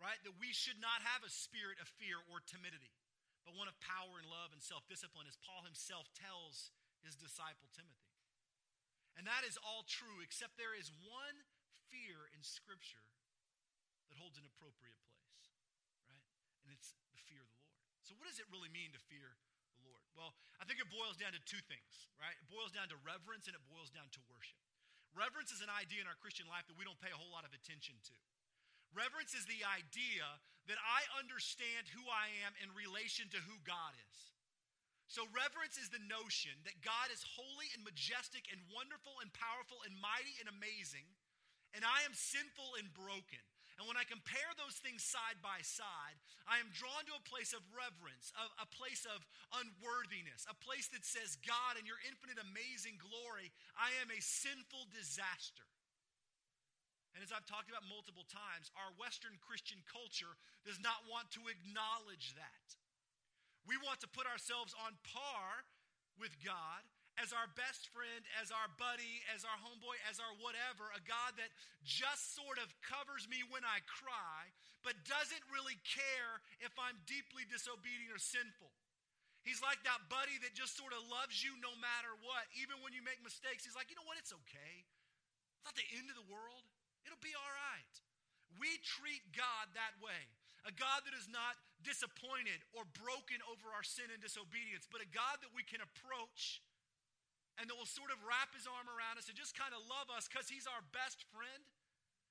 right? 0.00 0.16
That 0.24 0.40
we 0.40 0.56
should 0.56 0.80
not 0.80 1.04
have 1.04 1.20
a 1.20 1.30
spirit 1.30 1.76
of 1.84 1.86
fear 2.00 2.16
or 2.32 2.40
timidity, 2.40 2.96
but 3.44 3.52
one 3.52 3.68
of 3.68 3.76
power 3.84 4.16
and 4.16 4.26
love 4.26 4.56
and 4.56 4.64
self 4.64 4.88
discipline, 4.88 5.28
as 5.28 5.36
Paul 5.44 5.68
himself 5.68 6.08
tells 6.16 6.72
his 7.04 7.12
disciple 7.12 7.68
Timothy. 7.76 8.08
And 9.20 9.28
that 9.28 9.44
is 9.44 9.60
all 9.60 9.84
true, 9.84 10.24
except 10.24 10.56
there 10.56 10.78
is 10.78 10.94
one 11.04 11.44
fear 11.88 12.28
in 12.32 12.40
Scripture 12.40 13.04
that 14.08 14.16
holds 14.16 14.40
an 14.40 14.44
appropriate 14.44 14.96
place, 15.04 15.44
right? 16.08 16.24
And 16.64 16.72
it's 16.72 16.96
the 17.12 17.20
fear 17.28 17.44
of 17.44 17.50
the 17.52 17.60
Lord. 17.60 17.84
So, 18.04 18.16
what 18.16 18.28
does 18.28 18.40
it 18.40 18.48
really 18.48 18.72
mean 18.72 18.92
to 18.96 19.00
fear 19.08 19.36
the 19.76 19.84
Lord? 19.84 20.04
Well, 20.16 20.32
I 20.60 20.64
think 20.64 20.80
it 20.80 20.88
boils 20.88 21.20
down 21.20 21.36
to 21.36 21.42
two 21.44 21.60
things, 21.68 22.08
right? 22.16 22.34
It 22.36 22.48
boils 22.48 22.72
down 22.72 22.88
to 22.92 22.98
reverence 23.04 23.48
and 23.48 23.56
it 23.56 23.64
boils 23.68 23.92
down 23.92 24.08
to 24.16 24.20
worship. 24.32 24.60
Reverence 25.16 25.52
is 25.52 25.64
an 25.64 25.72
idea 25.72 26.04
in 26.04 26.08
our 26.08 26.18
Christian 26.20 26.48
life 26.48 26.68
that 26.68 26.76
we 26.76 26.84
don't 26.84 27.00
pay 27.00 27.12
a 27.12 27.18
whole 27.18 27.32
lot 27.32 27.48
of 27.48 27.52
attention 27.56 27.96
to. 28.08 28.16
Reverence 28.96 29.36
is 29.36 29.44
the 29.44 29.64
idea 29.64 30.24
that 30.68 30.80
I 30.80 31.04
understand 31.16 31.88
who 31.92 32.04
I 32.08 32.28
am 32.44 32.52
in 32.60 32.68
relation 32.76 33.28
to 33.32 33.40
who 33.40 33.56
God 33.64 33.96
is. 33.96 34.16
So, 35.08 35.24
reverence 35.32 35.80
is 35.80 35.88
the 35.88 36.04
notion 36.04 36.52
that 36.68 36.84
God 36.84 37.08
is 37.08 37.24
holy 37.24 37.72
and 37.72 37.80
majestic 37.80 38.44
and 38.52 38.60
wonderful 38.68 39.16
and 39.24 39.32
powerful 39.32 39.80
and 39.88 39.96
mighty 39.96 40.36
and 40.36 40.52
amazing, 40.52 41.08
and 41.76 41.84
I 41.84 42.04
am 42.08 42.14
sinful 42.16 42.78
and 42.80 42.88
broken. 42.94 43.42
And 43.78 43.86
when 43.86 43.94
I 43.94 44.02
compare 44.02 44.50
those 44.58 44.74
things 44.82 45.06
side 45.06 45.38
by 45.38 45.62
side, 45.62 46.18
I 46.50 46.58
am 46.58 46.66
drawn 46.74 47.06
to 47.06 47.14
a 47.14 47.22
place 47.22 47.54
of 47.54 47.62
reverence, 47.70 48.34
a, 48.34 48.66
a 48.66 48.68
place 48.74 49.06
of 49.06 49.22
unworthiness, 49.54 50.50
a 50.50 50.58
place 50.58 50.90
that 50.90 51.06
says, 51.06 51.38
God, 51.46 51.78
in 51.78 51.86
your 51.86 52.02
infinite 52.02 52.42
amazing 52.42 52.98
glory, 52.98 53.54
I 53.78 53.94
am 54.02 54.10
a 54.10 54.18
sinful 54.18 54.90
disaster. 54.90 55.62
And 57.14 57.22
as 57.22 57.30
I've 57.30 57.46
talked 57.46 57.70
about 57.70 57.86
multiple 57.86 58.26
times, 58.26 58.74
our 58.74 58.90
Western 58.98 59.38
Christian 59.38 59.78
culture 59.86 60.34
does 60.66 60.82
not 60.82 61.06
want 61.06 61.30
to 61.38 61.46
acknowledge 61.46 62.34
that. 62.34 62.66
We 63.62 63.78
want 63.78 64.02
to 64.02 64.10
put 64.10 64.26
ourselves 64.26 64.74
on 64.74 64.98
par 65.06 65.66
with 66.18 66.34
God 66.42 66.82
as 67.18 67.34
our 67.34 67.50
best 67.58 67.90
friend, 67.90 68.22
as 68.38 68.54
our 68.54 68.70
buddy, 68.78 69.22
as 69.34 69.42
our 69.42 69.58
homeboy, 69.58 69.98
as 70.06 70.22
our 70.22 70.34
whatever, 70.38 70.86
a 70.94 71.02
God 71.02 71.34
that 71.34 71.50
just 71.82 72.38
sort 72.38 72.62
of 72.62 72.70
covers 72.80 73.26
me 73.26 73.42
when 73.50 73.66
I 73.66 73.82
cry, 73.84 74.54
but 74.86 74.94
doesn't 75.02 75.44
really 75.50 75.76
care 75.82 76.38
if 76.62 76.70
I'm 76.78 76.96
deeply 77.10 77.42
disobedient 77.50 78.14
or 78.14 78.22
sinful. 78.22 78.70
He's 79.42 79.58
like 79.64 79.82
that 79.82 80.06
buddy 80.06 80.38
that 80.46 80.54
just 80.54 80.78
sort 80.78 80.94
of 80.94 81.02
loves 81.10 81.42
you 81.42 81.54
no 81.58 81.74
matter 81.78 82.12
what. 82.22 82.46
Even 82.58 82.78
when 82.84 82.94
you 82.94 83.02
make 83.02 83.18
mistakes, 83.24 83.66
he's 83.66 83.74
like, 83.74 83.90
you 83.90 83.96
know 83.98 84.06
what? 84.06 84.20
It's 84.20 84.34
okay. 84.46 84.74
It's 85.58 85.64
not 85.66 85.74
the 85.74 85.88
end 85.98 86.10
of 86.12 86.16
the 86.18 86.28
world. 86.30 86.66
It'll 87.02 87.22
be 87.24 87.34
all 87.34 87.54
right. 87.72 87.94
We 88.60 88.78
treat 88.84 89.24
God 89.32 89.72
that 89.74 89.96
way. 90.04 90.28
A 90.66 90.74
God 90.74 91.06
that 91.06 91.14
is 91.14 91.30
not 91.30 91.56
disappointed 91.80 92.60
or 92.74 92.84
broken 92.98 93.40
over 93.48 93.70
our 93.72 93.86
sin 93.86 94.10
and 94.10 94.20
disobedience, 94.20 94.84
but 94.90 95.00
a 95.00 95.08
God 95.08 95.40
that 95.40 95.54
we 95.54 95.62
can 95.64 95.80
approach 95.80 96.60
and 97.58 97.66
that 97.66 97.74
will 97.74 97.90
sort 97.90 98.14
of 98.14 98.22
wrap 98.22 98.54
his 98.54 98.70
arm 98.70 98.86
around 98.86 99.18
us 99.18 99.26
and 99.26 99.34
just 99.34 99.58
kind 99.58 99.74
of 99.74 99.82
love 99.90 100.08
us 100.14 100.30
because 100.30 100.46
he's 100.46 100.70
our 100.70 100.82
best 100.94 101.26
friend 101.34 101.62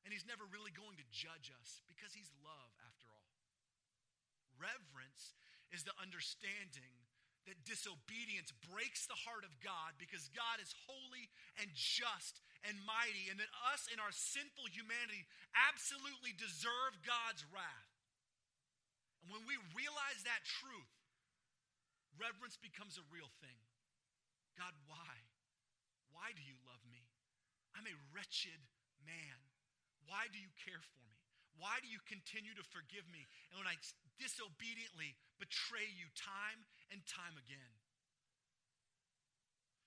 and 0.08 0.16
he's 0.16 0.24
never 0.24 0.48
really 0.48 0.72
going 0.72 0.96
to 0.96 1.08
judge 1.12 1.52
us 1.60 1.84
because 1.92 2.16
he's 2.16 2.32
love 2.40 2.72
after 2.88 3.12
all. 3.12 3.28
Reverence 4.56 5.36
is 5.76 5.84
the 5.84 5.94
understanding 6.00 6.96
that 7.48 7.60
disobedience 7.64 8.56
breaks 8.72 9.08
the 9.08 9.20
heart 9.28 9.44
of 9.44 9.52
God 9.64 9.96
because 10.00 10.32
God 10.32 10.64
is 10.64 10.72
holy 10.88 11.32
and 11.60 11.68
just 11.76 12.44
and 12.68 12.76
mighty, 12.84 13.32
and 13.32 13.40
that 13.40 13.52
us 13.72 13.88
in 13.88 14.00
our 14.04 14.12
sinful 14.12 14.68
humanity 14.72 15.24
absolutely 15.56 16.36
deserve 16.36 17.00
God's 17.08 17.48
wrath. 17.52 17.92
And 19.24 19.32
when 19.32 19.48
we 19.48 19.56
realize 19.72 20.24
that 20.28 20.44
truth, 20.44 20.92
reverence 22.20 22.60
becomes 22.60 23.00
a 23.00 23.06
real 23.12 23.32
thing. 23.40 23.67
God, 24.58 24.74
why? 24.90 25.14
Why 26.12 26.34
do 26.34 26.42
you 26.42 26.58
love 26.66 26.82
me? 26.90 27.06
I'm 27.78 27.86
a 27.86 28.02
wretched 28.12 28.60
man. 29.06 29.38
Why 30.10 30.28
do 30.34 30.42
you 30.42 30.50
care 30.66 30.82
for 30.82 30.98
me? 31.06 31.14
Why 31.62 31.78
do 31.82 31.88
you 31.90 32.02
continue 32.10 32.54
to 32.58 32.66
forgive 32.74 33.06
me? 33.10 33.26
And 33.50 33.62
when 33.62 33.70
I 33.70 33.78
disobediently 34.18 35.14
betray 35.38 35.86
you 35.94 36.10
time 36.18 36.66
and 36.90 37.02
time 37.06 37.38
again. 37.38 37.74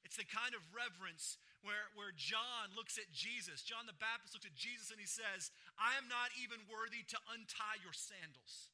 It's 0.06 0.18
the 0.18 0.26
kind 0.26 0.58
of 0.58 0.62
reverence 0.74 1.38
where, 1.62 1.86
where 1.94 2.10
John 2.10 2.74
looks 2.74 2.98
at 2.98 3.06
Jesus. 3.14 3.62
John 3.62 3.86
the 3.86 3.94
Baptist 4.02 4.34
looks 4.34 4.48
at 4.48 4.58
Jesus 4.58 4.90
and 4.90 4.98
he 4.98 5.06
says, 5.06 5.54
I 5.78 5.94
am 5.94 6.10
not 6.10 6.34
even 6.40 6.58
worthy 6.66 7.06
to 7.14 7.18
untie 7.30 7.78
your 7.84 7.94
sandals. 7.94 8.72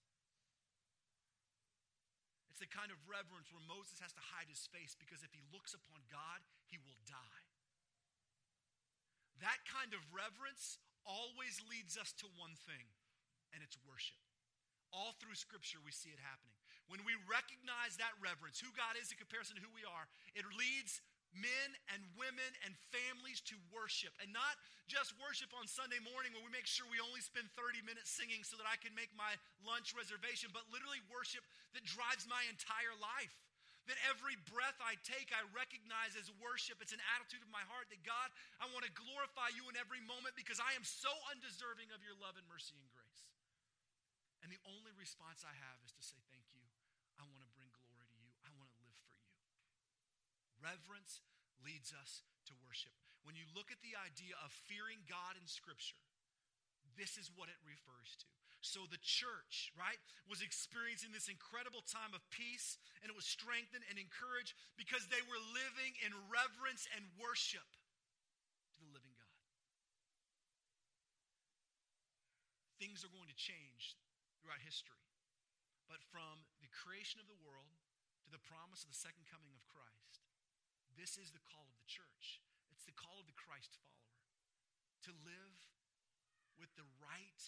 It's 2.56 2.64
the 2.64 2.72
kind 2.72 2.88
of 2.88 2.96
reverence 3.04 3.52
where 3.52 3.60
Moses 3.68 4.00
has 4.00 4.16
to 4.16 4.24
hide 4.32 4.48
his 4.48 4.64
face 4.72 4.96
because 4.96 5.20
if 5.20 5.28
he 5.28 5.44
looks 5.52 5.76
upon 5.76 6.00
God, 6.08 6.40
he 6.72 6.80
will 6.80 6.96
die. 7.04 7.44
That 9.44 9.60
kind 9.68 9.92
of 9.92 10.00
reverence 10.08 10.80
always 11.04 11.60
leads 11.68 12.00
us 12.00 12.16
to 12.24 12.26
one 12.40 12.56
thing, 12.64 12.88
and 13.52 13.60
it's 13.60 13.76
worship. 13.84 14.16
All 14.88 15.12
through 15.20 15.36
Scripture, 15.36 15.84
we 15.84 15.92
see 15.92 16.08
it 16.08 16.22
happening. 16.24 16.56
When 16.88 17.04
we 17.04 17.12
recognize 17.28 18.00
that 18.00 18.16
reverence, 18.24 18.56
who 18.56 18.72
God 18.72 18.96
is 18.96 19.12
in 19.12 19.20
comparison 19.20 19.60
to 19.60 19.62
who 19.62 19.76
we 19.76 19.84
are, 19.84 20.08
it 20.32 20.48
leads 20.48 21.04
men 21.38 21.68
and 21.92 22.00
women 22.16 22.50
and 22.64 22.72
families 22.92 23.40
to 23.48 23.56
worship. 23.72 24.12
And 24.20 24.32
not 24.32 24.56
just 24.86 25.12
worship 25.18 25.50
on 25.56 25.66
Sunday 25.66 26.00
morning 26.02 26.32
where 26.32 26.44
we 26.44 26.52
make 26.52 26.66
sure 26.68 26.86
we 26.88 27.02
only 27.02 27.20
spend 27.22 27.50
30 27.58 27.82
minutes 27.82 28.12
singing 28.12 28.46
so 28.46 28.58
that 28.58 28.66
I 28.66 28.78
can 28.78 28.94
make 28.94 29.10
my 29.14 29.34
lunch 29.62 29.92
reservation, 29.92 30.50
but 30.54 30.66
literally 30.70 31.02
worship 31.10 31.42
that 31.74 31.84
drives 31.84 32.26
my 32.26 32.42
entire 32.48 32.94
life. 32.98 33.34
That 33.86 34.02
every 34.10 34.34
breath 34.50 34.74
I 34.82 34.98
take, 35.06 35.30
I 35.30 35.46
recognize 35.54 36.18
as 36.18 36.26
worship. 36.42 36.82
It's 36.82 36.90
an 36.90 36.98
attitude 37.14 37.38
of 37.46 37.50
my 37.54 37.62
heart 37.70 37.86
that 37.94 38.02
God, 38.02 38.34
I 38.58 38.66
want 38.74 38.82
to 38.82 38.90
glorify 38.98 39.54
you 39.54 39.62
in 39.70 39.78
every 39.78 40.02
moment 40.02 40.34
because 40.34 40.58
I 40.58 40.74
am 40.74 40.82
so 40.82 41.10
undeserving 41.30 41.94
of 41.94 42.02
your 42.02 42.18
love 42.18 42.34
and 42.34 42.42
mercy 42.50 42.74
and 42.74 42.90
grace. 42.90 43.30
And 44.42 44.50
the 44.50 44.58
only 44.66 44.90
response 44.98 45.46
I 45.46 45.54
have 45.54 45.78
is 45.86 45.94
to 45.94 46.02
say, 46.02 46.18
Thank 46.34 46.50
you. 46.54 46.62
I 47.18 47.24
want 47.30 47.42
to 47.42 47.50
bring 47.56 47.70
glory 47.74 48.06
to 48.10 48.18
you. 48.22 48.30
I 48.44 48.50
want 48.58 48.68
to 48.74 48.78
live 48.84 48.98
for 49.06 49.10
you. 49.10 49.26
Reverence 50.62 51.22
leads 51.62 51.92
us 51.92 52.24
to 52.48 52.52
worship. 52.64 52.92
When 53.26 53.34
you 53.34 53.46
look 53.52 53.74
at 53.74 53.82
the 53.82 53.98
idea 53.98 54.38
of 54.42 54.54
fearing 54.70 55.02
God 55.10 55.34
in 55.34 55.46
Scripture, 55.50 55.98
this 56.94 57.18
is 57.18 57.28
what 57.34 57.50
it 57.50 57.60
refers 57.66 58.16
to. 58.22 58.30
So 58.64 58.82
the 58.88 58.98
church, 58.98 59.70
right, 59.78 60.00
was 60.26 60.42
experiencing 60.42 61.14
this 61.14 61.30
incredible 61.30 61.86
time 61.86 62.16
of 62.16 62.24
peace 62.34 62.80
and 62.98 63.06
it 63.06 63.14
was 63.14 63.28
strengthened 63.28 63.86
and 63.86 63.94
encouraged 63.94 64.58
because 64.74 65.06
they 65.06 65.22
were 65.30 65.38
living 65.54 65.94
in 66.02 66.10
reverence 66.26 66.90
and 66.98 67.06
worship 67.14 67.66
to 68.74 68.78
the 68.82 68.90
living 68.90 69.14
God. 69.14 69.38
Things 72.82 73.06
are 73.06 73.12
going 73.14 73.30
to 73.30 73.38
change 73.38 73.94
throughout 74.42 74.58
history. 74.66 74.98
But 75.86 76.02
from 76.10 76.42
the 76.58 76.70
creation 76.74 77.22
of 77.22 77.30
the 77.30 77.38
world 77.46 77.78
to 78.26 78.30
the 78.34 78.42
promise 78.42 78.82
of 78.82 78.90
the 78.90 78.98
second 78.98 79.30
coming 79.30 79.54
of 79.54 79.62
Christ, 79.70 80.25
this 80.96 81.20
is 81.20 81.30
the 81.30 81.44
call 81.44 81.68
of 81.68 81.76
the 81.76 81.88
church. 81.88 82.40
It's 82.72 82.88
the 82.88 82.96
call 82.96 83.20
of 83.20 83.28
the 83.28 83.36
Christ 83.36 83.76
follower 83.84 84.24
to 85.04 85.12
live 85.22 85.56
with 86.56 86.72
the 86.74 86.88
right 86.98 87.42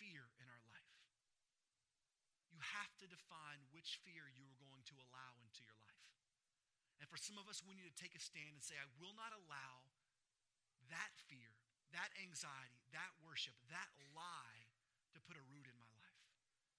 fear 0.00 0.32
in 0.40 0.48
our 0.48 0.64
life. 0.72 0.96
You 2.48 2.64
have 2.64 2.90
to 3.04 3.06
define 3.06 3.60
which 3.70 4.00
fear 4.02 4.26
you 4.32 4.48
are 4.48 4.58
going 4.58 4.82
to 4.88 4.96
allow 4.98 5.36
into 5.44 5.62
your 5.62 5.76
life. 5.84 6.08
And 6.98 7.06
for 7.06 7.20
some 7.20 7.38
of 7.38 7.46
us, 7.46 7.62
we 7.62 7.78
need 7.78 7.86
to 7.86 7.94
take 7.94 8.18
a 8.18 8.22
stand 8.24 8.58
and 8.58 8.64
say, 8.64 8.74
I 8.74 8.88
will 8.98 9.14
not 9.14 9.30
allow 9.30 9.86
that 10.90 11.14
fear, 11.30 11.54
that 11.94 12.10
anxiety, 12.18 12.82
that 12.90 13.14
worship, 13.22 13.54
that 13.70 13.92
lie 14.10 14.66
to 15.14 15.22
put 15.22 15.38
a 15.38 15.44
root 15.54 15.70
in 15.70 15.76
my 15.78 15.92
life. 15.94 16.24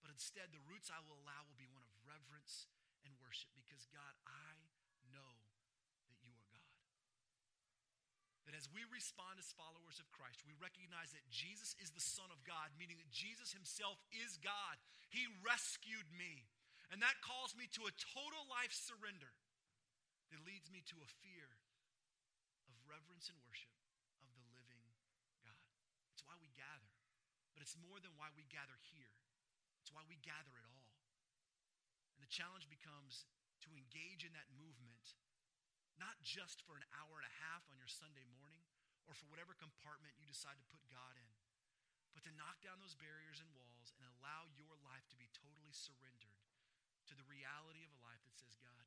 But 0.04 0.12
instead, 0.12 0.52
the 0.52 0.66
roots 0.68 0.92
I 0.92 1.00
will 1.00 1.22
allow 1.24 1.48
will 1.48 1.56
be 1.56 1.70
one 1.72 1.86
of 1.86 1.92
reverence 2.04 2.68
and 3.08 3.16
worship 3.24 3.54
because, 3.56 3.88
God, 3.88 4.20
I 4.28 4.60
know 5.16 5.40
that 8.50 8.58
as 8.58 8.66
we 8.74 8.82
respond 8.90 9.38
as 9.38 9.54
followers 9.54 10.02
of 10.02 10.10
Christ, 10.10 10.42
we 10.42 10.58
recognize 10.58 11.14
that 11.14 11.22
Jesus 11.30 11.78
is 11.78 11.94
the 11.94 12.02
Son 12.02 12.34
of 12.34 12.42
God, 12.42 12.74
meaning 12.82 12.98
that 12.98 13.14
Jesus 13.14 13.54
himself 13.54 14.02
is 14.10 14.42
God. 14.42 14.82
He 15.14 15.30
rescued 15.46 16.10
me. 16.18 16.50
And 16.90 16.98
that 17.06 17.22
calls 17.22 17.54
me 17.54 17.70
to 17.78 17.86
a 17.86 17.94
total 18.18 18.42
life 18.50 18.74
surrender 18.74 19.30
that 20.34 20.42
leads 20.42 20.74
me 20.74 20.82
to 20.90 20.98
a 20.98 21.14
fear 21.22 21.46
of 22.66 22.74
reverence 22.90 23.30
and 23.30 23.38
worship 23.46 23.70
of 24.26 24.34
the 24.34 24.42
living 24.58 24.82
God. 25.46 25.62
It's 26.18 26.26
why 26.26 26.34
we 26.42 26.50
gather, 26.58 26.90
but 27.54 27.62
it's 27.62 27.78
more 27.78 28.02
than 28.02 28.18
why 28.18 28.34
we 28.34 28.50
gather 28.50 28.82
here, 28.90 29.14
it's 29.78 29.94
why 29.94 30.02
we 30.10 30.18
gather 30.26 30.58
at 30.58 30.66
all. 30.66 30.90
And 32.18 32.26
the 32.26 32.34
challenge 32.34 32.66
becomes 32.66 33.30
to 33.62 33.78
engage 33.78 34.26
in 34.26 34.34
that 34.34 34.50
movement 34.58 35.14
not 36.00 36.16
just 36.24 36.64
for 36.64 36.80
an 36.80 36.88
hour 36.96 37.20
and 37.20 37.28
a 37.28 37.38
half 37.44 37.68
on 37.68 37.76
your 37.76 37.92
Sunday 37.92 38.24
morning 38.40 38.64
or 39.06 39.14
for 39.14 39.28
whatever 39.28 39.54
compartment 39.60 40.16
you 40.16 40.26
decide 40.26 40.56
to 40.56 40.72
put 40.72 40.82
God 40.88 41.20
in, 41.20 41.36
but 42.16 42.24
to 42.24 42.32
knock 42.40 42.64
down 42.64 42.80
those 42.80 42.96
barriers 42.96 43.44
and 43.44 43.52
walls 43.52 43.92
and 44.00 44.08
allow 44.08 44.48
your 44.56 44.74
life 44.88 45.04
to 45.12 45.20
be 45.20 45.28
totally 45.36 45.76
surrendered 45.76 46.40
to 47.12 47.14
the 47.20 47.28
reality 47.28 47.84
of 47.84 47.92
a 47.92 48.02
life 48.08 48.24
that 48.24 48.40
says, 48.40 48.56
God, 48.64 48.79